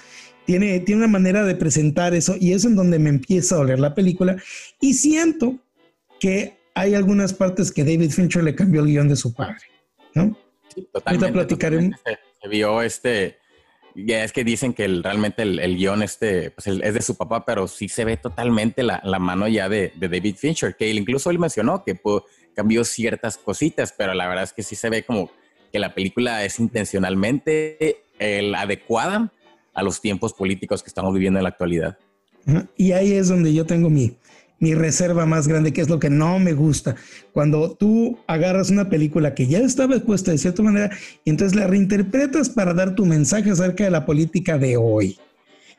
Tiene, 0.49 0.81
tiene 0.81 1.05
una 1.05 1.13
manera 1.13 1.45
de 1.45 1.55
presentar 1.55 2.15
eso 2.15 2.35
y 2.41 2.55
es 2.55 2.65
en 2.65 2.75
donde 2.75 2.99
me 2.99 3.11
empieza 3.11 3.55
a 3.55 3.59
doler 3.59 3.79
la 3.79 3.95
película 3.95 4.43
y 4.81 4.95
siento 4.95 5.59
que 6.19 6.57
hay 6.73 6.95
algunas 6.95 7.35
partes 7.35 7.71
que 7.71 7.85
David 7.85 8.13
Fincher 8.13 8.43
le 8.43 8.55
cambió 8.55 8.81
el 8.81 8.87
guion 8.87 9.11
de 9.11 9.17
su 9.17 9.35
padre, 9.35 9.61
¿no? 10.15 10.35
Sí, 10.75 10.89
totalmente. 10.91 11.33
platicaremos. 11.35 12.01
Se, 12.41 12.49
vio 12.49 12.81
este, 12.81 13.37
ya 13.95 14.25
es 14.25 14.33
que 14.33 14.43
dicen 14.43 14.73
que 14.73 14.89
realmente 14.89 15.43
el, 15.43 15.77
guion 15.77 16.03
este, 16.03 16.51
pues 16.51 16.67
es 16.67 16.95
de 16.95 17.03
su 17.03 17.15
papá, 17.15 17.45
pero 17.45 17.69
sí 17.69 17.91
se 17.91 18.07
ve 18.07 18.17
totalmente 18.17 18.83
la, 18.83 19.03
mano 19.19 19.49
ya 19.49 19.69
de, 19.69 19.93
David 20.01 20.37
Fincher, 20.37 20.77
que 20.77 20.91
incluso 20.91 21.29
él 21.29 21.39
mencionó 21.39 21.85
que 21.85 22.01
cambió 22.57 22.87
ciertas 22.87 23.37
cositas, 23.37 23.93
pero 23.93 24.15
la 24.15 24.27
verdad 24.27 24.45
es 24.45 24.55
que 24.55 24.63
sí 24.63 24.77
se 24.77 24.89
ve 24.89 25.03
como 25.03 25.31
que 25.71 25.79
la 25.79 25.93
película 25.93 26.43
es 26.43 26.59
intencionalmente 26.59 27.99
adecuada 28.57 29.31
a 29.79 29.83
los 29.85 30.01
tiempos 30.01 30.33
políticos 30.33 30.83
que 30.83 30.89
estamos 30.89 31.15
viviendo 31.15 31.39
en 31.39 31.45
la 31.45 31.51
actualidad. 31.51 31.97
Y 32.77 32.93
ahí 32.93 33.13
es 33.13 33.29
donde 33.29 33.55
yo 33.55 33.65
tengo 33.65 33.91
mi, 33.91 34.17
mi 34.59 34.75
reserva 34.75 35.25
más 35.25 35.47
grande, 35.47 35.73
que 35.73 35.81
es 35.81 35.89
lo 35.89 36.01
que 36.01 36.11
no 36.11 36.41
me 36.41 36.53
gusta. 36.53 36.97
Cuando 37.33 37.77
tú 37.77 38.19
agarras 38.27 38.71
una 38.71 38.89
película 38.89 39.35
que 39.35 39.47
ya 39.47 39.59
estaba 39.59 39.95
expuesta 39.95 40.33
de 40.33 40.39
cierta 40.39 40.63
manera 40.65 40.91
y 41.25 41.31
entonces 41.31 41.57
la 41.57 41.69
reinterpretas 41.69 42.49
para 42.49 42.75
dar 42.75 42.97
tu 42.97 43.07
mensaje 43.07 43.51
acerca 43.51 43.85
de 43.85 43.91
la 43.91 44.05
política 44.05 44.59
de 44.59 44.77
hoy. 44.77 45.17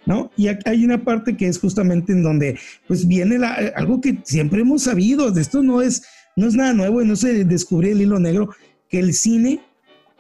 ¿No? 0.05 0.31
Y 0.37 0.47
hay 0.47 0.85
una 0.85 1.03
parte 1.03 1.35
que 1.35 1.47
es 1.47 1.59
justamente 1.59 2.13
en 2.13 2.23
donde 2.23 2.57
pues 2.87 3.05
viene 3.05 3.37
la, 3.37 3.53
algo 3.75 3.99
que 3.99 4.19
siempre 4.23 4.61
hemos 4.61 4.83
sabido, 4.83 5.37
esto 5.37 5.61
no 5.61 5.81
es, 5.81 6.03
no 6.37 6.47
es 6.47 6.55
nada 6.55 6.73
nuevo 6.73 7.01
y 7.01 7.05
no 7.05 7.17
se 7.17 7.43
descubrió 7.43 7.91
el 7.91 8.01
hilo 8.01 8.17
negro, 8.17 8.49
que 8.87 8.99
el 8.99 9.13
cine 9.13 9.59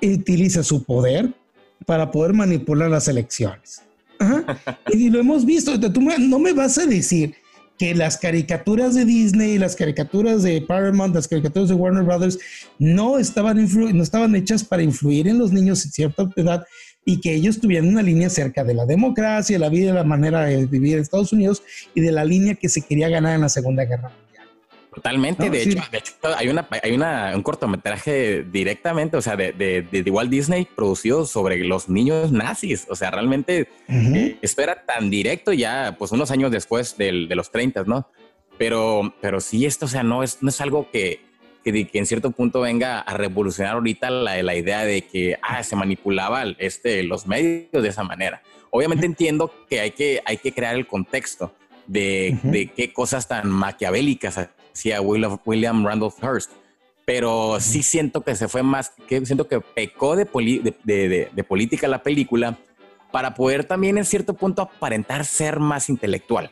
utiliza 0.01 0.63
su 0.63 0.83
poder 0.83 1.33
para 1.85 2.11
poder 2.11 2.33
manipular 2.33 2.89
las 2.89 3.07
elecciones. 3.07 3.81
y 4.91 5.09
lo 5.09 5.19
hemos 5.19 5.45
visto, 5.45 5.79
tú 5.79 6.01
no 6.01 6.39
me 6.39 6.53
vas 6.53 6.77
a 6.77 6.85
decir 6.85 7.35
que 7.77 7.95
las 7.95 8.17
caricaturas 8.17 8.93
de 8.93 9.05
Disney, 9.05 9.57
las 9.57 9.75
caricaturas 9.77 10.43
de 10.43 10.61
Paramount, 10.61 11.15
las 11.15 11.29
caricaturas 11.29 11.69
de 11.69 11.75
Warner 11.75 12.03
Brothers 12.03 12.37
no 12.77 13.17
estaban, 13.17 13.65
no 13.95 14.03
estaban 14.03 14.35
hechas 14.35 14.65
para 14.65 14.83
influir 14.83 15.29
en 15.29 15.39
los 15.39 15.53
niños 15.53 15.85
en 15.85 15.91
cierta 15.91 16.29
edad 16.35 16.65
y 17.05 17.21
que 17.21 17.33
ellos 17.33 17.61
tuvieran 17.61 17.87
una 17.87 18.01
línea 18.01 18.29
cerca 18.29 18.65
de 18.65 18.73
la 18.73 18.85
democracia, 18.85 19.57
la 19.57 19.69
vida 19.69 19.93
la 19.93 20.03
manera 20.03 20.41
de 20.41 20.65
vivir 20.65 20.95
en 20.95 20.99
Estados 20.99 21.31
Unidos 21.31 21.63
y 21.95 22.01
de 22.01 22.11
la 22.11 22.25
línea 22.25 22.55
que 22.55 22.67
se 22.67 22.81
quería 22.81 23.07
ganar 23.07 23.35
en 23.35 23.41
la 23.41 23.49
Segunda 23.49 23.85
Guerra 23.85 24.11
Totalmente, 24.99 25.49
de, 25.49 25.61
hecho, 25.61 25.79
de 25.93 25.97
hecho 25.97 26.13
hay 26.35 26.49
una 26.49 26.67
hay 26.83 26.91
una, 26.91 27.31
un 27.33 27.41
cortometraje 27.41 28.43
directamente, 28.43 29.15
o 29.15 29.21
sea, 29.21 29.37
de, 29.37 29.53
de, 29.53 30.11
Walt 30.11 30.29
Disney 30.29 30.67
producido 30.75 31.25
sobre 31.25 31.63
los 31.63 31.87
niños 31.87 32.33
nazis, 32.33 32.85
o 32.89 32.97
sea, 32.97 33.09
realmente 33.09 33.69
eh, 33.87 34.37
esto 34.41 34.61
era 34.61 34.83
tan 34.85 35.09
directo 35.09 35.53
ya, 35.53 35.95
pues 35.97 36.11
unos 36.11 36.31
años 36.31 36.51
después 36.51 36.97
del, 36.97 37.29
de 37.29 37.35
los 37.35 37.49
30, 37.49 37.83
¿no? 37.85 38.09
Pero, 38.57 39.13
pero 39.21 39.39
sí, 39.39 39.65
esto, 39.65 39.85
o 39.85 39.87
sea, 39.87 40.03
no 40.03 40.21
es, 40.21 40.43
no 40.43 40.49
es 40.49 40.59
algo 40.59 40.91
que, 40.91 41.21
que, 41.63 41.89
en 41.93 42.05
cierto 42.05 42.31
punto 42.31 42.59
venga 42.59 42.99
a 42.99 43.13
revolucionar 43.13 43.75
ahorita 43.75 44.09
la, 44.09 44.43
la 44.43 44.55
idea 44.57 44.83
de 44.83 45.03
que 45.03 45.37
ah, 45.41 45.63
se 45.63 45.77
manipulaba 45.77 46.43
este, 46.57 47.03
los 47.03 47.25
medios 47.25 47.71
de 47.71 47.87
esa 47.87 48.03
manera. 48.03 48.41
Obviamente 48.69 49.05
entiendo 49.05 49.49
que 49.69 49.79
hay 49.79 49.91
que, 49.91 50.21
hay 50.25 50.35
que 50.35 50.51
crear 50.51 50.75
el 50.75 50.87
contexto 50.87 51.53
de, 51.87 52.37
de 52.43 52.67
qué 52.67 52.91
cosas 52.91 53.29
tan 53.29 53.49
maquiavélicas 53.49 54.49
a 54.95 55.01
William 55.01 55.85
Randolph 55.85 56.15
Hearst. 56.21 56.51
Pero 57.05 57.57
sí 57.59 57.81
siento 57.81 58.21
que 58.21 58.35
se 58.35 58.47
fue 58.47 58.61
más, 58.61 58.91
que 59.07 59.25
siento 59.25 59.47
que 59.47 59.61
pecó 59.61 60.15
de, 60.15 60.25
de, 60.83 61.43
política 61.43 61.87
la 61.87 62.03
película 62.03 62.57
para 63.11 63.33
poder 63.33 63.63
también 63.63 63.97
en 63.97 64.05
cierto 64.05 64.35
punto 64.35 64.61
aparentar 64.61 65.25
ser 65.25 65.59
más 65.59 65.89
intelectual. 65.89 66.51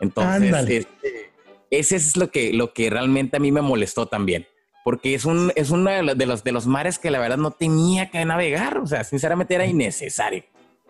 Entonces, 0.00 0.52
este, 0.68 1.30
ese 1.70 1.96
es 1.96 2.16
lo 2.16 2.30
que, 2.30 2.52
lo 2.52 2.72
que 2.72 2.90
realmente 2.90 3.36
a 3.36 3.40
mí 3.40 3.52
me 3.52 3.62
molestó 3.62 4.06
también. 4.06 4.46
Porque 4.84 5.14
es, 5.14 5.24
un, 5.24 5.52
es 5.54 5.70
uno 5.70 5.90
de 5.90 6.26
los, 6.26 6.42
de 6.42 6.50
los 6.50 6.66
mares 6.66 6.98
que 6.98 7.12
la 7.12 7.20
verdad 7.20 7.36
no 7.36 7.52
tenía 7.52 8.10
que 8.10 8.24
navegar. 8.24 8.78
O 8.78 8.86
sea, 8.88 9.04
sinceramente 9.04 9.54
era 9.54 9.66
innecesario. 9.66 10.42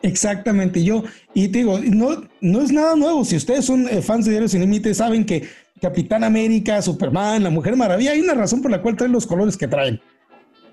Exactamente, 0.03 0.83
yo, 0.83 1.05
y 1.33 1.49
te 1.49 1.59
digo, 1.59 1.79
no, 1.79 2.25
no 2.41 2.61
es 2.61 2.73
nada 2.73 2.97
nuevo. 2.97 3.25
Si 3.25 3.37
ustedes 3.37 3.65
son 3.65 3.89
eh, 3.89 4.03
fans 4.03 4.25
de 4.25 4.33
Diarios 4.33 4.51
Sin 4.51 4.61
Límites, 4.61 4.97
saben 4.97 5.25
que 5.25 5.49
Capitán 5.83 6.23
América, 6.23 6.81
Superman, 6.81 7.43
la 7.43 7.51
Mujer 7.51 7.77
Maravilla, 7.77 8.13
hay 8.13 8.21
una 8.21 8.35
razón 8.35 8.63
por 8.63 8.71
la 8.71 8.81
cual 8.81 8.97
traen 8.97 9.11
los 9.11 9.27
colores 9.27 9.57
que 9.57 9.67
traen. 9.67 10.01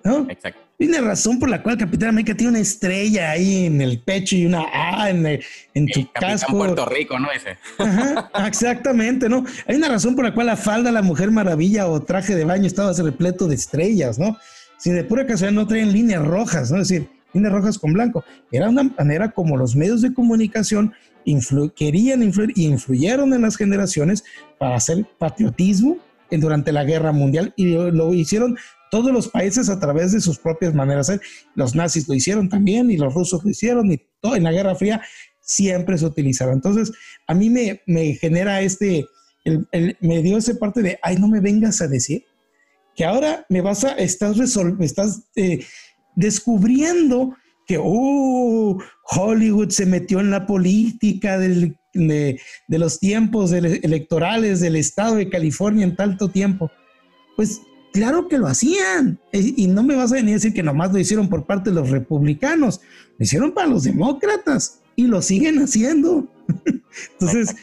¿no? 0.04 0.30
Exacto. 0.30 0.62
Hay 0.80 0.88
una 0.88 1.02
razón 1.02 1.40
por 1.40 1.50
la 1.50 1.62
cual 1.62 1.78
Capitán 1.78 2.10
América 2.10 2.36
tiene 2.36 2.52
una 2.52 2.60
estrella 2.60 3.32
ahí 3.32 3.66
en 3.66 3.82
el 3.82 4.00
pecho 4.00 4.38
y 4.38 4.46
una 4.46 4.64
A 4.72 5.10
en, 5.10 5.26
el, 5.26 5.44
en 5.74 5.88
tu 5.88 6.08
casco. 6.14 6.54
Puerto 6.54 6.86
Rico, 6.86 7.20
¿no? 7.20 7.30
Ese. 7.32 7.58
Ajá, 7.80 8.30
exactamente, 8.48 9.28
¿no? 9.28 9.44
Hay 9.68 9.76
una 9.76 9.90
razón 9.90 10.16
por 10.16 10.24
la 10.24 10.34
cual 10.34 10.48
la 10.48 10.56
falda, 10.56 10.92
la 10.92 11.02
Mujer 11.02 11.32
Maravilla 11.32 11.88
o 11.88 12.02
traje 12.02 12.36
de 12.36 12.46
baño 12.46 12.68
estaba 12.68 12.94
repleto 12.94 13.48
de 13.48 13.56
estrellas, 13.56 14.20
¿no? 14.20 14.38
Si 14.78 14.92
de 14.92 15.04
pura 15.04 15.26
casualidad 15.26 15.60
no 15.62 15.68
traen 15.68 15.92
líneas 15.92 16.24
rojas, 16.24 16.72
¿no? 16.72 16.80
Es 16.80 16.88
decir, 16.88 17.10
líneas 17.34 17.52
rojas 17.52 17.78
con 17.78 17.94
blanco. 17.94 18.24
Era 18.52 18.70
una 18.70 18.84
manera 18.84 19.32
como 19.32 19.58
los 19.58 19.76
medios 19.76 20.02
de 20.02 20.14
comunicación 20.14 20.94
querían 21.76 22.24
influir 22.24 22.52
y 22.56 22.66
influyeron 22.66 23.34
en 23.34 23.42
las 23.42 23.58
generaciones 23.58 24.24
para 24.58 24.76
hacer 24.76 25.06
patriotismo 25.18 25.98
durante 26.32 26.72
la 26.72 26.84
guerra 26.84 27.12
mundial 27.12 27.54
y 27.56 27.74
lo, 27.74 28.14
hicieron 28.14 28.58
todos 28.92 29.12
los 29.12 29.28
países 29.28 29.70
a 29.70 29.80
través 29.80 30.12
de 30.12 30.22
sus 30.22 30.40
propias 30.40 30.74
maneras 30.74 31.08
de 31.08 31.20
Los 31.56 31.76
nazis 31.76 32.08
lo 32.08 32.16
hicieron 32.16 32.50
también 32.50 32.90
y 32.92 32.98
los 32.98 33.14
rusos 33.14 33.44
lo 33.44 33.50
hicieron 33.50 33.92
y 33.92 34.02
todo 34.22 34.36
en 34.36 34.44
la 34.44 34.52
Guerra 34.52 34.76
Fría 34.76 35.02
siempre 35.42 35.98
se 35.98 36.06
utilizaba. 36.06 36.54
Entonces, 36.54 36.92
a 37.28 37.34
mí 37.34 37.50
me, 37.50 37.82
me 37.88 38.14
genera 38.14 38.62
este, 38.62 39.06
me 40.00 40.22
dio 40.22 40.38
esa 40.38 40.54
parte 40.56 40.82
de, 40.82 41.00
ay, 41.02 41.18
no 41.18 41.28
me 41.28 41.40
vengas 41.40 41.82
a 41.82 41.88
decir 41.88 42.24
que 42.96 43.06
ahora 43.06 43.46
me 43.50 43.62
vas 43.62 43.84
a, 43.84 43.94
estás, 43.94 44.38
me 44.78 44.86
estás 44.86 45.24
eh, 45.36 45.66
descubriendo 46.16 47.36
que, 47.70 47.78
oh, 47.80 48.80
Hollywood 49.12 49.70
se 49.70 49.86
metió 49.86 50.20
en 50.22 50.32
la 50.32 50.48
política 50.48 51.38
de, 51.38 51.76
los 52.68 53.00
tiempos 53.00 53.52
electorales 53.52 54.60
del 54.60 54.76
estado 54.76 55.18
de 55.18 55.30
California 55.30 55.84
en 55.84 55.96
tanto 55.96 56.30
tiempo. 56.30 56.72
Pues 57.36 57.62
claro 57.94 58.28
que 58.28 58.40
lo 58.40 58.48
hacían. 58.48 59.20
Y, 59.32 59.68
no 59.68 59.84
me 59.84 59.96
vas 59.96 60.12
a 60.12 60.16
venir 60.16 60.32
a 60.32 60.38
decir 60.38 60.52
que 60.52 60.64
nomás 60.64 60.92
lo 60.92 60.98
hicieron 60.98 61.30
por 61.30 61.46
parte 61.46 61.70
de 61.70 61.76
los 61.76 61.92
republicanos. 61.92 62.82
Lo 63.20 63.24
hicieron 63.24 63.52
para 63.52 63.68
los 63.68 63.84
demócratas 63.84 64.82
y 64.96 65.04
lo 65.04 65.22
siguen 65.22 65.60
haciendo. 65.60 66.28
Entonces, 67.20 67.56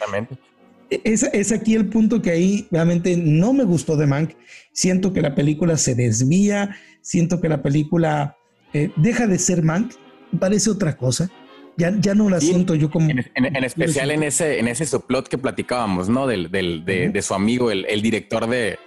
es, 0.88 1.24
es, 1.24 1.50
aquí 1.50 1.74
el 1.74 1.88
punto 1.88 2.22
que 2.22 2.30
ahí 2.30 2.68
realmente 2.70 3.16
no 3.16 3.52
me 3.52 3.64
gustó 3.64 3.96
de 3.96 4.07
Mank. 4.07 4.34
Siento 4.70 5.12
que 5.12 5.20
la 5.20 5.34
película 5.34 5.76
se 5.76 5.96
desvía, 5.96 6.76
siento 7.00 7.40
que 7.40 7.48
la 7.48 7.61
película 7.61 8.36
eh, 8.76 8.92
deja 8.96 9.26
de 9.26 9.38
ser 9.38 9.62
Mank, 9.62 9.94
parece 10.38 10.70
otra 10.70 10.96
cosa. 10.96 11.30
Ya, 11.78 11.94
ya 11.98 12.14
no 12.14 12.30
la 12.30 12.40
siento 12.40 12.74
yo 12.74 12.90
como... 12.90 13.10
En, 13.10 13.64
especial 13.64 14.10
en 14.10 14.22
ese, 14.22 14.58
en 14.58 14.68
ese 14.68 14.86
subplot 14.86 15.28
que 15.28 15.36
platicábamos, 15.36 16.08
¿no? 16.08 16.26
Del, 16.26 16.50
del 16.50 16.84
de, 16.84 17.10
de, 17.10 17.22
su 17.22 17.34
amigo, 17.34 17.70
el, 17.70 17.84
el 17.86 18.00
director 18.00 18.48
de, 18.48 18.78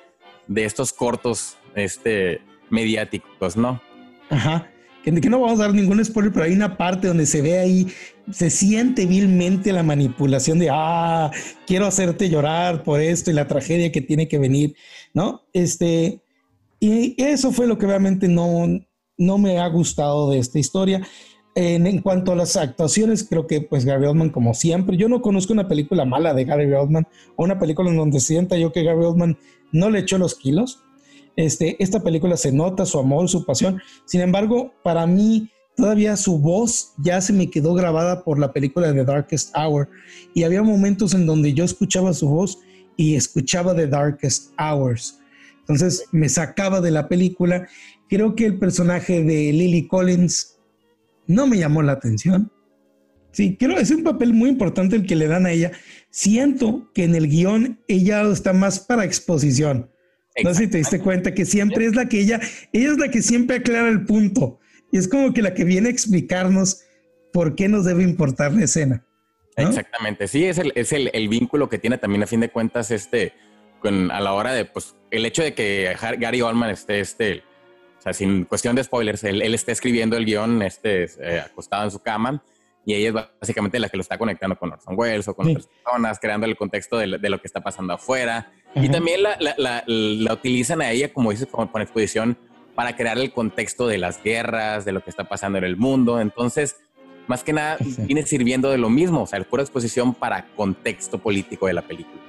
de, 0.47 0.65
estos 0.65 0.91
cortos 0.91 1.57
este, 1.75 2.41
mediáticos, 2.71 3.55
¿no? 3.55 3.79
Ajá. 4.31 4.71
Que, 5.03 5.13
que, 5.13 5.29
no 5.29 5.39
vamos 5.39 5.59
a 5.59 5.63
dar 5.63 5.73
ningún 5.73 6.03
spoiler, 6.03 6.33
pero 6.33 6.45
hay 6.45 6.53
una 6.53 6.77
parte 6.77 7.07
donde 7.07 7.27
se 7.27 7.43
ve 7.43 7.59
ahí, 7.59 7.87
se 8.31 8.49
siente 8.49 9.05
vilmente 9.05 9.71
la 9.71 9.83
manipulación 9.83 10.57
de, 10.57 10.69
ah, 10.71 11.29
quiero 11.67 11.85
hacerte 11.85 12.27
llorar 12.27 12.83
por 12.83 13.01
esto 13.01 13.29
y 13.29 13.35
la 13.35 13.47
tragedia 13.47 13.91
que 13.91 14.01
tiene 14.01 14.27
que 14.27 14.39
venir, 14.39 14.75
¿no? 15.13 15.43
Este, 15.53 16.21
y 16.79 17.21
eso 17.21 17.51
fue 17.51 17.67
lo 17.67 17.77
que 17.77 17.85
realmente 17.85 18.27
no, 18.27 18.67
no 19.19 19.37
me 19.37 19.59
ha 19.59 19.67
gustado 19.67 20.31
de 20.31 20.39
esta 20.39 20.57
historia. 20.57 21.05
En, 21.53 22.01
cuanto 22.01 22.31
a 22.31 22.35
las 22.35 22.55
actuaciones, 22.55 23.27
creo 23.27 23.45
que 23.45 23.61
pues 23.61 23.83
Gary 23.83 24.05
Oldman, 24.05 24.29
como 24.29 24.53
siempre, 24.53 24.95
yo 24.95 25.09
no 25.09 25.21
conozco 25.21 25.51
una 25.51 25.67
película 25.67 26.05
mala 26.05 26.33
de 26.33 26.45
Gary 26.45 26.71
Oldman 26.71 27.05
o 27.35 27.43
una 27.43 27.59
película 27.59 27.89
en 27.89 27.97
donde 27.97 28.21
sienta 28.21 28.57
yo 28.57 28.71
que 28.71 28.83
Gary 28.83 29.03
Oldman 29.03 29.37
no 29.71 29.89
le 29.89 29.99
echó 29.99 30.17
los 30.17 30.35
kilos. 30.35 30.79
Este, 31.35 31.81
esta 31.83 32.01
película 32.01 32.37
se 32.37 32.51
nota 32.51 32.85
su 32.85 32.97
amor, 32.97 33.27
su 33.27 33.45
pasión. 33.45 33.81
Sin 34.05 34.21
embargo, 34.21 34.73
para 34.83 35.05
mí 35.05 35.49
todavía 35.75 36.15
su 36.15 36.39
voz 36.39 36.93
ya 36.97 37.19
se 37.19 37.33
me 37.33 37.49
quedó 37.49 37.73
grabada 37.73 38.23
por 38.23 38.39
la 38.39 38.53
película 38.53 38.93
The 38.93 39.03
Darkest 39.03 39.55
Hour 39.55 39.89
y 40.33 40.43
había 40.43 40.63
momentos 40.63 41.13
en 41.13 41.25
donde 41.25 41.53
yo 41.53 41.63
escuchaba 41.65 42.13
su 42.13 42.29
voz 42.29 42.59
y 42.95 43.15
escuchaba 43.15 43.75
The 43.75 43.87
Darkest 43.87 44.53
Hours. 44.59 45.19
Entonces 45.61 46.05
me 46.11 46.29
sacaba 46.29 46.81
de 46.81 46.91
la 46.91 47.07
película 47.07 47.67
creo 48.09 48.35
que 48.35 48.45
el 48.45 48.57
personaje 48.57 49.23
de 49.23 49.53
Lily 49.53 49.87
Collins 49.87 50.59
no 51.27 51.47
me 51.47 51.57
llamó 51.57 51.81
la 51.81 51.93
atención. 51.93 52.51
Sí, 53.31 53.55
creo 53.57 53.75
que 53.75 53.83
es 53.83 53.91
un 53.91 54.03
papel 54.03 54.33
muy 54.33 54.49
importante 54.49 54.95
el 54.95 55.05
que 55.05 55.15
le 55.15 55.27
dan 55.27 55.45
a 55.45 55.51
ella. 55.51 55.71
Siento 56.09 56.91
que 56.93 57.03
en 57.03 57.15
el 57.15 57.29
guion 57.29 57.79
ella 57.87 58.23
está 58.23 58.51
más 58.53 58.79
para 58.79 59.05
exposición. 59.05 59.91
No 60.43 60.53
sé 60.53 60.63
si 60.63 60.67
te 60.67 60.77
diste 60.79 60.99
cuenta 60.99 61.33
que 61.33 61.45
siempre 61.45 61.85
es 61.85 61.95
la 61.95 62.07
que 62.07 62.19
ella, 62.19 62.39
ella 62.73 62.91
es 62.91 62.97
la 62.97 63.09
que 63.09 63.21
siempre 63.21 63.57
aclara 63.57 63.89
el 63.89 64.05
punto. 64.05 64.59
Y 64.91 64.97
es 64.97 65.07
como 65.07 65.33
que 65.33 65.41
la 65.41 65.53
que 65.53 65.63
viene 65.63 65.89
a 65.89 65.91
explicarnos 65.91 66.81
por 67.31 67.55
qué 67.55 67.69
nos 67.69 67.85
debe 67.85 68.03
importar 68.03 68.53
la 68.53 68.63
escena. 68.63 69.05
Exactamente, 69.55 70.27
sí, 70.27 70.45
es, 70.45 70.57
el, 70.57 70.71
es 70.75 70.93
el, 70.93 71.27
vínculo 71.27 71.67
que 71.67 71.77
tiene 71.77 71.97
también 71.97 72.23
a 72.23 72.27
fin 72.27 72.39
de 72.39 72.49
cuentas 72.49 72.91
este, 72.91 73.33
con, 73.81 74.09
a 74.09 74.21
la 74.21 74.31
hora 74.31 74.53
de, 74.53 74.63
pues, 74.63 74.95
el 75.11 75.25
hecho 75.25 75.43
de 75.43 75.53
que 75.53 75.93
Gary 76.17 76.41
Oldman 76.41 76.69
esté 76.69 77.01
este, 77.01 77.43
o 77.99 78.01
sea, 78.01 78.13
sin 78.13 78.45
cuestión 78.45 78.75
de 78.75 78.83
spoilers, 78.83 79.23
él, 79.25 79.41
está 79.53 79.73
escribiendo 79.73 80.15
el 80.15 80.25
guion 80.25 80.61
este, 80.61 81.03
eh, 81.19 81.41
acostado 81.45 81.83
en 81.83 81.91
su 81.91 81.99
cama 81.99 82.41
y 82.85 82.93
ella 82.93 83.09
es 83.09 83.13
básicamente 83.39 83.77
la 83.77 83.89
que 83.89 83.97
lo 83.97 84.01
está 84.01 84.17
conectando 84.17 84.57
con 84.57 84.71
Orson 84.71 84.95
Welles 84.97 85.27
o 85.27 85.35
con 85.35 85.49
otras 85.49 85.67
personas, 85.67 86.17
creando 86.19 86.47
el 86.47 86.55
contexto 86.55 86.97
de, 86.97 87.07
lo 87.07 87.39
que 87.39 87.47
está 87.47 87.61
pasando 87.61 87.93
afuera. 87.93 88.51
Y 88.73 88.89
también 88.89 89.21
la, 89.21 89.37
la, 89.39 89.83
la, 89.85 90.33
utilizan 90.33 90.81
a 90.81 90.89
ella, 90.89 91.13
como 91.13 91.31
dices, 91.31 91.47
con, 91.47 91.67
con 91.67 91.81
exposición 91.81 92.37
para 92.75 92.95
crear 92.95 93.17
el 93.17 93.31
contexto 93.31 93.87
de 93.87 93.97
las 93.97 94.23
guerras, 94.23 94.85
de 94.85 94.93
lo 94.93 95.03
que 95.03 95.09
está 95.09 95.25
pasando 95.25 95.57
en 95.57 95.65
el 95.65 95.75
mundo. 95.75 96.21
Entonces, 96.21 96.77
más 97.27 97.43
que 97.43 97.53
nada, 97.53 97.77
viene 97.99 98.23
sirviendo 98.23 98.71
de 98.71 98.77
lo 98.77 98.89
mismo, 98.89 99.23
o 99.23 99.27
sea, 99.27 99.39
pura 99.43 99.61
exposición 99.61 100.15
para 100.15 100.47
contexto 100.55 101.19
político 101.19 101.67
de 101.67 101.73
la 101.73 101.81
película. 101.81 102.19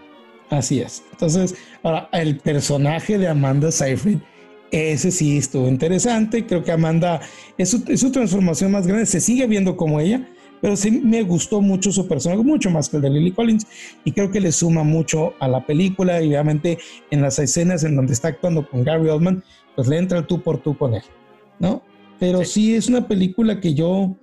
Así 0.50 0.80
es. 0.80 1.04
Entonces, 1.12 1.54
ahora, 1.82 2.08
el 2.12 2.38
personaje 2.38 3.16
de 3.16 3.28
Amanda 3.28 3.70
Seyfried 3.70 4.18
ese 4.70 5.10
sí 5.10 5.38
estuvo 5.38 5.68
interesante. 5.68 6.46
Creo 6.46 6.62
que 6.62 6.72
Amanda 6.72 7.20
es 7.58 7.70
su, 7.70 8.10
transformación 8.10 8.72
más 8.72 8.86
grande. 8.86 9.06
Se 9.06 9.20
sigue 9.20 9.46
viendo 9.46 9.76
como 9.76 10.00
ella, 10.00 10.28
pero 10.60 10.76
sí 10.76 10.90
me 10.90 11.22
gustó 11.22 11.60
mucho 11.60 11.92
su 11.92 12.06
personaje, 12.06 12.42
mucho 12.42 12.70
más 12.70 12.88
que 12.88 12.96
el 12.96 13.02
de 13.02 13.10
Lily 13.10 13.32
Collins. 13.32 13.66
Y 14.04 14.12
creo 14.12 14.30
que 14.30 14.40
le 14.40 14.52
suma 14.52 14.84
mucho 14.84 15.34
a 15.40 15.48
la 15.48 15.66
película. 15.66 16.22
Y 16.22 16.28
obviamente 16.28 16.78
en 17.10 17.22
las 17.22 17.38
escenas 17.38 17.84
en 17.84 17.96
donde 17.96 18.12
está 18.12 18.28
actuando 18.28 18.68
con 18.68 18.84
Gary 18.84 19.08
Oldman, 19.08 19.42
pues 19.74 19.88
le 19.88 19.98
entra 19.98 20.26
tú 20.26 20.42
por 20.42 20.62
tú 20.62 20.76
con 20.76 20.94
él, 20.94 21.02
¿no? 21.58 21.82
Pero 22.18 22.44
sí, 22.44 22.74
es 22.74 22.88
una 22.88 23.08
película 23.08 23.60
que 23.60 23.72
yo, 23.72 24.14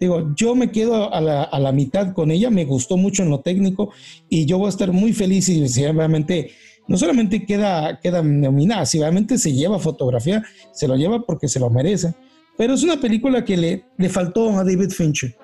digo, 0.00 0.32
yo 0.34 0.54
me 0.54 0.70
quedo 0.70 1.12
a 1.12 1.20
la, 1.20 1.42
a 1.42 1.60
la, 1.60 1.70
mitad 1.70 2.14
con 2.14 2.30
ella, 2.30 2.48
me 2.48 2.64
gustó 2.64 2.96
mucho 2.96 3.22
en 3.22 3.28
lo 3.28 3.40
técnico 3.40 3.90
y 4.30 4.46
yo 4.46 4.56
voy 4.56 4.66
a 4.66 4.70
estar 4.70 4.90
muy 4.90 5.12
feliz 5.12 5.50
y 5.50 5.62
obviamente 5.84 6.52
no 6.88 6.96
solamente 6.96 7.44
queda, 7.44 7.98
queda 8.00 8.22
nominada, 8.22 8.84
realmente 8.94 9.38
se 9.38 9.52
lleva 9.52 9.78
fotografía, 9.78 10.42
se 10.72 10.86
lo 10.86 10.96
lleva 10.96 11.24
porque 11.24 11.48
se 11.48 11.60
lo 11.60 11.70
merece. 11.70 12.14
Pero 12.56 12.74
es 12.74 12.82
una 12.82 13.00
película 13.00 13.44
que 13.44 13.56
le, 13.56 13.84
le 13.98 14.08
faltó 14.08 14.50
a 14.50 14.64
David 14.64 14.90
Fincher. 14.90 15.36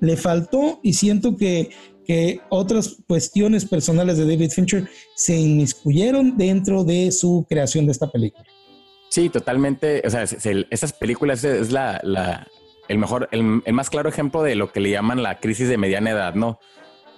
Le 0.00 0.16
faltó 0.16 0.80
y 0.82 0.92
siento 0.92 1.36
que, 1.36 1.70
que 2.06 2.40
otras 2.48 2.98
cuestiones 3.06 3.64
personales 3.64 4.18
de 4.18 4.24
David 4.24 4.50
Fincher 4.50 4.88
se 5.14 5.36
inmiscuyeron 5.36 6.36
dentro 6.36 6.84
de 6.84 7.10
su 7.12 7.44
creación 7.48 7.86
de 7.86 7.92
esta 7.92 8.10
película. 8.10 8.44
Sí, 9.08 9.28
totalmente. 9.28 10.02
O 10.06 10.10
sea, 10.10 10.22
esas 10.22 10.92
películas 10.92 11.42
es 11.44 11.72
la, 11.72 12.00
la 12.04 12.46
el 12.88 12.98
mejor, 12.98 13.28
el, 13.32 13.62
el, 13.64 13.72
más 13.72 13.90
claro 13.90 14.08
ejemplo 14.08 14.42
de 14.42 14.54
lo 14.54 14.72
que 14.72 14.80
le 14.80 14.90
llaman 14.90 15.22
la 15.22 15.40
crisis 15.40 15.68
de 15.68 15.76
mediana 15.78 16.10
edad, 16.10 16.34
¿no? 16.34 16.58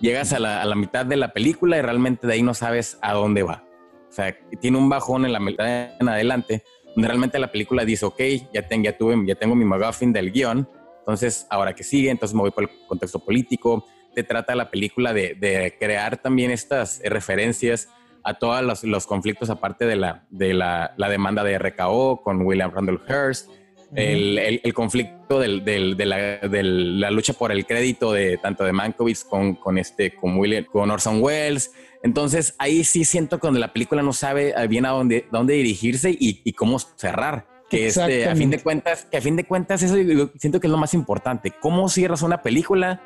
Llegas 0.01 0.33
a 0.33 0.39
la, 0.39 0.63
a 0.63 0.65
la 0.65 0.75
mitad 0.75 1.07
de 1.07 1.17
la 1.17 1.33
película 1.33 1.79
y 1.79 1.83
realmente 1.83 2.27
de 2.27 2.33
ahí 2.33 2.43
no 2.43 2.55
sabes 2.55 2.99
a 3.03 3.13
dónde 3.13 3.43
va. 3.43 3.65
O 4.13 4.15
sea, 4.15 4.37
tiene 4.61 4.77
un 4.77 4.91
bajón 4.91 5.25
en 5.25 5.33
la 5.33 5.41
mitad 5.41 5.99
en 5.99 6.07
adelante, 6.07 6.63
donde 6.95 7.09
realmente 7.09 7.39
la 7.39 7.51
película 7.51 7.87
dice, 7.87 8.05
ok, 8.05 8.21
ya, 8.53 8.69
tengo, 8.69 8.85
ya, 8.85 8.99
tuve, 8.99 9.17
ya 9.27 9.35
tengo 9.37 9.55
mi 9.55 9.65
McGuffin 9.65 10.13
del 10.13 10.31
guion, 10.31 10.69
entonces 10.99 11.47
ahora 11.49 11.75
que 11.75 11.83
sigue, 11.83 12.11
entonces 12.11 12.35
me 12.35 12.43
voy 12.43 12.51
por 12.51 12.65
el 12.65 12.71
contexto 12.87 13.25
político. 13.25 13.87
Te 14.15 14.23
trata 14.23 14.55
la 14.55 14.71
película 14.71 15.15
de, 15.15 15.35
de 15.35 15.79
crear 15.81 16.19
también 16.19 16.51
estas 16.51 17.01
referencias 17.03 17.89
a 18.23 18.35
todos 18.35 18.63
los, 18.63 18.85
los, 18.85 19.07
conflictos 19.07 19.49
aparte 19.49 19.87
de, 19.87 19.97
la, 19.97 20.27
de 20.29 20.53
la, 20.53 20.93
la, 20.99 21.09
demanda 21.09 21.43
de 21.43 21.59
RKO 21.59 22.21
con 22.23 22.43
William 22.43 22.71
Randolph 22.71 23.09
Hearst, 23.09 23.51
el, 23.95 24.61
el, 24.63 24.75
conflicto 24.75 25.39
del, 25.39 25.65
del, 25.65 25.97
de, 25.97 26.07
la, 26.07 26.17
de, 26.39 26.63
la, 26.63 27.11
lucha 27.11 27.33
por 27.33 27.53
el 27.53 27.67
crédito 27.67 28.13
de 28.13 28.39
tanto 28.39 28.65
de 28.65 28.73
Mankiewicz 28.73 29.25
con, 29.25 29.55
con, 29.55 29.79
este, 29.79 30.15
con, 30.15 30.39
William, 30.39 30.65
con 30.65 30.91
Orson 30.91 31.23
Welles, 31.23 31.73
entonces 32.03 32.55
ahí 32.59 32.85
sí 32.85 33.05
siento 33.05 33.39
que 33.39 33.51
la 33.53 33.73
película 33.73 34.03
no 34.03 34.13
sabe 34.13 34.55
bien 34.69 34.87
a 34.87 34.91
dónde, 34.91 35.27
dónde 35.31 35.55
dirigirse 35.55 36.11
y, 36.11 36.41
y 36.45 36.53
cómo 36.53 36.79
cerrar. 36.79 37.47
Que 37.71 37.87
este, 37.87 38.29
a 38.29 38.37
fin 38.37 38.51
de 38.51 38.59
cuentas, 38.59 39.07
que 39.11 39.17
a 39.17 39.23
fin 39.23 39.35
de 39.35 39.45
cuentas 39.45 39.83
eso 39.83 39.95
siento 40.39 40.61
que 40.61 40.67
es 40.67 40.71
lo 40.71 40.77
más 40.77 40.93
importante. 40.93 41.53
Cómo 41.59 41.89
cierras 41.89 42.21
una 42.21 42.43
película 42.43 43.01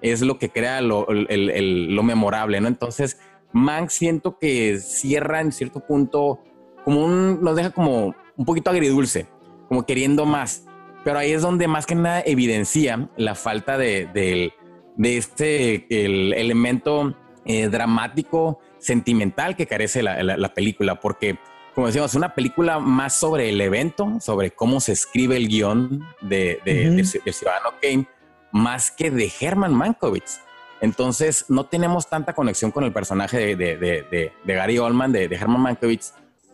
es 0.00 0.20
lo 0.20 0.38
que 0.38 0.50
crea 0.50 0.80
lo, 0.80 1.08
el, 1.08 1.94
lo 1.94 2.02
memorable, 2.04 2.60
¿no? 2.60 2.68
Entonces, 2.68 3.18
Mank 3.52 3.90
siento 3.90 4.38
que 4.38 4.78
cierra 4.78 5.40
en 5.40 5.50
cierto 5.50 5.80
punto 5.80 6.40
como 6.84 7.04
un, 7.04 7.42
nos 7.42 7.56
deja 7.56 7.70
como 7.70 8.14
un 8.36 8.44
poquito 8.44 8.70
agridulce, 8.70 9.26
como 9.72 9.86
queriendo 9.86 10.26
más. 10.26 10.66
Pero 11.02 11.18
ahí 11.18 11.32
es 11.32 11.40
donde 11.40 11.66
más 11.66 11.86
que 11.86 11.94
nada 11.94 12.22
evidencia 12.26 13.08
la 13.16 13.34
falta 13.34 13.78
de, 13.78 14.06
de, 14.12 14.52
de 14.96 15.16
este 15.16 15.86
el 16.04 16.34
elemento 16.34 17.16
eh, 17.46 17.68
dramático, 17.68 18.60
sentimental 18.76 19.56
que 19.56 19.66
carece 19.66 20.02
la, 20.02 20.52
película, 20.52 21.00
porque 21.00 21.38
como 21.74 21.86
decíamos, 21.86 22.14
una 22.14 22.34
película 22.34 22.80
más 22.80 23.14
sobre 23.14 23.48
el 23.48 23.62
evento, 23.62 24.20
sobre 24.20 24.50
cómo 24.50 24.78
se 24.78 24.92
escribe 24.92 25.38
el 25.38 25.48
guion 25.48 26.04
de, 26.20 26.60
de, 26.66 27.32
Ciudadano 27.32 27.70
Kane, 27.80 28.06
más 28.52 28.90
que 28.90 29.10
de 29.10 29.32
Herman 29.40 29.72
Mankiewicz. 29.72 30.40
Entonces, 30.82 31.46
no 31.48 31.64
tenemos 31.64 32.10
tanta 32.10 32.34
conexión 32.34 32.72
con 32.72 32.84
el 32.84 32.92
personaje 32.92 33.56
de, 33.56 34.32
Gary 34.44 34.76
Oldman, 34.76 35.12
de, 35.12 35.24
Herman 35.34 35.62
Mankiewicz, 35.62 36.12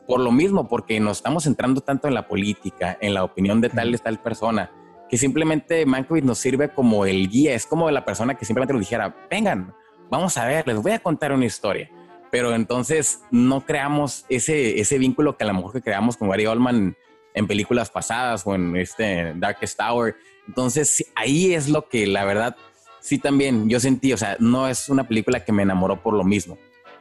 por 0.09 0.19
lo 0.19 0.33
mismo, 0.33 0.67
porque 0.67 0.99
nos 0.99 1.19
estamos 1.19 1.45
centrando 1.45 1.81
tanto 1.81 2.09
en 2.09 2.15
la 2.15 2.27
política, 2.27 2.99
en 3.01 3.15
la 3.15 3.23
opinión 3.23 3.61
de 3.61 3.69
tal 3.69 3.95
y 3.95 3.99
tal 3.99 4.21
persona, 4.21 4.73
que 5.09 5.17
simplemente 5.17 5.87
Mankiewicz 5.87 6.25
nos 6.25 6.39
sirve 6.39 6.71
como 6.71 7.07
el 7.07 7.29
guía, 7.29 7.55
es 7.55 7.65
como 7.65 7.89
la 7.93 8.05
persona 8.05 8.35
que 8.35 8.45
simplemente 8.45 8.73
nos 8.73 8.81
dijera, 8.81 9.15
vengan, 9.31 9.73
vamos 10.11 10.37
a 10.37 10.47
ver, 10.47 10.67
les 10.67 10.83
voy 10.83 10.93
a 10.93 10.99
contar 10.99 11.33
una 11.33 11.45
historia 11.45 11.89
pero 12.31 12.55
entonces 12.55 13.23
no 13.31 13.65
creamos 13.65 14.25
ese, 14.29 14.81
ese 14.81 14.99
vínculo 14.99 15.37
que 15.37 15.45
a 15.45 15.47
lo 15.47 15.55
mejor 15.55 15.73
que 15.73 15.83
creamos 15.83 16.17
con 16.17 16.29
Gary 16.29 16.47
Oldman 16.47 16.97
en 17.35 17.47
películas 17.47 17.91
pasadas 17.91 18.47
o 18.47 18.55
en 18.55 18.77
este 18.77 19.33
Darkest 19.37 19.79
Tower. 19.79 20.17
Entonces 20.47 21.05
ahí 21.15 21.55
es 21.55 21.69
lo 21.69 21.89
que 21.89 22.07
la 22.07 22.25
verdad 22.25 22.57
sí 23.01 23.19
también 23.19 23.69
yo 23.69 23.81
sentí, 23.81 24.13
o 24.13 24.17
sea, 24.17 24.37
no 24.41 24.69
es 24.69 24.89
una 24.89 25.07
película 25.07 25.45
que 25.45 25.53
me 25.53 25.63
enamoró 25.63 26.03
por 26.03 26.15
lo 26.15 26.25
mismo. 26.25 26.59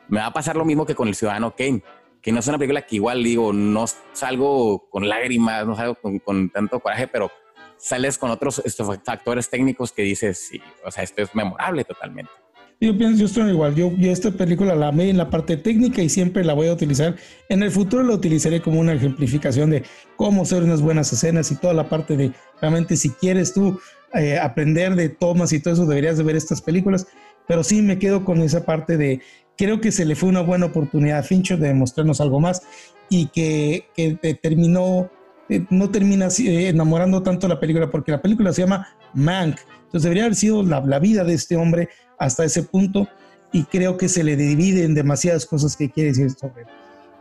Me 0.07 0.19
va 0.19 0.27
a 0.27 0.33
pasar 0.33 0.55
lo 0.55 0.63
mismo 0.63 0.85
que 0.85 0.95
con 0.95 1.07
El 1.07 1.15
Ciudadano 1.15 1.53
Kane, 1.55 1.83
que 2.21 2.31
no 2.31 2.39
es 2.39 2.47
una 2.47 2.57
película 2.57 2.81
que 2.81 2.97
igual 2.97 3.23
digo, 3.23 3.53
no 3.53 3.85
salgo 4.13 4.89
con 4.89 5.07
lágrimas, 5.07 5.65
no 5.65 5.75
salgo 5.75 5.95
con, 5.95 6.19
con 6.19 6.49
tanto 6.49 6.79
coraje, 6.79 7.07
pero 7.07 7.31
sales 7.77 8.17
con 8.17 8.31
otros 8.31 8.61
factores 9.03 9.49
técnicos 9.49 9.91
que 9.91 10.01
dices, 10.01 10.47
sí, 10.49 10.61
o 10.85 10.91
sea, 10.91 11.03
esto 11.03 11.21
es 11.21 11.33
memorable 11.35 11.83
totalmente. 11.83 12.31
Yo 12.79 12.95
pienso, 12.95 13.17
yo 13.19 13.25
estoy 13.25 13.49
igual. 13.49 13.73
Yo, 13.73 13.91
yo 13.97 14.11
esta 14.11 14.29
película 14.29 14.75
la 14.75 14.89
amé 14.89 15.09
en 15.09 15.17
la 15.17 15.31
parte 15.31 15.57
técnica 15.57 16.03
y 16.03 16.09
siempre 16.09 16.43
la 16.43 16.53
voy 16.53 16.67
a 16.67 16.73
utilizar. 16.73 17.15
En 17.49 17.63
el 17.63 17.71
futuro 17.71 18.03
la 18.03 18.13
utilizaré 18.13 18.61
como 18.61 18.79
una 18.79 18.93
ejemplificación 18.93 19.71
de 19.71 19.83
cómo 20.15 20.43
hacer 20.43 20.61
unas 20.61 20.81
buenas 20.81 21.11
escenas 21.11 21.51
y 21.51 21.55
toda 21.55 21.73
la 21.73 21.89
parte 21.89 22.15
de 22.15 22.33
realmente 22.61 22.95
si 22.95 23.09
quieres 23.09 23.53
tú 23.53 23.79
eh, 24.13 24.37
aprender 24.37 24.95
de 24.95 25.09
tomas 25.09 25.53
y 25.53 25.59
todo 25.59 25.73
eso, 25.73 25.87
deberías 25.87 26.17
de 26.17 26.23
ver 26.23 26.35
estas 26.35 26.61
películas. 26.61 27.07
Pero 27.47 27.63
sí 27.63 27.81
me 27.81 27.97
quedo 27.97 28.23
con 28.23 28.41
esa 28.41 28.63
parte 28.63 28.95
de 28.95 29.21
creo 29.57 29.81
que 29.81 29.91
se 29.91 30.05
le 30.05 30.15
fue 30.15 30.29
una 30.29 30.41
buena 30.41 30.67
oportunidad 30.67 31.19
a 31.19 31.23
Fincher 31.23 31.59
de 31.59 31.73
mostrarnos 31.73 32.21
algo 32.21 32.39
más 32.39 32.61
y 33.09 33.27
que, 33.27 33.87
que 33.95 34.17
terminó, 34.41 35.09
eh, 35.49 35.65
no 35.69 35.89
termina 35.89 36.27
eh, 36.27 36.69
enamorando 36.69 37.23
tanto 37.23 37.47
la 37.47 37.59
película 37.59 37.89
porque 37.89 38.11
la 38.11 38.21
película 38.21 38.53
se 38.53 38.61
llama 38.61 38.87
Mank. 39.13 39.57
Entonces 39.85 40.03
debería 40.03 40.23
haber 40.23 40.35
sido 40.35 40.63
la, 40.63 40.81
la 40.81 40.99
vida 40.99 41.23
de 41.23 41.33
este 41.33 41.55
hombre 41.55 41.89
hasta 42.19 42.43
ese 42.43 42.63
punto 42.63 43.07
y 43.51 43.63
creo 43.63 43.97
que 43.97 44.09
se 44.09 44.23
le 44.23 44.35
dividen 44.35 44.93
demasiadas 44.93 45.45
cosas 45.45 45.75
que 45.75 45.89
quiere 45.89 46.09
decir 46.09 46.31
sobre 46.31 46.63
él. 46.63 46.67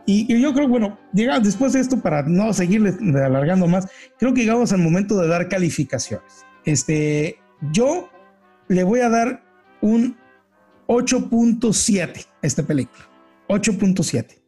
Y, 0.09 0.41
yo 0.41 0.53
creo, 0.53 0.69
bueno, 0.69 0.97
llega, 1.13 1.37
después 1.41 1.73
de 1.73 1.81
esto, 1.81 1.99
para 1.99 2.23
no 2.23 2.53
seguirle 2.53 2.93
alargando 3.21 3.67
más, 3.67 3.89
creo 4.17 4.33
que 4.33 4.41
llegamos 4.41 4.71
al 4.71 4.79
momento 4.79 5.19
de 5.19 5.27
dar 5.27 5.49
calificaciones. 5.49 6.45
Este, 6.63 7.39
yo 7.73 8.09
le 8.69 8.85
voy 8.85 9.01
a 9.01 9.09
dar 9.09 9.43
un 9.81 10.15
8.7 10.87 12.25
a 12.41 12.47
esta 12.47 12.63
película. 12.63 13.07
8.7 13.47 14.47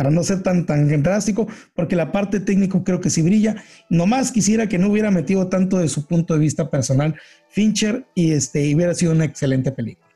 para 0.00 0.10
no 0.10 0.22
ser 0.22 0.42
tan, 0.42 0.64
tan 0.64 1.02
drástico, 1.02 1.46
porque 1.74 1.94
la 1.94 2.10
parte 2.10 2.40
técnico 2.40 2.84
creo 2.84 3.02
que 3.02 3.10
sí 3.10 3.20
brilla. 3.20 3.56
Nomás 3.90 4.32
quisiera 4.32 4.66
que 4.66 4.78
no 4.78 4.88
hubiera 4.88 5.10
metido 5.10 5.48
tanto 5.48 5.76
de 5.76 5.88
su 5.88 6.06
punto 6.06 6.32
de 6.32 6.40
vista 6.40 6.70
personal 6.70 7.16
Fincher 7.48 8.06
y, 8.14 8.32
este, 8.32 8.74
hubiera 8.74 8.94
sido 8.94 9.12
una 9.12 9.26
excelente 9.26 9.72
película. 9.72 10.08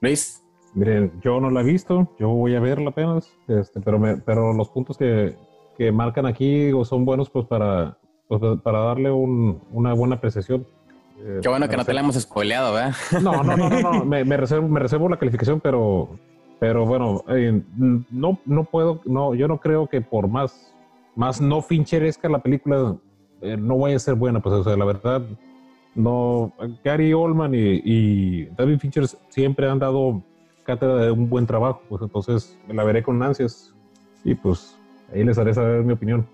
¿Veis? 0.00 0.42
Miren, 0.74 1.10
yo 1.24 1.40
no 1.40 1.50
la 1.50 1.62
he 1.62 1.64
visto, 1.64 2.14
yo 2.20 2.28
voy 2.28 2.54
a 2.54 2.60
verla 2.60 2.90
apenas, 2.90 3.28
este, 3.48 3.80
pero, 3.80 4.00
pero 4.24 4.52
los 4.52 4.68
puntos 4.68 4.96
que, 4.96 5.34
que 5.76 5.90
marcan 5.90 6.26
aquí 6.26 6.70
son 6.84 7.04
buenos 7.04 7.28
pues 7.28 7.46
para, 7.46 7.98
pues, 8.28 8.40
para 8.62 8.78
darle 8.80 9.10
un, 9.10 9.60
una 9.72 9.94
buena 9.94 10.16
apreciación. 10.16 10.66
Eh, 11.18 11.40
Qué 11.42 11.48
bueno 11.48 11.68
que 11.68 11.76
no 11.76 11.84
te 11.84 11.94
la 11.94 12.00
hemos 12.00 12.16
spoileado, 12.16 12.74
¿verdad? 12.74 12.94
No, 13.22 13.42
no, 13.42 13.56
no, 13.56 13.68
no, 13.68 14.04
me, 14.04 14.24
me, 14.24 14.36
reservo, 14.36 14.68
me 14.68 14.80
reservo 14.80 15.08
la 15.08 15.18
calificación, 15.18 15.60
pero 15.60 16.10
pero 16.58 16.86
bueno, 16.86 17.22
eh, 17.28 17.62
no, 17.76 18.38
no 18.46 18.64
puedo, 18.64 19.00
no, 19.04 19.34
yo 19.34 19.46
no 19.46 19.60
creo 19.60 19.86
que 19.86 20.00
por 20.00 20.26
más, 20.28 20.74
más 21.14 21.40
no 21.40 21.60
fincheresca 21.60 22.28
la 22.28 22.38
película 22.38 22.96
eh, 23.42 23.56
no 23.56 23.78
vaya 23.78 23.96
a 23.96 24.00
ser 24.00 24.14
buena. 24.14 24.40
Pues, 24.40 24.54
o 24.54 24.64
sea, 24.64 24.76
la 24.76 24.86
verdad, 24.86 25.22
no, 25.94 26.52
Gary 26.82 27.12
Oldman 27.12 27.52
y, 27.54 28.46
David 28.56 28.78
Fincher 28.78 29.06
siempre 29.28 29.68
han 29.68 29.78
dado 29.78 30.22
cátedra 30.64 30.96
de 30.96 31.10
un 31.10 31.28
buen 31.28 31.46
trabajo, 31.46 31.82
pues 31.88 32.02
entonces 32.02 32.58
la 32.68 32.82
veré 32.82 33.02
con 33.02 33.22
ansias 33.22 33.72
y 34.24 34.34
pues 34.34 34.76
ahí 35.12 35.22
les 35.24 35.38
haré 35.38 35.54
saber 35.54 35.82
mi 35.84 35.92
opinión. 35.92 36.26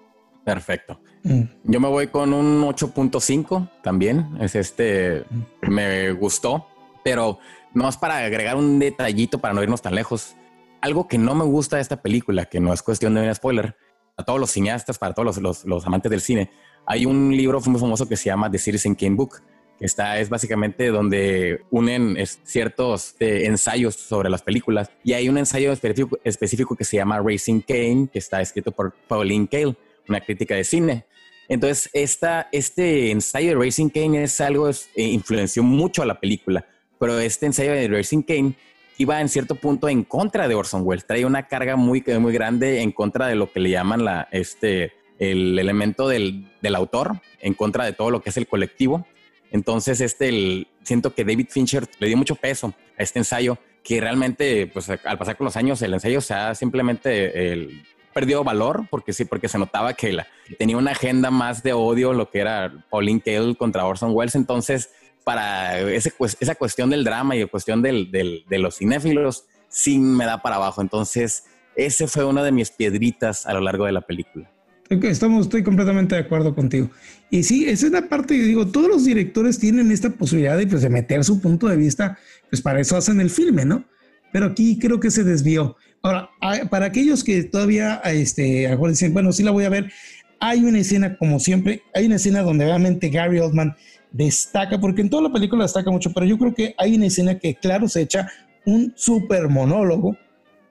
Perfecto. 0.45 1.01
Mm. 1.23 1.43
Yo 1.65 1.81
me 1.81 1.89
voy 1.89 2.09
con 2.09 2.33
un 2.33 2.63
8.5 2.63 3.71
también. 3.83 4.37
Es 4.41 4.55
este, 4.55 5.25
me 5.63 6.13
gustó, 6.13 6.67
pero 7.05 7.39
no 7.75 7.89
es 7.89 7.97
para 7.97 8.19
agregar 8.19 8.57
un 8.57 8.79
detallito 8.79 9.39
para 9.39 9.55
no 9.55 9.63
irnos 9.63 9.83
tan 9.83 9.95
lejos. 9.95 10.35
Algo 10.81 11.07
que 11.07 11.19
no 11.19 11.35
me 11.35 11.45
gusta 11.45 11.77
de 11.77 11.83
esta 11.83 12.03
película, 12.03 12.47
que 12.47 12.61
no 12.61 12.73
es 12.73 12.83
cuestión 12.83 13.15
de 13.15 13.23
un 13.23 13.35
spoiler, 13.35 13.77
a 14.17 14.25
todos 14.25 14.41
los 14.41 14.51
cineastas, 14.51 14.99
para 14.99 15.15
todos 15.15 15.39
los, 15.39 15.65
los, 15.65 15.87
amantes 15.87 16.11
del 16.11 16.21
cine, 16.21 16.51
hay 16.87 17.07
un 17.07 17.35
libro 17.35 17.61
muy 17.67 17.81
famoso 17.81 18.09
que 18.09 18.17
se 18.17 18.27
llama 18.27 18.51
The 18.51 18.59
Citizen 18.59 18.95
Kane 18.95 19.15
Book, 19.15 19.43
que 19.79 19.87
está, 19.87 20.19
es 20.19 20.29
básicamente 20.29 20.89
donde 20.89 21.65
unen 21.71 22.17
ciertos 22.45 23.15
eh, 23.21 23.47
ensayos 23.47 23.95
sobre 23.95 24.29
las 24.29 24.43
películas. 24.43 24.91
Y 25.03 25.15
hay 25.15 25.29
un 25.29 25.39
ensayo 25.39 25.73
específico, 25.73 26.19
específico 26.25 26.77
que 26.77 26.85
se 26.85 26.97
llama 26.97 27.21
Racing 27.21 27.61
Kane, 27.61 28.09
que 28.13 28.19
está 28.19 28.41
escrito 28.41 28.71
por 28.73 28.93
Pauline 29.09 29.49
Kael, 29.49 29.77
una 30.09 30.21
crítica 30.21 30.55
de 30.55 30.65
cine. 30.65 31.07
Entonces, 31.49 31.91
esta, 31.93 32.49
este 32.53 33.11
ensayo 33.11 33.51
de 33.51 33.65
Racing 33.65 33.89
Kane 33.89 34.23
es 34.23 34.41
algo, 34.41 34.71
que 34.71 35.03
eh, 35.03 35.09
influenció 35.09 35.63
mucho 35.63 36.03
a 36.03 36.07
la 36.07 36.21
película 36.21 36.67
pero 37.03 37.19
este 37.19 37.47
ensayo 37.47 37.73
de 37.73 37.89
Racing 37.89 38.23
Kane 38.23 38.55
iba 38.97 39.21
en 39.21 39.29
cierto 39.29 39.57
punto 39.57 39.89
en 39.89 40.05
contra 40.05 40.47
de 40.47 40.55
Orson 40.55 40.83
Welles, 40.85 41.05
trae 41.05 41.27
una 41.27 41.49
carga 41.49 41.75
muy, 41.75 42.05
muy 42.21 42.33
grande 42.33 42.81
en 42.81 42.93
contra 42.93 43.27
de 43.27 43.35
lo 43.35 43.51
que 43.51 43.59
le 43.59 43.71
llaman 43.71 44.05
la, 44.05 44.29
este, 44.31 44.93
el 45.19 45.59
elemento 45.59 46.07
del, 46.07 46.49
del 46.61 46.77
autor, 46.77 47.21
en 47.41 47.55
contra 47.55 47.85
de 47.85 47.93
todo 47.93 48.13
lo 48.13 48.23
que 48.23 48.31
es 48.31 48.37
el 48.37 48.47
colectivo. 48.47 49.05
Entonces, 49.51 50.01
este, 50.01 50.29
el, 50.29 50.69
siento 50.85 51.13
que 51.13 51.25
David 51.25 51.49
Fincher 51.51 51.89
le 51.99 52.07
dio 52.07 52.17
mucho 52.17 52.37
peso 52.37 52.73
a 52.97 53.03
este 53.03 53.19
ensayo, 53.19 53.59
que 53.83 54.01
realmente, 54.01 54.69
pues 54.69 54.89
al 54.89 55.19
pasar 55.19 55.37
con 55.37 55.47
los 55.47 55.57
años, 55.57 55.83
el 55.83 55.95
ensayo 55.95 56.21
se 56.21 56.35
ha 56.35 56.55
simplemente 56.55 57.53
el, 57.53 57.83
perdió 58.13 58.45
valor, 58.45 58.87
porque 58.91 59.13
sí, 59.13 59.25
porque 59.25 59.49
se 59.49 59.59
notaba 59.59 59.95
que 59.95 60.13
la, 60.13 60.27
tenía 60.59 60.77
una 60.77 60.93
agenda 60.93 61.31
más 61.31 61.63
de 61.63 61.73
odio, 61.73 62.13
lo 62.13 62.31
que 62.31 62.41
era 62.41 62.87
Pauline 62.91 63.21
Kael 63.21 63.57
contra 63.57 63.85
Orson 63.85 64.13
Welles. 64.15 64.35
Entonces, 64.35 64.91
para 65.25 65.81
ese, 65.81 66.13
esa 66.41 66.55
cuestión 66.55 66.91
del 66.91 67.05
drama 67.05 67.37
y 67.37 67.41
la 67.41 67.47
cuestión 67.47 67.83
del, 67.83 68.11
de 68.11 68.59
los 68.59 68.79
cinéfilos, 68.79 69.45
sí 69.69 69.99
me 69.99 70.25
da 70.25 70.43
para 70.43 70.57
abajo. 70.57 70.83
Entonces, 70.83 71.45
ese 71.77 72.07
fue 72.07 72.25
una 72.25 72.43
de 72.43 72.53
mis 72.53 72.71
piedritas 72.71 73.47
a 73.47 73.55
lo 73.55 73.61
largo 73.61 73.87
de 73.87 73.93
la 73.93 74.03
película. 74.03 74.51
Estamos, 75.03 75.47
estoy 75.47 75.63
completamente 75.63 76.15
de 76.15 76.21
acuerdo 76.21 76.55
contigo. 76.55 76.91
Y 77.31 77.45
sí, 77.45 77.67
esa 77.67 77.87
es 77.87 77.93
la 77.93 78.09
parte, 78.09 78.35
digo, 78.35 78.67
todos 78.67 78.89
los 78.89 79.05
directores 79.05 79.59
tienen 79.59 79.91
esta 79.91 80.11
posibilidad 80.11 80.59
de, 80.59 80.67
pues, 80.67 80.83
de 80.83 80.91
meter 80.91 81.25
su 81.25 81.41
punto 81.41 81.69
de 81.69 81.77
vista, 81.77 82.19
pues 82.51 82.61
para 82.61 82.81
eso 82.81 82.97
hacen 82.97 83.21
el 83.21 83.31
filme, 83.31 83.65
¿no? 83.65 83.85
Pero 84.33 84.47
aquí 84.47 84.79
creo 84.79 85.01
que 85.01 85.11
se 85.11 85.25
desvió. 85.25 85.77
Ahora, 86.03 86.31
para 86.69 86.87
aquellos 86.87 87.23
que 87.23 87.45
todavía, 87.45 88.01
este, 88.05 88.67
a 88.67 88.77
dicen, 88.77 89.13
bueno, 89.13 89.31
sí 89.31 89.45
la 89.45 89.53
voy 89.53 89.65
a 89.65 89.69
ver, 89.69 89.93
hay 90.41 90.65
una 90.65 90.81
escena, 90.81 91.17
como 91.17 91.39
siempre, 91.39 91.83
hay 91.95 92.07
una 92.07 92.17
escena 92.17 92.43
donde 92.43 92.65
realmente 92.65 93.09
Gary 93.09 93.39
Oldman 93.39 93.77
destaca, 94.11 94.81
porque 94.81 95.03
en 95.03 95.11
toda 95.11 95.23
la 95.23 95.33
película 95.33 95.63
destaca 95.63 95.93
mucho, 95.93 96.13
pero 96.13 96.27
yo 96.27 96.37
creo 96.39 96.55
que 96.55 96.75
hay 96.77 96.97
una 96.97 97.07
escena 97.07 97.39
que, 97.39 97.55
claro, 97.55 97.89
se 97.89 98.01
echa 98.01 98.29
un 98.67 98.93
super 98.97 99.49
monólogo 99.49 100.17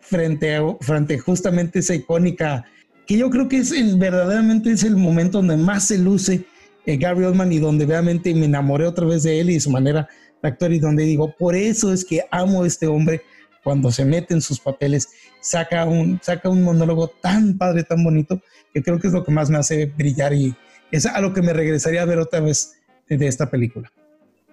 frente 0.02 0.54
a, 0.54 0.64
frente 0.82 1.18
justamente 1.18 1.80
esa 1.80 1.96
icónica, 1.96 2.66
que 3.08 3.18
yo 3.18 3.30
creo 3.30 3.48
que 3.48 3.58
es 3.60 3.72
el, 3.72 3.96
verdaderamente 3.98 4.72
es 4.72 4.84
el 4.84 4.98
momento 4.98 5.38
donde 5.38 5.56
más 5.56 5.88
se 5.88 5.98
luce 5.98 6.44
eh, 6.86 6.98
Gary 6.98 7.24
Oldman 7.24 7.54
y 7.54 7.60
donde 7.60 7.86
realmente 7.86 8.36
me 8.36 8.48
enamoré 8.48 8.86
otra 8.86 9.06
vez 9.06 9.24
de 9.24 9.40
él 9.40 9.50
y 9.50 9.54
de 9.54 9.60
su 9.62 9.70
manera 9.70 10.10
de 10.44 10.50
actuar 10.50 10.74
y 10.74 10.80
donde 10.80 11.04
digo, 11.04 11.34
por 11.40 11.56
eso 11.56 11.94
es 11.94 12.04
que 12.04 12.26
amo 12.32 12.64
a 12.64 12.68
este 12.68 12.88
hombre 12.88 13.22
cuando 13.64 13.92
se 13.92 14.06
mete 14.06 14.34
en 14.34 14.42
sus 14.42 14.60
papeles, 14.60 15.10
saca 15.40 15.86
un, 15.86 16.20
saca 16.22 16.50
un 16.50 16.64
monólogo 16.64 17.08
tan 17.08 17.58
padre, 17.58 17.84
tan 17.84 18.04
bonito, 18.04 18.42
que 18.74 18.82
creo 18.82 19.00
que 19.00 19.08
es 19.08 19.14
lo 19.14 19.24
que 19.24 19.32
más 19.32 19.50
me 19.50 19.58
hace 19.58 19.86
brillar 19.86 20.34
y 20.34 20.56
es 20.92 21.06
a 21.06 21.22
lo 21.22 21.34
que 21.34 21.42
me 21.42 21.54
regresaría 21.54 22.02
a 22.02 22.06
ver 22.06 22.20
otra 22.20 22.40
vez 22.40 22.78
de 23.08 23.28
esta 23.28 23.50
película. 23.50 23.92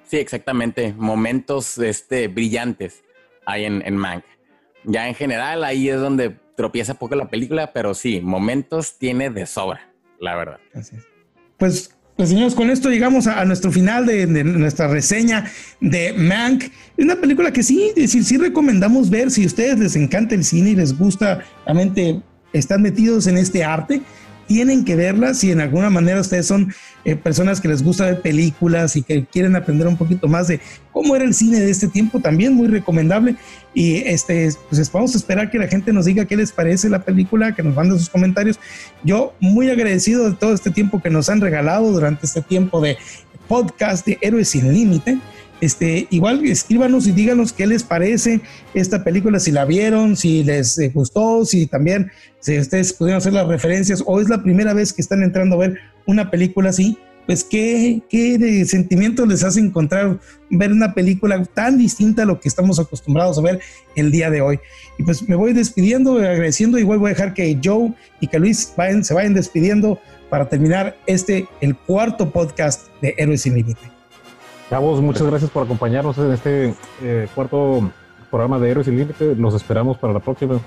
Sí, 0.06 0.16
exactamente. 0.16 0.94
Momentos 0.96 1.78
este, 1.78 2.28
brillantes 2.28 3.04
hay 3.44 3.64
en, 3.64 3.82
en 3.84 3.96
Mank. 3.96 4.24
Ya 4.84 5.08
en 5.08 5.14
general 5.14 5.64
ahí 5.64 5.88
es 5.88 6.00
donde 6.00 6.36
tropieza 6.56 6.94
poco 6.94 7.14
la 7.14 7.28
película, 7.28 7.72
pero 7.72 7.94
sí, 7.94 8.20
momentos 8.20 8.98
tiene 8.98 9.30
de 9.30 9.46
sobra, 9.46 9.92
la 10.18 10.36
verdad. 10.36 10.58
Pues, 11.56 11.96
pues 12.18 12.30
señores, 12.30 12.56
con 12.56 12.68
esto 12.68 12.90
llegamos 12.90 13.28
a, 13.28 13.44
nuestro 13.44 13.70
final 13.70 14.04
de, 14.04 14.26
nuestra 14.26 14.88
reseña 14.88 15.44
de 15.80 16.12
Mank. 16.14 16.64
Es 16.96 17.04
una 17.04 17.14
película 17.14 17.52
que 17.52 17.62
sí, 17.62 17.92
sí 18.08 18.36
recomendamos 18.36 19.08
ver 19.08 19.30
si 19.30 19.44
a 19.44 19.46
ustedes 19.46 19.78
les 19.78 19.94
encanta 19.94 20.34
el 20.34 20.42
cine 20.42 20.70
y 20.70 20.74
les 20.74 20.98
gusta 20.98 21.44
realmente 21.64 22.20
están 22.52 22.82
metidos 22.82 23.28
en 23.28 23.38
este 23.38 23.62
arte, 23.62 24.02
tienen 24.48 24.84
que 24.84 24.96
verla 24.96 25.34
si 25.34 25.52
en 25.52 25.60
alguna 25.60 25.90
manera 25.90 26.20
ustedes 26.20 26.46
son 26.46 26.74
eh, 27.04 27.14
personas 27.14 27.60
que 27.60 27.68
les 27.68 27.84
gusta 27.84 28.06
ver 28.06 28.22
películas 28.22 28.96
y 28.96 29.02
que 29.02 29.26
quieren 29.26 29.54
aprender 29.54 29.86
un 29.86 29.96
poquito 29.96 30.26
más 30.26 30.48
de 30.48 30.58
cómo 30.90 31.14
era 31.14 31.24
el 31.24 31.34
cine 31.34 31.60
de 31.60 31.70
este 31.70 31.86
tiempo, 31.86 32.18
también 32.18 32.54
muy 32.54 32.66
recomendable. 32.66 33.36
Y 33.74 33.96
este, 33.98 34.50
pues 34.68 34.90
vamos 34.90 35.14
a 35.14 35.18
esperar 35.18 35.50
que 35.50 35.58
la 35.58 35.68
gente 35.68 35.92
nos 35.92 36.06
diga 36.06 36.24
qué 36.24 36.36
les 36.36 36.50
parece 36.50 36.88
la 36.88 37.04
película, 37.04 37.54
que 37.54 37.62
nos 37.62 37.76
manden 37.76 37.98
sus 37.98 38.08
comentarios. 38.08 38.58
Yo 39.04 39.34
muy 39.38 39.70
agradecido 39.70 40.30
de 40.30 40.36
todo 40.36 40.54
este 40.54 40.70
tiempo 40.70 41.00
que 41.00 41.10
nos 41.10 41.28
han 41.28 41.40
regalado 41.40 41.92
durante 41.92 42.26
este 42.26 42.40
tiempo 42.40 42.80
de 42.80 42.96
podcast 43.46 44.06
de 44.06 44.18
Héroes 44.22 44.48
sin 44.48 44.72
Límite. 44.72 45.18
Este, 45.60 46.06
igual 46.10 46.44
escríbanos 46.46 47.06
y 47.06 47.12
díganos 47.12 47.52
qué 47.52 47.66
les 47.66 47.82
parece 47.82 48.40
esta 48.74 49.02
película, 49.02 49.40
si 49.40 49.50
la 49.50 49.64
vieron, 49.64 50.16
si 50.16 50.44
les 50.44 50.78
eh, 50.78 50.90
gustó, 50.94 51.44
si 51.44 51.66
también 51.66 52.10
si 52.38 52.58
ustedes 52.58 52.92
pudieron 52.92 53.18
hacer 53.18 53.32
las 53.32 53.48
referencias 53.48 54.02
o 54.06 54.20
es 54.20 54.28
la 54.28 54.42
primera 54.42 54.72
vez 54.72 54.92
que 54.92 55.02
están 55.02 55.22
entrando 55.22 55.56
a 55.56 55.58
ver 55.58 55.78
una 56.06 56.30
película 56.30 56.70
así, 56.70 56.96
pues 57.26 57.44
qué, 57.44 58.00
qué 58.08 58.64
sentimientos 58.64 59.28
les 59.28 59.44
hace 59.44 59.60
encontrar 59.60 60.18
ver 60.48 60.72
una 60.72 60.94
película 60.94 61.44
tan 61.44 61.76
distinta 61.76 62.22
a 62.22 62.24
lo 62.24 62.40
que 62.40 62.48
estamos 62.48 62.78
acostumbrados 62.78 63.36
a 63.36 63.42
ver 63.42 63.60
el 63.96 64.10
día 64.10 64.30
de 64.30 64.40
hoy. 64.40 64.60
Y 64.96 65.02
pues 65.02 65.28
me 65.28 65.36
voy 65.36 65.52
despidiendo, 65.52 66.14
agradeciendo, 66.14 66.78
igual 66.78 67.00
voy 67.00 67.10
a 67.10 67.14
dejar 67.14 67.34
que 67.34 67.58
Joe 67.62 67.92
y 68.20 68.28
que 68.28 68.38
Luis 68.38 68.72
vayan, 68.76 69.04
se 69.04 69.12
vayan 69.12 69.34
despidiendo 69.34 70.00
para 70.30 70.48
terminar 70.48 70.96
este, 71.06 71.46
el 71.60 71.76
cuarto 71.76 72.30
podcast 72.30 72.86
de 73.02 73.14
Héroes 73.18 73.42
sin 73.42 73.56
Límite. 73.56 73.97
Chavos, 74.70 75.00
muchas 75.00 75.26
gracias 75.26 75.50
por 75.50 75.64
acompañarnos 75.64 76.18
en 76.18 76.32
este 76.32 76.74
eh, 77.02 77.26
cuarto 77.34 77.90
programa 78.30 78.58
de 78.58 78.70
Héroes 78.70 78.86
sin 78.86 78.98
Límite. 78.98 79.34
Los 79.34 79.54
esperamos 79.54 79.96
para 79.96 80.12
la 80.12 80.20
próxima. 80.20 80.60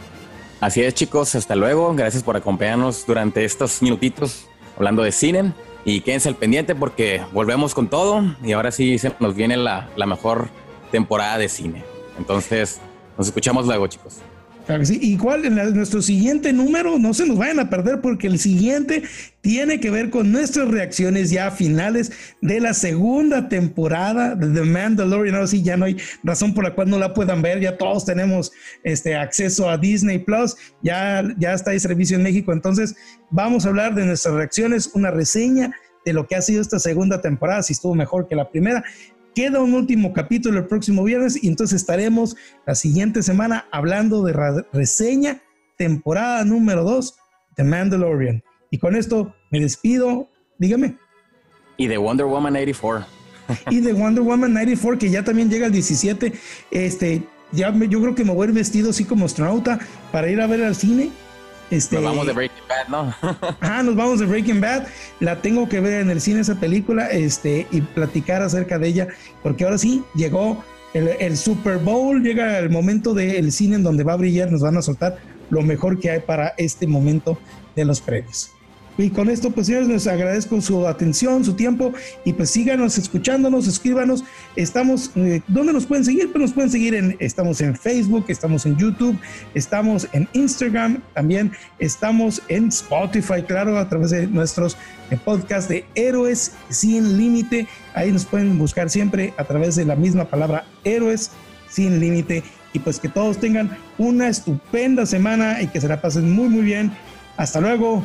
Así 0.59 0.81
es, 0.81 0.95
chicos. 0.95 1.35
Hasta 1.35 1.55
luego. 1.55 1.93
Gracias 1.93 2.23
por 2.23 2.35
acompañarnos 2.35 3.05
durante 3.05 3.45
estos 3.45 3.81
minutitos 3.83 4.47
hablando 4.75 5.03
de 5.03 5.11
cine. 5.11 5.53
Y 5.85 6.01
quédense 6.01 6.29
al 6.29 6.35
pendiente 6.35 6.73
porque 6.73 7.21
volvemos 7.31 7.75
con 7.75 7.89
todo. 7.89 8.23
Y 8.43 8.53
ahora 8.53 8.71
sí 8.71 8.97
se 8.97 9.13
nos 9.19 9.35
viene 9.35 9.55
la, 9.55 9.89
la 9.95 10.07
mejor 10.07 10.49
temporada 10.91 11.37
de 11.37 11.47
cine. 11.47 11.83
Entonces, 12.17 12.81
nos 13.19 13.27
escuchamos 13.27 13.67
luego, 13.67 13.85
chicos. 13.85 14.21
Claro 14.71 14.83
que 14.83 14.85
sí. 14.85 14.99
Igual 15.01 15.43
en 15.43 15.55
nuestro 15.75 16.01
siguiente 16.01 16.53
número, 16.53 16.97
no 16.97 17.13
se 17.13 17.25
nos 17.25 17.37
vayan 17.37 17.59
a 17.59 17.69
perder 17.69 17.99
porque 17.99 18.27
el 18.27 18.39
siguiente 18.39 19.03
tiene 19.41 19.81
que 19.81 19.91
ver 19.91 20.09
con 20.09 20.31
nuestras 20.31 20.69
reacciones 20.69 21.29
ya 21.29 21.51
finales 21.51 22.13
de 22.39 22.61
la 22.61 22.73
segunda 22.73 23.49
temporada 23.49 24.33
de 24.33 24.47
The 24.47 24.65
Mandalorian. 24.65 25.35
Ahora 25.35 25.47
sí, 25.47 25.61
ya 25.61 25.75
no 25.75 25.83
hay 25.83 25.97
razón 26.23 26.53
por 26.53 26.63
la 26.63 26.73
cual 26.73 26.89
no 26.89 26.99
la 26.99 27.13
puedan 27.13 27.41
ver. 27.41 27.59
Ya 27.59 27.77
todos 27.77 28.05
tenemos 28.05 28.53
este 28.85 29.13
acceso 29.13 29.69
a 29.69 29.77
Disney 29.77 30.19
Plus. 30.19 30.55
Ya, 30.81 31.21
ya 31.37 31.51
está 31.51 31.73
el 31.73 31.81
servicio 31.81 32.15
en 32.15 32.23
México. 32.23 32.53
Entonces, 32.53 32.95
vamos 33.29 33.65
a 33.65 33.69
hablar 33.69 33.93
de 33.93 34.05
nuestras 34.05 34.35
reacciones, 34.35 34.91
una 34.93 35.11
reseña 35.11 35.75
de 36.05 36.13
lo 36.13 36.27
que 36.27 36.37
ha 36.37 36.41
sido 36.41 36.61
esta 36.61 36.79
segunda 36.79 37.19
temporada, 37.19 37.61
si 37.61 37.73
estuvo 37.73 37.93
mejor 37.93 38.25
que 38.29 38.37
la 38.37 38.49
primera. 38.49 38.85
Queda 39.33 39.61
un 39.61 39.73
último 39.73 40.11
capítulo 40.11 40.59
el 40.59 40.67
próximo 40.67 41.03
viernes 41.03 41.41
y 41.41 41.47
entonces 41.47 41.81
estaremos 41.81 42.35
la 42.67 42.75
siguiente 42.75 43.23
semana 43.23 43.65
hablando 43.71 44.23
de 44.23 44.63
reseña 44.73 45.41
temporada 45.77 46.43
número 46.43 46.83
2 46.83 47.15
de 47.55 47.63
Mandalorian. 47.63 48.43
Y 48.71 48.77
con 48.77 48.95
esto 48.95 49.33
me 49.49 49.61
despido. 49.61 50.29
Dígame. 50.59 50.97
Y 51.77 51.87
de 51.87 51.97
Wonder 51.97 52.25
Woman 52.25 52.55
84. 52.55 53.05
y 53.69 53.79
de 53.79 53.93
Wonder 53.93 54.23
Woman 54.23 54.53
94 54.53 54.99
que 54.99 55.09
ya 55.09 55.23
también 55.23 55.49
llega 55.49 55.67
el 55.67 55.71
17. 55.71 56.33
Este, 56.69 57.23
ya 57.53 57.73
yo 57.73 58.01
creo 58.01 58.15
que 58.15 58.25
me 58.25 58.33
voy 58.33 58.47
a 58.47 58.49
ir 58.49 58.55
vestido 58.55 58.89
así 58.89 59.05
como 59.05 59.25
astronauta 59.25 59.79
para 60.11 60.29
ir 60.29 60.41
a 60.41 60.47
ver 60.47 60.63
al 60.63 60.75
cine 60.75 61.09
este, 61.71 61.95
nos 61.95 62.05
vamos 62.05 62.27
de 62.27 62.33
Breaking 62.33 62.63
Bad, 62.67 62.87
¿no? 62.89 63.15
ah, 63.61 63.81
nos 63.81 63.95
vamos 63.95 64.19
de 64.19 64.25
Breaking 64.25 64.61
Bad. 64.61 64.87
La 65.19 65.41
tengo 65.41 65.67
que 65.69 65.79
ver 65.79 66.01
en 66.01 66.09
el 66.09 66.21
cine 66.21 66.41
esa 66.41 66.59
película 66.59 67.07
este, 67.07 67.65
y 67.71 67.81
platicar 67.81 68.41
acerca 68.41 68.77
de 68.77 68.87
ella, 68.87 69.07
porque 69.41 69.63
ahora 69.63 69.77
sí 69.77 70.03
llegó 70.13 70.63
el, 70.93 71.37
Super 71.37 71.77
Bowl, 71.77 72.21
llega 72.21 72.59
el 72.59 72.69
momento 72.69 73.13
del 73.13 73.51
cine 73.51 73.75
en 73.77 73.83
donde 73.83 74.03
va 74.03 74.13
a 74.13 74.17
brillar, 74.17 74.51
nos 74.51 74.61
van 74.61 74.77
a 74.77 74.81
soltar 74.81 75.17
lo 75.49 75.61
mejor 75.61 75.99
que 75.99 76.11
hay 76.11 76.19
para 76.19 76.53
este 76.57 76.87
momento 76.87 77.37
de 77.75 77.85
los 77.85 78.01
premios. 78.01 78.51
Y 78.97 79.09
con 79.09 79.29
esto, 79.29 79.51
pues 79.51 79.67
señores, 79.67 79.87
les 79.87 80.07
agradezco 80.07 80.59
su 80.61 80.85
atención, 80.85 81.45
su 81.45 81.53
tiempo 81.53 81.93
y 82.25 82.33
pues 82.33 82.49
síganos 82.49 82.97
escuchándonos, 82.97 83.67
escríbanos. 83.67 84.23
Estamos, 84.55 85.11
eh, 85.15 85.41
¿dónde 85.47 85.73
nos 85.73 85.85
pueden 85.85 86.03
seguir? 86.03 86.31
Pues 86.31 86.41
nos 86.41 86.53
pueden 86.53 86.69
seguir 86.69 86.95
en, 86.95 87.15
estamos 87.19 87.61
en 87.61 87.75
Facebook, 87.75 88.25
estamos 88.27 88.65
en 88.65 88.77
YouTube, 88.77 89.17
estamos 89.53 90.07
en 90.11 90.27
Instagram, 90.33 91.01
también 91.13 91.51
estamos 91.79 92.41
en 92.49 92.67
Spotify, 92.67 93.43
claro, 93.47 93.77
a 93.77 93.87
través 93.87 94.11
de 94.11 94.27
nuestros 94.27 94.77
eh, 95.09 95.17
podcasts 95.23 95.69
de 95.69 95.85
Héroes 95.95 96.51
sin 96.69 97.17
Límite. 97.17 97.67
Ahí 97.93 98.11
nos 98.11 98.25
pueden 98.25 98.57
buscar 98.57 98.89
siempre 98.89 99.33
a 99.37 99.45
través 99.45 99.75
de 99.75 99.85
la 99.85 99.95
misma 99.95 100.25
palabra 100.25 100.65
Héroes 100.83 101.31
sin 101.69 101.99
Límite. 101.99 102.43
Y 102.73 102.79
pues 102.79 102.99
que 102.99 103.09
todos 103.09 103.37
tengan 103.37 103.77
una 103.97 104.29
estupenda 104.29 105.05
semana 105.05 105.61
y 105.61 105.67
que 105.67 105.81
se 105.81 105.87
la 105.87 106.01
pasen 106.01 106.31
muy, 106.31 106.49
muy 106.49 106.61
bien. 106.61 106.91
Hasta 107.37 107.59
luego. 107.59 108.03